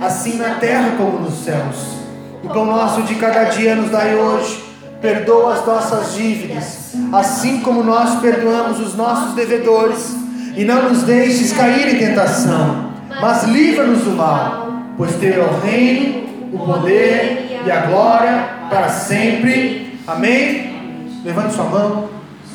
[0.00, 1.98] assim na terra como nos céus.
[2.42, 4.64] O pão nosso de cada dia nos dai hoje.
[5.02, 10.27] Perdoa as nossas dívidas, assim como nós perdoamos os nossos devedores.
[10.58, 12.90] E não nos deixes cair em tentação,
[13.20, 18.88] mas livra-nos do mal, pois teu é o reino, o poder e a glória para
[18.88, 20.00] sempre.
[20.04, 21.20] Amém?
[21.24, 22.08] Levante sua mão,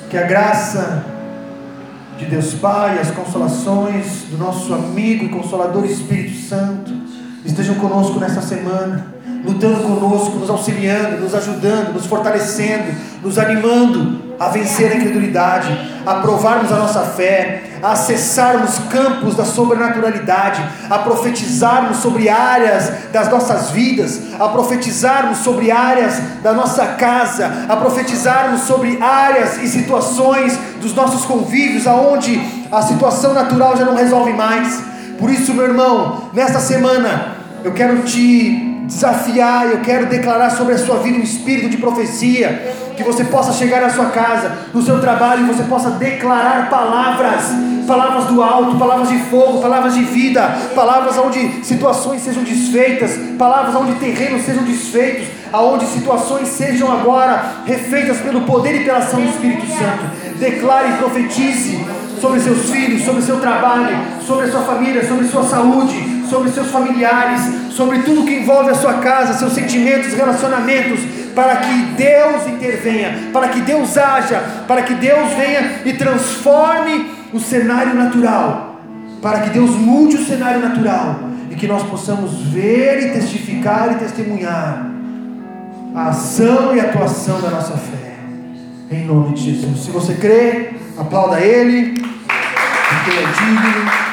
[0.09, 1.05] que a graça
[2.17, 6.91] de Deus Pai, as consolações do nosso amigo e consolador Espírito Santo
[7.45, 9.13] estejam conosco nessa semana,
[9.43, 15.69] lutando conosco, nos auxiliando, nos ajudando, nos fortalecendo, nos animando a vencer a incredulidade,
[16.05, 23.29] a provarmos a nossa fé, a acessarmos campos da sobrenaturalidade, a profetizarmos sobre áreas das
[23.29, 30.57] nossas vidas, a profetizarmos sobre áreas da nossa casa, a profetizarmos sobre áreas e situações
[30.81, 32.41] dos nossos convívios, aonde
[32.71, 34.81] a situação natural já não resolve mais.
[35.19, 40.77] Por isso, meu irmão, nesta semana eu quero te desafiar, eu quero declarar sobre a
[40.77, 44.99] sua vida um espírito de profecia, que você possa chegar na sua casa, no seu
[44.99, 47.45] trabalho, e você possa declarar palavras,
[47.87, 53.75] palavras do alto, palavras de fogo, palavras de vida, palavras onde situações sejam desfeitas, palavras
[53.75, 59.29] onde terrenos sejam desfeitos, aonde situações sejam agora refeitas pelo poder e pela ação do
[59.29, 60.37] Espírito Santo.
[60.39, 61.85] Declare e profetize
[62.19, 66.67] sobre seus filhos, sobre seu trabalho, sobre a sua família, sobre sua saúde, sobre seus
[66.67, 67.41] familiares,
[67.71, 70.99] sobre tudo que envolve a sua casa, seus sentimentos, relacionamentos,
[71.35, 77.39] para que Deus intervenha, para que Deus haja, para que Deus venha e transforme o
[77.39, 78.79] cenário natural,
[79.21, 81.19] para que Deus mude o cenário natural
[81.49, 84.85] e que nós possamos ver e testificar e testemunhar
[85.95, 88.13] a ação e a atuação da nossa fé.
[88.91, 89.85] Em nome de Jesus.
[89.85, 94.12] Se você crê, aplauda Ele, porque é digno.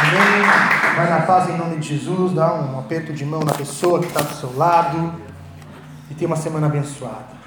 [0.00, 0.96] Amém.
[0.96, 4.06] Vai na paz em nome de Jesus, dá um aperto de mão na pessoa que
[4.06, 5.14] está do seu lado
[6.10, 7.43] e tenha uma semana abençoada.